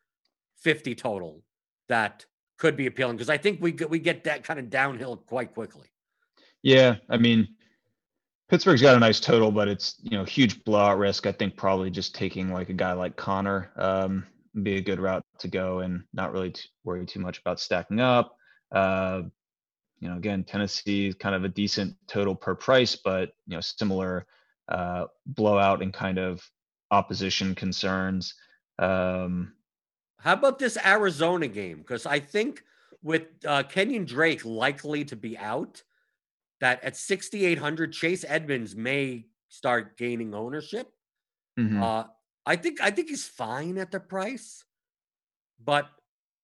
50 0.63 0.95
total 0.95 1.43
that 1.89 2.27
could 2.59 2.77
be 2.77 2.87
appealing? 2.87 3.17
Because 3.17 3.31
I 3.31 3.39
think 3.39 3.61
we 3.61 3.73
we 3.73 3.99
get 3.99 4.23
that 4.25 4.45
kind 4.45 4.61
of 4.61 4.71
downhill 4.71 5.17
quite 5.17 5.53
quickly. 5.53 5.89
Yeah, 6.63 6.97
I 7.09 7.17
mean, 7.17 7.49
Pittsburgh's 8.49 8.81
got 8.81 8.97
a 8.97 9.01
nice 9.01 9.21
total, 9.21 9.53
but 9.53 9.69
it's 9.69 9.97
you 10.03 10.17
know 10.17 10.25
huge 10.25 10.65
blowout 10.65 10.99
risk. 10.99 11.27
I 11.27 11.33
think 11.33 11.57
probably 11.57 11.91
just 11.91 12.15
taking 12.15 12.51
like 12.51 12.71
a 12.71 12.75
guy 12.75 12.93
like 12.93 13.17
Conner 13.17 13.71
um, 13.77 14.27
be 14.63 14.77
a 14.77 14.81
good 14.81 15.01
route 15.01 15.25
to 15.41 15.49
go, 15.49 15.81
and 15.81 16.05
not 16.15 16.33
really 16.33 16.51
t- 16.51 16.63
worry 16.85 17.05
too 17.05 17.21
much 17.21 17.39
about 17.39 17.61
stacking 17.61 18.01
up. 18.01 18.37
Uh, 18.73 19.23
you 20.01 20.09
know, 20.09 20.17
again, 20.17 20.45
Tennessee 20.45 21.09
is 21.09 21.15
kind 21.15 21.35
of 21.35 21.45
a 21.45 21.49
decent 21.49 21.95
total 22.07 22.35
per 22.35 22.55
price, 22.55 22.97
but 22.97 23.33
you 23.47 23.57
know, 23.57 23.61
similar 23.61 24.27
uh, 24.69 25.07
blowout 25.27 25.83
and 25.83 25.93
kind 25.93 26.19
of 26.19 26.43
opposition 26.91 27.55
concerns. 27.55 28.35
Um, 28.79 29.53
How 30.19 30.33
about 30.33 30.59
this 30.59 30.79
Arizona 30.85 31.49
game? 31.49 31.79
Because 31.79 32.07
I 32.07 32.21
think 32.21 32.63
with 33.03 33.25
uh, 33.47 33.63
Kenyon 33.65 34.05
Drake 34.05 34.45
likely 34.45 35.05
to 35.05 35.17
be 35.17 35.37
out, 35.37 35.83
that 36.61 36.83
at 36.83 36.97
6,800, 36.97 37.93
Chase 37.93 38.25
Edmonds 38.27 38.75
may 38.75 39.27
start 39.49 39.97
gaining 39.97 40.35
ownership. 40.35 40.93
Mm-hmm. 41.59 41.83
Uh, 41.83 42.05
I 42.47 42.57
think 42.57 42.81
I 42.81 42.91
think 42.91 43.09
he's 43.09 43.27
fine 43.27 43.77
at 43.79 43.91
the 43.91 44.01
price, 44.01 44.65
but 45.63 45.89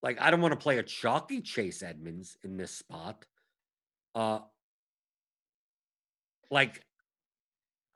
like 0.03 0.21
I 0.21 0.31
don't 0.31 0.43
want 0.43 0.53
to 0.53 0.63
play 0.63 0.79
a 0.79 0.83
chalky 0.83 1.41
Chase 1.41 1.83
Edmonds 1.83 2.37
in 2.45 2.57
this 2.57 2.73
spot. 2.73 3.25
Uh, 4.15 4.41
like 6.51 6.83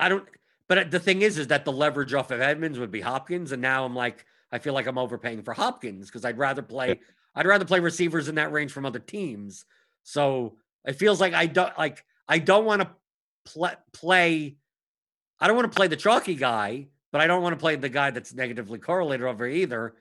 I 0.01 0.09
don't. 0.09 0.27
But 0.69 0.91
the 0.91 1.01
thing 1.01 1.23
is, 1.23 1.39
is 1.39 1.47
that 1.47 1.64
the 1.64 1.73
leverage 1.73 2.12
off 2.12 2.31
of 2.31 2.41
Edmonds 2.41 2.79
would 2.79 2.91
be 2.91 3.01
Hopkins, 3.01 3.53
and 3.53 3.62
now 3.62 3.85
I'm 3.85 3.97
like, 3.97 4.25
I 4.53 4.59
feel 4.59 4.75
like 4.75 4.87
I'm 4.87 4.99
overpaying 4.99 5.43
for 5.43 5.55
Hopkins 5.55 6.07
because 6.07 6.25
I'd 6.25 6.39
rather 6.39 6.62
play, 6.62 7.01
I'd 7.35 7.47
rather 7.47 7.64
play 7.64 7.81
receivers 7.81 8.29
in 8.29 8.35
that 8.35 8.53
range 8.53 8.73
from 8.73 8.85
other 8.85 8.99
teams. 8.99 9.64
So 10.03 10.57
it 10.87 10.95
feels 10.95 11.21
like 11.21 11.33
I 11.33 11.47
don't 11.47 11.77
like 11.79 12.05
I 12.29 12.39
don't 12.39 12.64
want 12.64 12.83
to 12.83 12.91
play 13.45 13.72
play. 13.93 14.57
I 15.41 15.47
don't 15.47 15.57
want 15.57 15.70
to 15.70 15.76
play 15.76 15.87
the 15.87 15.97
chalky 15.97 16.35
guy, 16.35 16.89
but 17.12 17.20
I 17.20 17.26
don't 17.26 17.43
want 17.43 17.55
to 17.55 17.61
play 17.61 17.76
the 17.76 17.89
guy 17.89 18.11
that's 18.11 18.35
negatively 18.35 18.79
correlated 18.79 19.26
over 19.26 19.47
either. 19.47 19.95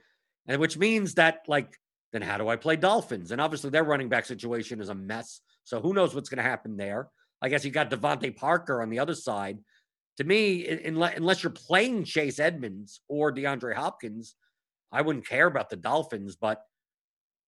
And 0.46 0.60
which 0.60 0.76
means 0.76 1.14
that 1.14 1.42
like 1.48 1.78
then 2.12 2.22
how 2.22 2.38
do 2.38 2.48
I 2.48 2.56
play 2.56 2.76
Dolphins? 2.76 3.32
And 3.32 3.40
obviously 3.40 3.70
their 3.70 3.84
running 3.84 4.08
back 4.08 4.26
situation 4.26 4.80
is 4.80 4.88
a 4.88 4.94
mess. 4.94 5.40
So 5.64 5.80
who 5.80 5.92
knows 5.92 6.14
what's 6.14 6.28
going 6.28 6.42
to 6.42 6.48
happen 6.48 6.76
there? 6.76 7.08
I 7.40 7.48
guess 7.48 7.64
you 7.64 7.70
got 7.70 7.90
DeVante 7.90 8.34
Parker 8.36 8.82
on 8.82 8.90
the 8.90 8.98
other 8.98 9.14
side. 9.14 9.58
To 10.16 10.24
me, 10.24 10.66
unless 10.66 11.42
you're 11.42 11.50
playing 11.50 12.04
Chase 12.04 12.40
Edmonds 12.40 13.00
or 13.08 13.32
DeAndre 13.32 13.74
Hopkins, 13.74 14.34
I 14.90 15.02
wouldn't 15.02 15.28
care 15.28 15.46
about 15.46 15.70
the 15.70 15.76
Dolphins. 15.76 16.34
But 16.34 16.60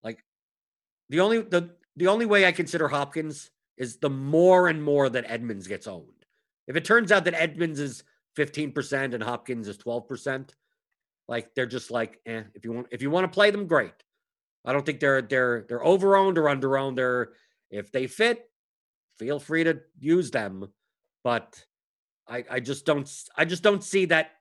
like 0.04 0.22
the 1.08 1.20
only 1.20 1.40
the 1.40 1.70
the 1.96 2.06
only 2.06 2.26
way 2.26 2.46
I 2.46 2.52
consider 2.52 2.86
Hopkins 2.86 3.50
is 3.80 3.96
the 3.96 4.10
more 4.10 4.68
and 4.68 4.84
more 4.84 5.08
that 5.08 5.24
Edmonds 5.26 5.66
gets 5.66 5.88
owned. 5.88 6.26
If 6.68 6.76
it 6.76 6.84
turns 6.84 7.10
out 7.10 7.24
that 7.24 7.34
Edmonds 7.34 7.80
is 7.80 8.04
15% 8.36 9.14
and 9.14 9.22
Hopkins 9.22 9.66
is 9.66 9.78
12%, 9.78 10.50
like 11.26 11.54
they're 11.54 11.64
just 11.64 11.90
like, 11.90 12.20
eh, 12.26 12.42
if 12.54 12.64
you 12.64 12.72
want 12.72 12.88
if 12.90 13.00
you 13.00 13.10
want 13.10 13.24
to 13.24 13.34
play 13.34 13.50
them, 13.50 13.66
great. 13.66 13.94
I 14.64 14.72
don't 14.74 14.84
think 14.84 15.00
they're 15.00 15.22
they're 15.22 15.64
they're 15.66 15.82
overowned 15.82 16.36
or 16.36 16.44
underowned. 16.44 16.96
They're 16.96 17.30
if 17.70 17.90
they 17.90 18.06
fit, 18.06 18.50
feel 19.18 19.40
free 19.40 19.64
to 19.64 19.80
use 19.98 20.30
them. 20.30 20.68
But 21.24 21.64
I 22.28 22.44
I 22.50 22.60
just 22.60 22.84
don't 22.84 23.10
I 23.36 23.46
just 23.46 23.62
don't 23.62 23.82
see 23.82 24.04
that 24.06 24.32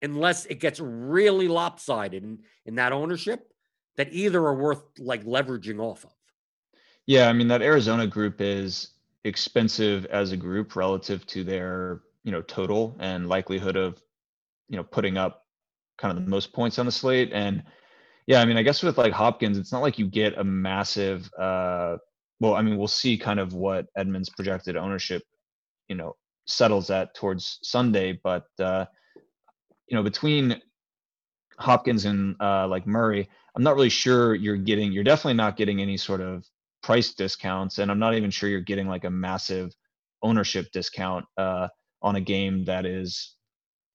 unless 0.00 0.46
it 0.46 0.60
gets 0.60 0.80
really 0.80 1.48
lopsided 1.48 2.22
in, 2.24 2.38
in 2.64 2.76
that 2.76 2.92
ownership 2.92 3.52
that 3.96 4.12
either 4.12 4.40
are 4.40 4.54
worth 4.54 4.82
like 4.98 5.24
leveraging 5.24 5.80
off 5.80 6.04
of. 6.04 6.14
Yeah, 7.06 7.28
I 7.28 7.32
mean 7.32 7.48
that 7.48 7.62
Arizona 7.62 8.06
group 8.06 8.40
is 8.40 8.88
expensive 9.24 10.06
as 10.06 10.32
a 10.32 10.36
group 10.36 10.76
relative 10.76 11.26
to 11.26 11.44
their, 11.44 12.00
you 12.24 12.32
know, 12.32 12.42
total 12.42 12.96
and 13.00 13.28
likelihood 13.28 13.76
of, 13.76 14.00
you 14.68 14.76
know, 14.76 14.84
putting 14.84 15.18
up 15.18 15.46
kind 15.98 16.16
of 16.16 16.24
the 16.24 16.30
most 16.30 16.52
points 16.52 16.78
on 16.78 16.86
the 16.86 16.92
slate. 16.92 17.30
And 17.32 17.64
yeah, 18.26 18.40
I 18.40 18.44
mean, 18.46 18.56
I 18.58 18.62
guess 18.62 18.82
with 18.82 18.98
like 18.98 19.12
Hopkins, 19.12 19.58
it's 19.58 19.72
not 19.72 19.82
like 19.82 19.98
you 19.98 20.06
get 20.08 20.38
a 20.38 20.44
massive 20.44 21.30
uh 21.38 21.98
well, 22.40 22.54
I 22.54 22.62
mean, 22.62 22.78
we'll 22.78 22.88
see 22.88 23.18
kind 23.18 23.40
of 23.40 23.54
what 23.54 23.86
Edmonds 23.96 24.30
projected 24.30 24.76
ownership, 24.76 25.22
you 25.88 25.96
know, 25.96 26.16
settles 26.46 26.90
at 26.90 27.14
towards 27.14 27.58
Sunday, 27.62 28.18
but 28.24 28.46
uh 28.60 28.86
you 29.88 29.96
know, 29.96 30.02
between 30.02 30.60
Hopkins 31.58 32.04
and 32.06 32.36
uh 32.40 32.66
like 32.68 32.86
Murray, 32.86 33.28
I'm 33.56 33.62
not 33.62 33.74
really 33.76 33.88
sure 33.90 34.34
you're 34.34 34.56
getting 34.56 34.92
you're 34.92 35.04
definitely 35.04 35.34
not 35.34 35.56
getting 35.56 35.80
any 35.82 35.96
sort 35.96 36.20
of 36.20 36.44
price 36.82 37.14
discounts, 37.14 37.78
and 37.78 37.90
I'm 37.90 37.98
not 37.98 38.14
even 38.14 38.30
sure 38.30 38.48
you're 38.48 38.60
getting 38.60 38.88
like 38.88 39.04
a 39.04 39.10
massive 39.10 39.74
ownership 40.22 40.70
discount 40.72 41.24
uh, 41.36 41.68
on 42.02 42.16
a 42.16 42.20
game 42.20 42.64
that 42.64 42.86
is 42.86 43.36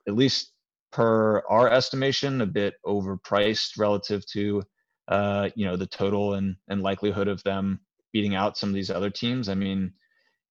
at 0.07 0.15
least 0.15 0.53
per 0.91 1.43
our 1.49 1.69
estimation 1.69 2.41
a 2.41 2.45
bit 2.45 2.75
overpriced 2.85 3.77
relative 3.77 4.25
to 4.27 4.63
uh, 5.07 5.49
you 5.55 5.65
know 5.65 5.75
the 5.75 5.85
total 5.85 6.35
and 6.35 6.55
and 6.69 6.81
likelihood 6.81 7.27
of 7.27 7.41
them 7.43 7.79
beating 8.13 8.35
out 8.35 8.57
some 8.57 8.69
of 8.69 8.75
these 8.75 8.89
other 8.91 9.09
teams. 9.09 9.49
I 9.49 9.55
mean, 9.55 9.91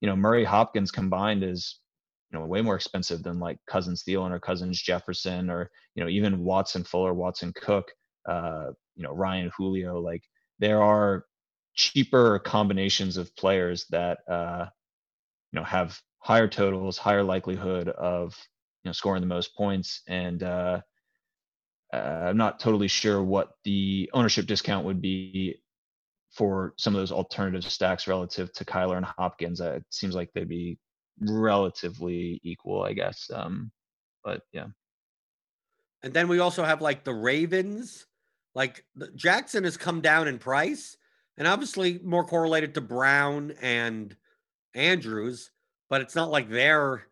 you 0.01 0.09
know 0.09 0.17
Murray 0.17 0.45
Hopkins 0.45 0.91
combined 0.91 1.43
is 1.43 1.81
you 2.31 2.39
know 2.39 2.47
way 2.47 2.61
more 2.61 2.77
expensive 2.77 3.23
than 3.23 3.41
like 3.41 3.59
Cousins 3.69 4.05
Thielen 4.07 4.33
or 4.33 4.41
Cousins 4.41 4.81
Jefferson 4.81 5.51
or 5.51 5.71
you 5.95 6.03
know 6.03 6.11
even 6.11 6.45
Watson 6.45 6.85
Fuller, 6.85 7.15
Watson 7.15 7.53
Cook, 7.57 7.91
uh, 8.29 8.67
you 8.97 9.03
know 9.03 9.13
Ryan 9.13 9.51
Julio. 9.57 10.01
Like 10.01 10.23
there 10.59 10.83
are 10.83 11.25
cheaper 11.75 12.39
combinations 12.39 13.17
of 13.17 13.35
players 13.37 13.87
that 13.91 14.19
uh, 14.29 14.67
you 15.53 15.61
know 15.61 15.65
have 15.65 15.99
higher 16.19 16.49
totals, 16.49 16.99
higher 16.99 17.23
likelihood 17.23 17.89
of 17.89 18.37
you 18.83 18.89
know 18.89 18.93
scoring 18.93 19.21
the 19.21 19.27
most 19.27 19.55
points, 19.57 20.03
and 20.07 20.43
uh, 20.43 20.81
uh, 21.93 21.97
I'm 21.97 22.37
not 22.37 22.59
totally 22.61 22.89
sure 22.89 23.23
what 23.23 23.51
the 23.65 24.11
ownership 24.13 24.47
discount 24.47 24.85
would 24.87 25.01
be 25.01 25.61
for 26.33 26.75
some 26.77 26.95
of 26.95 27.01
those 27.01 27.13
alternative 27.13 27.71
stacks 27.71 28.09
relative 28.09 28.53
to 28.55 28.65
Kyler 28.65 28.97
and 28.97 29.07
Hopkins. 29.07 29.61
Uh, 29.61 29.75
it 29.75 29.85
seems 29.91 30.15
like 30.15 30.33
they'd 30.33 30.49
be 30.49 30.79
relatively 31.21 32.41
equal, 32.43 32.83
I 32.83 32.93
guess. 32.93 33.31
Um, 33.33 33.71
but 34.25 34.43
yeah. 34.53 34.67
And 36.03 36.13
then 36.13 36.29
we 36.29 36.41
also 36.41 36.65
have 36.65 36.83
like 36.83 37.05
the 37.05 37.15
Ravens. 37.15 38.07
Like 38.55 38.85
Jackson 39.15 39.65
has 39.65 39.77
come 39.77 40.01
down 40.01 40.29
in 40.29 40.39
price, 40.39 40.97
and 41.37 41.49
obviously 41.49 41.99
more 42.03 42.25
correlated 42.25 42.75
to 42.75 42.81
Brown 42.81 43.53
and 43.61 44.15
Andrews, 44.75 45.51
but 45.91 46.01
it's 46.01 46.15
not 46.15 46.31
like 46.31 46.49
they're 46.49 47.05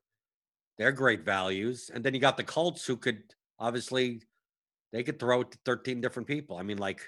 they're 0.78 0.92
great 0.92 1.24
values. 1.24 1.90
And 1.92 2.04
then 2.04 2.14
you 2.14 2.20
got 2.20 2.36
the 2.36 2.44
Colts 2.44 2.86
who 2.86 2.96
could 2.96 3.22
obviously 3.58 4.22
they 4.92 5.02
could 5.02 5.18
throw 5.18 5.42
it 5.42 5.50
to 5.50 5.58
13 5.64 6.00
different 6.00 6.28
people. 6.28 6.56
I 6.56 6.62
mean, 6.62 6.78
like, 6.78 7.00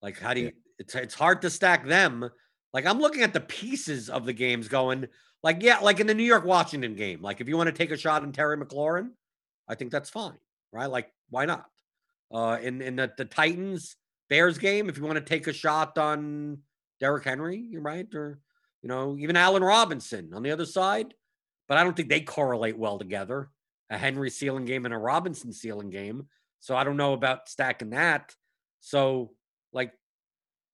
like 0.00 0.18
how 0.18 0.34
do 0.34 0.40
you 0.40 0.52
it's 0.78 0.94
it's 0.94 1.14
hard 1.14 1.42
to 1.42 1.50
stack 1.50 1.86
them. 1.86 2.28
Like 2.72 2.86
I'm 2.86 2.98
looking 2.98 3.22
at 3.22 3.32
the 3.32 3.40
pieces 3.40 4.08
of 4.08 4.24
the 4.24 4.32
games 4.32 4.68
going, 4.68 5.06
like, 5.42 5.62
yeah, 5.62 5.78
like 5.80 6.00
in 6.00 6.06
the 6.06 6.14
New 6.14 6.22
York 6.22 6.44
Washington 6.44 6.94
game. 6.94 7.20
Like 7.22 7.40
if 7.40 7.48
you 7.48 7.56
want 7.56 7.68
to 7.68 7.72
take 7.72 7.90
a 7.90 7.96
shot 7.96 8.24
in 8.24 8.32
Terry 8.32 8.56
McLaurin, 8.56 9.10
I 9.68 9.74
think 9.74 9.92
that's 9.92 10.10
fine. 10.10 10.38
Right? 10.72 10.90
Like, 10.90 11.12
why 11.30 11.44
not? 11.44 11.66
Uh 12.32 12.58
in 12.62 12.80
in 12.80 12.96
the, 12.96 13.12
the 13.16 13.26
Titans 13.26 13.96
Bears 14.32 14.56
game, 14.56 14.88
if 14.88 14.96
you 14.96 15.04
want 15.04 15.16
to 15.16 15.20
take 15.20 15.46
a 15.46 15.52
shot 15.52 15.98
on 15.98 16.56
Derrick 17.00 17.22
Henry, 17.22 17.58
you're 17.58 17.82
right, 17.82 18.06
or 18.14 18.38
You 18.80 18.88
know, 18.88 19.14
even 19.18 19.36
Allen 19.36 19.62
Robinson 19.62 20.32
on 20.32 20.42
the 20.42 20.52
other 20.52 20.64
side, 20.64 21.12
but 21.68 21.76
I 21.76 21.84
don't 21.84 21.94
think 21.94 22.08
they 22.08 22.22
correlate 22.22 22.78
well 22.78 22.98
together. 22.98 23.50
A 23.90 23.98
Henry 23.98 24.30
ceiling 24.30 24.64
game 24.64 24.86
and 24.86 24.94
a 24.94 24.96
Robinson 24.96 25.52
ceiling 25.52 25.90
game. 25.90 26.28
So 26.60 26.74
I 26.74 26.82
don't 26.82 26.96
know 26.96 27.12
about 27.12 27.50
stacking 27.50 27.90
that. 27.90 28.34
So, 28.80 29.32
like, 29.70 29.92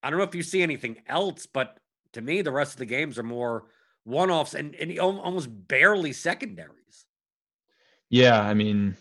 I 0.04 0.10
don't 0.10 0.20
know 0.20 0.24
if 0.24 0.36
you 0.36 0.44
see 0.44 0.62
anything 0.62 1.02
else, 1.08 1.46
but 1.46 1.80
to 2.12 2.20
me, 2.20 2.42
the 2.42 2.52
rest 2.52 2.74
of 2.74 2.78
the 2.78 2.86
games 2.86 3.18
are 3.18 3.24
more 3.24 3.64
one 4.04 4.30
offs 4.30 4.54
and, 4.54 4.76
and 4.76 4.96
almost 5.00 5.48
barely 5.50 6.12
secondaries. 6.12 7.06
Yeah. 8.08 8.40
I 8.40 8.54
mean, 8.54 8.96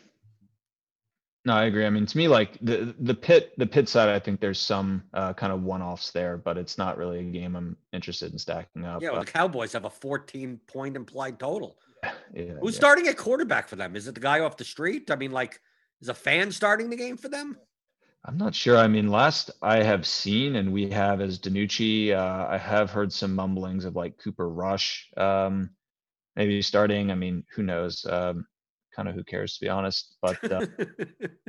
no, 1.48 1.54
I 1.54 1.64
agree. 1.64 1.86
I 1.86 1.90
mean, 1.90 2.06
to 2.06 2.18
me, 2.18 2.28
like 2.28 2.58
the 2.60 2.94
the 3.00 3.14
pit 3.14 3.54
the 3.58 3.66
pit 3.66 3.88
side, 3.88 4.10
I 4.10 4.20
think 4.20 4.42
there's 4.42 4.60
some 4.60 5.02
uh, 5.14 5.34
kind 5.34 5.54
of 5.54 5.64
one 5.64 5.82
offs 5.82 6.12
there, 6.12 6.36
but 6.36 6.58
it's 6.58 6.78
not 6.78 6.98
really 6.98 7.20
a 7.20 7.24
game 7.24 7.56
I'm 7.56 7.78
interested 7.94 8.34
in 8.34 8.38
stacking 8.38 8.84
up. 8.84 9.02
Yeah, 9.02 9.12
well, 9.12 9.22
the 9.22 9.32
Cowboys 9.32 9.72
have 9.72 9.86
a 9.86 9.90
14 9.90 10.60
point 10.68 10.98
implied 10.98 11.40
total. 11.40 11.78
Yeah, 12.34 12.56
Who's 12.62 12.74
yeah. 12.74 12.80
starting 12.80 13.08
at 13.08 13.16
quarterback 13.16 13.70
for 13.70 13.78
them? 13.78 13.96
Is 13.96 14.10
it 14.10 14.14
the 14.14 14.20
guy 14.20 14.42
off 14.42 14.58
the 14.58 14.66
street? 14.66 15.10
I 15.10 15.16
mean, 15.16 15.32
like, 15.32 15.62
is 16.02 16.10
a 16.10 16.14
fan 16.14 16.52
starting 16.52 16.90
the 16.90 16.98
game 16.98 17.16
for 17.16 17.30
them? 17.30 17.58
I'm 18.26 18.38
not 18.38 18.54
sure. 18.54 18.76
I 18.76 18.90
mean, 18.90 19.08
last 19.08 19.50
I 19.62 19.82
have 19.84 20.06
seen, 20.06 20.58
and 20.58 20.74
we 20.74 20.90
have 20.90 21.22
as 21.22 21.40
DiNucci, 21.40 22.12
uh, 22.12 22.48
I 22.50 22.58
have 22.58 22.92
heard 22.92 23.14
some 23.14 23.34
mumblings 23.34 23.86
of 23.86 23.96
like 23.96 24.18
Cooper 24.18 24.50
Rush, 24.50 25.10
um, 25.16 25.70
maybe 26.36 26.62
starting. 26.62 27.10
I 27.10 27.16
mean, 27.16 27.46
who 27.56 27.64
knows? 27.64 28.06
Um, 28.06 28.46
kind 28.98 29.08
of 29.08 29.16
who 29.16 29.24
cares 29.24 29.58
to 29.58 29.66
be 29.66 29.70
honest. 29.70 30.18
But 30.22 30.52
uh, 30.52 30.66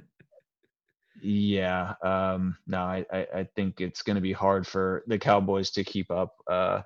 yeah, 1.23 1.95
um, 2.03 2.57
no, 2.67 2.79
I, 2.79 3.05
I, 3.13 3.27
I 3.35 3.49
think 3.57 3.81
it's 3.81 4.03
going 4.03 4.17
to 4.17 4.23
be 4.23 4.33
hard 4.33 4.67
for 4.67 5.03
the 5.09 5.19
Cowboys 5.19 5.71
to 5.73 5.83
keep 5.83 6.11
up 6.11 6.37
uh, 6.49 6.83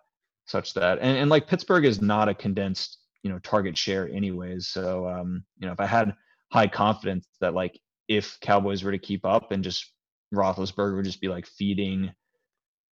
such 0.46 0.72
that, 0.74 1.00
and, 1.00 1.18
and 1.18 1.30
like 1.30 1.48
Pittsburgh 1.48 1.84
is 1.84 2.00
not 2.00 2.28
a 2.28 2.34
condensed, 2.34 2.98
you 3.22 3.30
know, 3.30 3.38
target 3.40 3.76
share 3.76 4.08
anyways. 4.08 4.68
So 4.68 5.06
um, 5.06 5.44
you 5.58 5.66
know, 5.66 5.72
if 5.72 5.80
I 5.80 5.86
had 5.86 6.14
high 6.50 6.68
confidence 6.68 7.26
that 7.40 7.54
like 7.54 7.78
if 8.08 8.38
Cowboys 8.40 8.84
were 8.84 8.92
to 8.92 8.98
keep 8.98 9.26
up 9.26 9.52
and 9.52 9.64
just 9.64 9.92
Roethlisberger 10.32 10.96
would 10.96 11.04
just 11.04 11.20
be 11.20 11.28
like 11.28 11.46
feeding, 11.46 12.12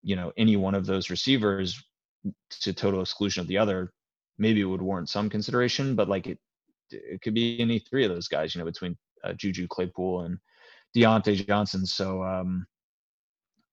you 0.03 0.15
know, 0.15 0.31
any 0.37 0.57
one 0.57 0.75
of 0.75 0.85
those 0.85 1.09
receivers 1.09 1.81
to 2.61 2.73
total 2.73 3.01
exclusion 3.01 3.41
of 3.41 3.47
the 3.47 3.57
other, 3.57 3.91
maybe 4.37 4.61
it 4.61 4.65
would 4.65 4.81
warrant 4.81 5.09
some 5.09 5.29
consideration. 5.29 5.95
But 5.95 6.09
like 6.09 6.27
it, 6.27 6.39
it 6.91 7.21
could 7.21 7.33
be 7.33 7.59
any 7.59 7.79
three 7.79 8.05
of 8.05 8.11
those 8.11 8.27
guys, 8.27 8.53
you 8.53 8.59
know, 8.59 8.65
between 8.65 8.97
uh, 9.23 9.33
Juju 9.33 9.67
Claypool 9.67 10.21
and 10.21 10.37
Diontae 10.95 11.45
Johnson. 11.45 11.85
So, 11.85 12.23
um, 12.23 12.65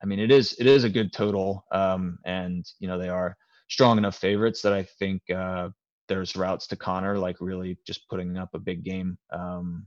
I 0.02 0.06
mean, 0.06 0.18
it 0.18 0.30
is 0.30 0.54
it 0.58 0.66
is 0.66 0.84
a 0.84 0.90
good 0.90 1.12
total, 1.12 1.64
um, 1.72 2.18
and 2.24 2.64
you 2.78 2.88
know 2.88 2.98
they 2.98 3.08
are 3.08 3.36
strong 3.68 3.98
enough 3.98 4.16
favorites 4.16 4.62
that 4.62 4.72
I 4.72 4.84
think 4.98 5.22
uh, 5.30 5.68
there's 6.08 6.36
routes 6.36 6.66
to 6.68 6.76
Conner, 6.76 7.18
like 7.18 7.36
really 7.40 7.78
just 7.86 8.08
putting 8.08 8.36
up 8.36 8.50
a 8.54 8.58
big 8.58 8.84
game. 8.84 9.18
Um, 9.32 9.86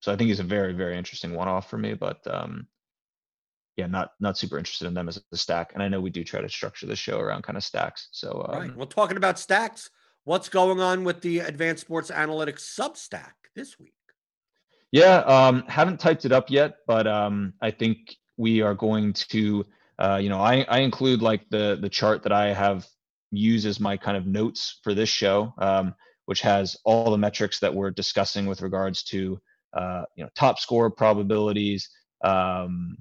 so 0.00 0.12
I 0.12 0.16
think 0.16 0.28
he's 0.28 0.40
a 0.40 0.44
very 0.44 0.72
very 0.72 0.98
interesting 0.98 1.34
one 1.34 1.48
off 1.48 1.70
for 1.70 1.78
me, 1.78 1.94
but 1.94 2.18
um, 2.26 2.66
yeah, 3.76 3.86
not 3.86 4.10
not 4.20 4.38
super 4.38 4.58
interested 4.58 4.86
in 4.86 4.94
them 4.94 5.08
as 5.08 5.22
a 5.32 5.36
stack. 5.36 5.72
And 5.74 5.82
I 5.82 5.88
know 5.88 6.00
we 6.00 6.10
do 6.10 6.24
try 6.24 6.40
to 6.40 6.48
structure 6.48 6.86
the 6.86 6.96
show 6.96 7.18
around 7.18 7.42
kind 7.42 7.56
of 7.56 7.64
stacks. 7.64 8.08
So 8.12 8.46
um, 8.48 8.60
right, 8.60 8.76
well, 8.76 8.86
talking 8.86 9.16
about 9.16 9.38
stacks, 9.38 9.90
what's 10.24 10.48
going 10.48 10.80
on 10.80 11.04
with 11.04 11.20
the 11.20 11.40
Advanced 11.40 11.82
Sports 11.82 12.10
Analytics 12.10 12.78
Substack 12.78 13.32
this 13.54 13.78
week? 13.78 13.92
Yeah, 14.90 15.18
um, 15.18 15.64
haven't 15.68 16.00
typed 16.00 16.24
it 16.24 16.32
up 16.32 16.50
yet, 16.50 16.76
but 16.86 17.06
um, 17.06 17.54
I 17.60 17.70
think 17.70 18.16
we 18.36 18.62
are 18.62 18.74
going 18.74 19.12
to, 19.12 19.64
uh, 19.98 20.18
you 20.22 20.28
know, 20.28 20.40
I, 20.40 20.64
I 20.68 20.78
include 20.80 21.20
like 21.20 21.48
the 21.50 21.78
the 21.80 21.88
chart 21.88 22.22
that 22.22 22.32
I 22.32 22.52
have 22.52 22.86
used 23.30 23.66
as 23.66 23.80
my 23.80 23.96
kind 23.96 24.16
of 24.16 24.26
notes 24.26 24.80
for 24.82 24.94
this 24.94 25.08
show, 25.08 25.52
um, 25.58 25.94
which 26.26 26.40
has 26.40 26.76
all 26.84 27.10
the 27.10 27.18
metrics 27.18 27.58
that 27.60 27.74
we're 27.74 27.90
discussing 27.90 28.46
with 28.46 28.62
regards 28.62 29.02
to, 29.04 29.40
uh, 29.72 30.04
you 30.16 30.24
know, 30.24 30.30
top 30.34 30.58
score 30.58 30.90
probabilities, 30.90 31.90
um, 32.22 32.96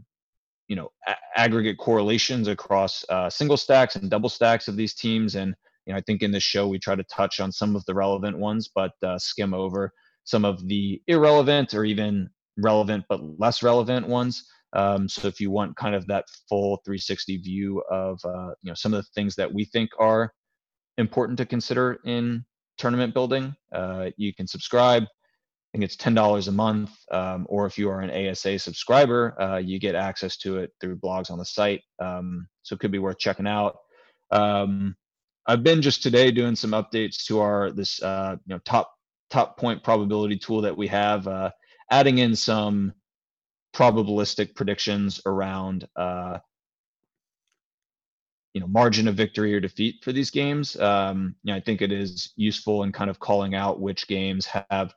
you 0.68 0.76
know, 0.76 0.92
a- 1.08 1.40
aggregate 1.40 1.78
correlations 1.78 2.48
across 2.48 3.06
uh, 3.10 3.30
single 3.30 3.58
stacks 3.58 3.96
and 3.96 4.10
double 4.10 4.30
stacks 4.30 4.68
of 4.68 4.76
these 4.76 4.96
teams, 4.96 5.36
and 5.36 5.56
you 5.86 5.94
know, 5.94 5.98
I 5.98 6.02
think 6.02 6.22
in 6.22 6.32
this 6.32 6.44
show 6.44 6.68
we 6.68 6.80
try 6.80 6.96
to 6.96 7.04
touch 7.04 7.40
on 7.40 7.52
some 7.52 7.76
of 7.76 7.86
the 7.86 7.94
relevant 7.94 8.38
ones, 8.38 8.70
but 8.74 8.92
uh, 9.04 9.18
skim 9.18 9.54
over 9.54 9.92
some 10.24 10.46
of 10.46 10.68
the 10.68 11.02
irrelevant 11.08 11.74
or 11.74 11.84
even 11.86 12.30
relevant 12.58 13.04
but 13.10 13.22
less 13.40 13.64
relevant 13.64 14.08
ones. 14.08 14.46
Um, 14.74 15.08
so 15.08 15.28
if 15.28 15.40
you 15.40 15.52
want 15.52 15.76
kind 15.76 15.96
of 15.96 16.08
that 16.08 16.26
full 16.50 16.78
360 16.86 17.38
view 17.38 17.84
of 17.92 18.20
uh, 18.26 18.52
you 18.62 18.70
know 18.70 18.74
some 18.74 18.94
of 18.94 19.04
the 19.04 19.10
things 19.14 19.36
that 19.36 19.54
we 19.54 19.66
think 19.66 19.92
are 20.00 20.34
important 20.98 21.38
to 21.40 21.46
consider 21.46 22.00
in 22.06 22.44
tournament 22.78 23.14
building, 23.14 23.56
uh, 23.74 24.10
you 24.18 24.34
can 24.34 24.48
subscribe. 24.48 25.04
I 25.04 25.78
think 25.78 25.86
it's 25.86 25.96
ten 25.96 26.14
dollars 26.14 26.48
a 26.48 26.52
month, 26.52 26.92
um, 27.12 27.46
or 27.50 27.66
if 27.66 27.78
you 27.78 27.90
are 27.90 28.02
an 28.02 28.30
ASA 28.30 28.60
subscriber, 28.60 29.40
uh, 29.42 29.58
you 29.58 29.80
get 29.80 29.96
access 29.96 30.38
to 30.38 30.58
it 30.58 30.72
through 30.80 30.98
blogs 30.98 31.32
on 31.32 31.40
the 31.40 31.46
site. 31.46 31.82
Um, 32.00 32.48
so 32.62 32.76
it 32.76 32.80
could 32.80 32.92
be 32.92 33.00
worth 33.00 33.18
checking 33.18 33.48
out. 33.48 33.76
Um, 34.32 34.96
I've 35.46 35.64
been 35.64 35.82
just 35.82 36.04
today 36.04 36.32
doing 36.32 36.56
some 36.56 36.72
updates 36.72 37.26
to 37.26 37.40
our 37.40 37.72
this 37.72 38.02
uh, 38.02 38.38
you 38.46 38.56
know 38.56 38.60
top 38.66 38.94
top 39.30 39.58
point 39.58 39.84
probability 39.84 40.38
tool 40.38 40.62
that 40.62 40.78
we 40.78 40.88
have, 40.88 41.28
uh, 41.28 41.52
adding 41.92 42.20
in 42.20 42.36
some 42.36 42.94
probabilistic 43.76 44.56
predictions 44.56 45.20
around 45.26 45.88
uh, 45.96 46.38
you 48.54 48.62
know 48.62 48.68
margin 48.68 49.08
of 49.08 49.16
victory 49.16 49.54
or 49.54 49.60
defeat 49.60 50.04
for 50.04 50.12
these 50.12 50.30
games. 50.30 50.80
Um, 50.80 51.36
you 51.44 51.52
know, 51.52 51.58
I 51.58 51.62
think 51.62 51.82
it 51.82 51.92
is 51.92 52.32
useful 52.36 52.84
in 52.84 52.92
kind 52.92 53.10
of 53.10 53.20
calling 53.20 53.56
out 53.56 53.82
which 53.82 54.08
games 54.08 54.48
have 54.70 54.94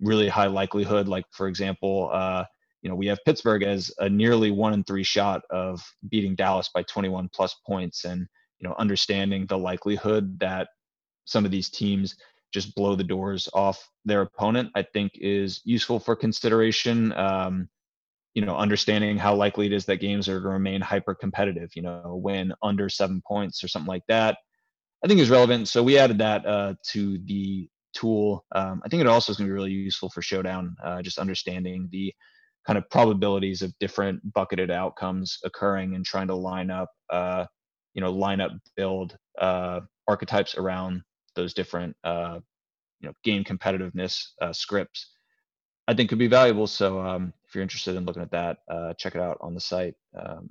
really 0.00 0.28
high 0.28 0.48
likelihood. 0.48 1.08
Like 1.08 1.24
for 1.30 1.48
example, 1.48 2.10
uh, 2.12 2.44
you 2.82 2.90
know 2.90 2.96
we 2.96 3.06
have 3.06 3.24
Pittsburgh 3.24 3.62
as 3.62 3.90
a 3.98 4.10
nearly 4.10 4.50
one 4.50 4.74
in 4.74 4.84
three 4.84 5.04
shot 5.04 5.42
of 5.50 5.80
beating 6.10 6.34
Dallas 6.34 6.68
by 6.74 6.82
21 6.82 7.30
plus 7.32 7.54
points, 7.66 8.04
and 8.04 8.26
you 8.60 8.68
know 8.68 8.74
understanding 8.78 9.46
the 9.46 9.58
likelihood 9.58 10.38
that 10.40 10.68
some 11.24 11.44
of 11.44 11.50
these 11.50 11.68
teams 11.68 12.16
just 12.52 12.74
blow 12.74 12.94
the 12.94 13.04
doors 13.04 13.48
off 13.52 13.88
their 14.04 14.22
opponent, 14.22 14.70
I 14.74 14.82
think 14.82 15.12
is 15.16 15.60
useful 15.64 15.98
for 15.98 16.16
consideration. 16.16 17.12
Um, 17.12 17.68
you 18.34 18.44
know, 18.44 18.56
understanding 18.56 19.16
how 19.16 19.34
likely 19.34 19.66
it 19.66 19.72
is 19.72 19.86
that 19.86 19.96
games 19.96 20.28
are 20.28 20.40
to 20.40 20.48
remain 20.48 20.80
hyper 20.82 21.14
competitive, 21.14 21.70
you 21.74 21.80
know, 21.80 22.20
win 22.22 22.52
under 22.62 22.88
seven 22.88 23.22
points 23.26 23.64
or 23.64 23.68
something 23.68 23.88
like 23.88 24.06
that, 24.08 24.36
I 25.02 25.08
think 25.08 25.20
is 25.20 25.30
relevant. 25.30 25.68
So 25.68 25.82
we 25.82 25.98
added 25.98 26.18
that 26.18 26.44
uh, 26.44 26.74
to 26.92 27.18
the 27.24 27.68
tool. 27.94 28.44
Um, 28.54 28.82
I 28.84 28.88
think 28.88 29.00
it 29.00 29.06
also 29.06 29.32
is 29.32 29.38
going 29.38 29.48
to 29.48 29.50
be 29.50 29.54
really 29.54 29.70
useful 29.72 30.10
for 30.10 30.20
Showdown, 30.20 30.76
uh, 30.84 31.00
just 31.00 31.18
understanding 31.18 31.88
the 31.90 32.12
kind 32.66 32.76
of 32.76 32.88
probabilities 32.90 33.62
of 33.62 33.72
different 33.80 34.20
bucketed 34.34 34.70
outcomes 34.70 35.38
occurring 35.44 35.94
and 35.94 36.04
trying 36.04 36.26
to 36.26 36.34
line 36.34 36.70
up, 36.70 36.90
uh, 37.10 37.46
you 37.96 38.02
know, 38.02 38.12
line 38.12 38.40
up 38.40 38.52
build 38.76 39.16
uh, 39.40 39.80
archetypes 40.06 40.56
around 40.56 41.02
those 41.34 41.54
different 41.54 41.96
uh, 42.04 42.38
you 43.00 43.08
know 43.08 43.14
game 43.24 43.42
competitiveness 43.42 44.22
uh, 44.40 44.52
scripts 44.52 45.12
i 45.88 45.94
think 45.94 46.08
could 46.08 46.18
be 46.18 46.28
valuable. 46.28 46.66
So 46.66 47.00
um, 47.00 47.32
if 47.46 47.54
you're 47.54 47.62
interested 47.62 47.96
in 47.96 48.04
looking 48.04 48.22
at 48.22 48.30
that 48.30 48.58
uh, 48.70 48.92
check 48.94 49.14
it 49.14 49.20
out 49.20 49.38
on 49.40 49.54
the 49.54 49.60
site. 49.60 49.94
Um, 50.18 50.48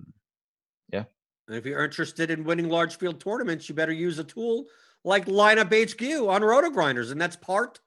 yeah. 0.92 1.04
And 1.48 1.58
if 1.58 1.66
you're 1.66 1.84
interested 1.84 2.32
in 2.32 2.44
winning 2.44 2.70
large 2.70 2.98
field 2.98 3.20
tournaments 3.20 3.70
you 3.70 3.76
better 3.76 3.94
use 3.94 4.20
a 4.20 4.24
tool 4.24 4.66
like 5.04 5.28
lineup 5.28 5.72
hq 5.72 6.28
on 6.28 6.42
RotoGrinders 6.42 7.12
and 7.12 7.22
that's 7.22 7.36
part 7.36 7.80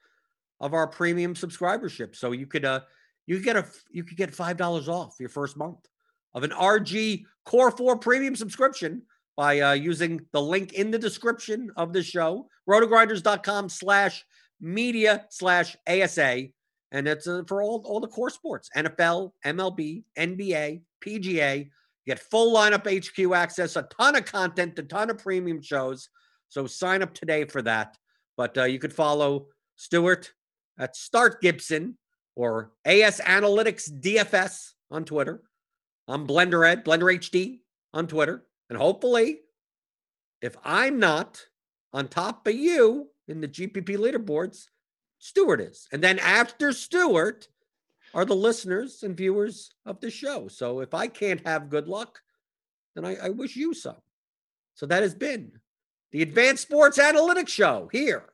of 0.61 0.73
our 0.75 0.87
premium 0.87 1.35
subscribership. 1.35 2.15
So 2.15 2.33
you 2.33 2.47
could 2.47 2.65
uh 2.65 2.81
you 3.27 3.37
could 3.37 3.45
get 3.45 3.57
a 3.57 3.67
you 3.91 4.05
could 4.05 4.17
get 4.17 4.35
five 4.35 4.57
dollars 4.57 4.89
off 4.89 5.17
your 5.19 5.29
first 5.29 5.57
month 5.57 5.87
of 6.35 6.43
an 6.43 6.51
rg 6.51 7.25
core 7.45 7.71
4 7.71 7.99
premium 7.99 8.37
subscription 8.37 9.03
by 9.39 9.61
uh, 9.61 9.73
using 9.73 10.21
the 10.33 10.43
link 10.43 10.73
in 10.73 10.91
the 10.91 10.99
description 10.99 11.71
of 11.77 11.93
the 11.93 12.03
show, 12.03 12.49
rotogrinders.com 12.69 13.69
slash 13.69 14.27
media 14.61 15.27
slash 15.31 15.77
ASA. 15.89 16.49
And 16.91 17.07
it's 17.07 17.29
uh, 17.29 17.45
for 17.47 17.63
all, 17.63 17.81
all 17.87 18.01
the 18.01 18.09
core 18.09 18.31
sports 18.31 18.69
NFL, 18.77 19.31
MLB, 19.47 20.03
NBA, 20.19 20.81
PGA. 21.07 21.59
You 21.59 21.67
get 22.05 22.19
full 22.19 22.53
lineup 22.53 22.89
HQ 22.89 23.33
access, 23.33 23.77
a 23.77 23.83
ton 23.83 24.17
of 24.17 24.25
content, 24.25 24.77
a 24.81 24.83
ton 24.83 25.09
of 25.09 25.19
premium 25.19 25.63
shows. 25.63 26.09
So 26.49 26.67
sign 26.67 27.01
up 27.01 27.15
today 27.15 27.45
for 27.45 27.63
that. 27.63 27.97
But 28.37 28.59
uh, 28.59 28.65
you 28.65 28.81
could 28.81 28.93
follow 28.93 29.47
Stuart 29.77 30.33
at 30.81 30.97
Start 30.97 31.41
Gibson 31.41 31.97
or 32.35 32.73
AS 32.85 33.21
Analytics 33.21 34.01
DFS 34.01 34.73
on 34.91 35.05
Twitter. 35.05 35.43
I'm 36.09 36.27
Blender 36.27 36.69
Ed, 36.69 36.85
Blender 36.85 37.17
HD 37.17 37.61
on 37.95 38.09
Twitter. 38.09 38.48
And 38.69 38.79
hopefully, 38.79 39.41
if 40.41 40.57
I'm 40.65 40.99
not 40.99 41.47
on 41.93 42.09
top 42.09 42.47
of 42.47 42.55
you 42.55 43.09
in 43.27 43.41
the 43.41 43.49
GPP 43.49 43.97
leaderboards, 43.97 44.67
Stuart 45.19 45.61
is. 45.61 45.89
And 45.93 46.03
then 46.03 46.19
after 46.19 46.73
Stuart 46.73 47.49
are 48.15 48.25
the 48.25 48.37
listeners 48.37 49.03
and 49.03 49.17
viewers 49.17 49.71
of 49.85 50.01
the 50.01 50.11
show. 50.11 50.49
So 50.49 50.81
if 50.81 50.95
I 50.95 51.09
can't 51.09 51.47
have 51.47 51.71
good 51.71 51.89
luck, 51.89 52.21
then 52.95 53.05
I, 53.05 53.17
I 53.17 53.29
wish 53.31 53.57
you 53.57 53.75
so. 53.75 53.97
So 54.75 54.87
that 54.87 55.03
has 55.03 55.15
been 55.15 55.53
the 56.13 56.23
Advanced 56.23 56.63
Sports 56.63 56.99
Analytics 56.99 57.49
Show 57.49 57.89
here 57.93 58.25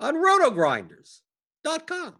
on 0.00 0.16
rotogrinders.com. 0.16 2.16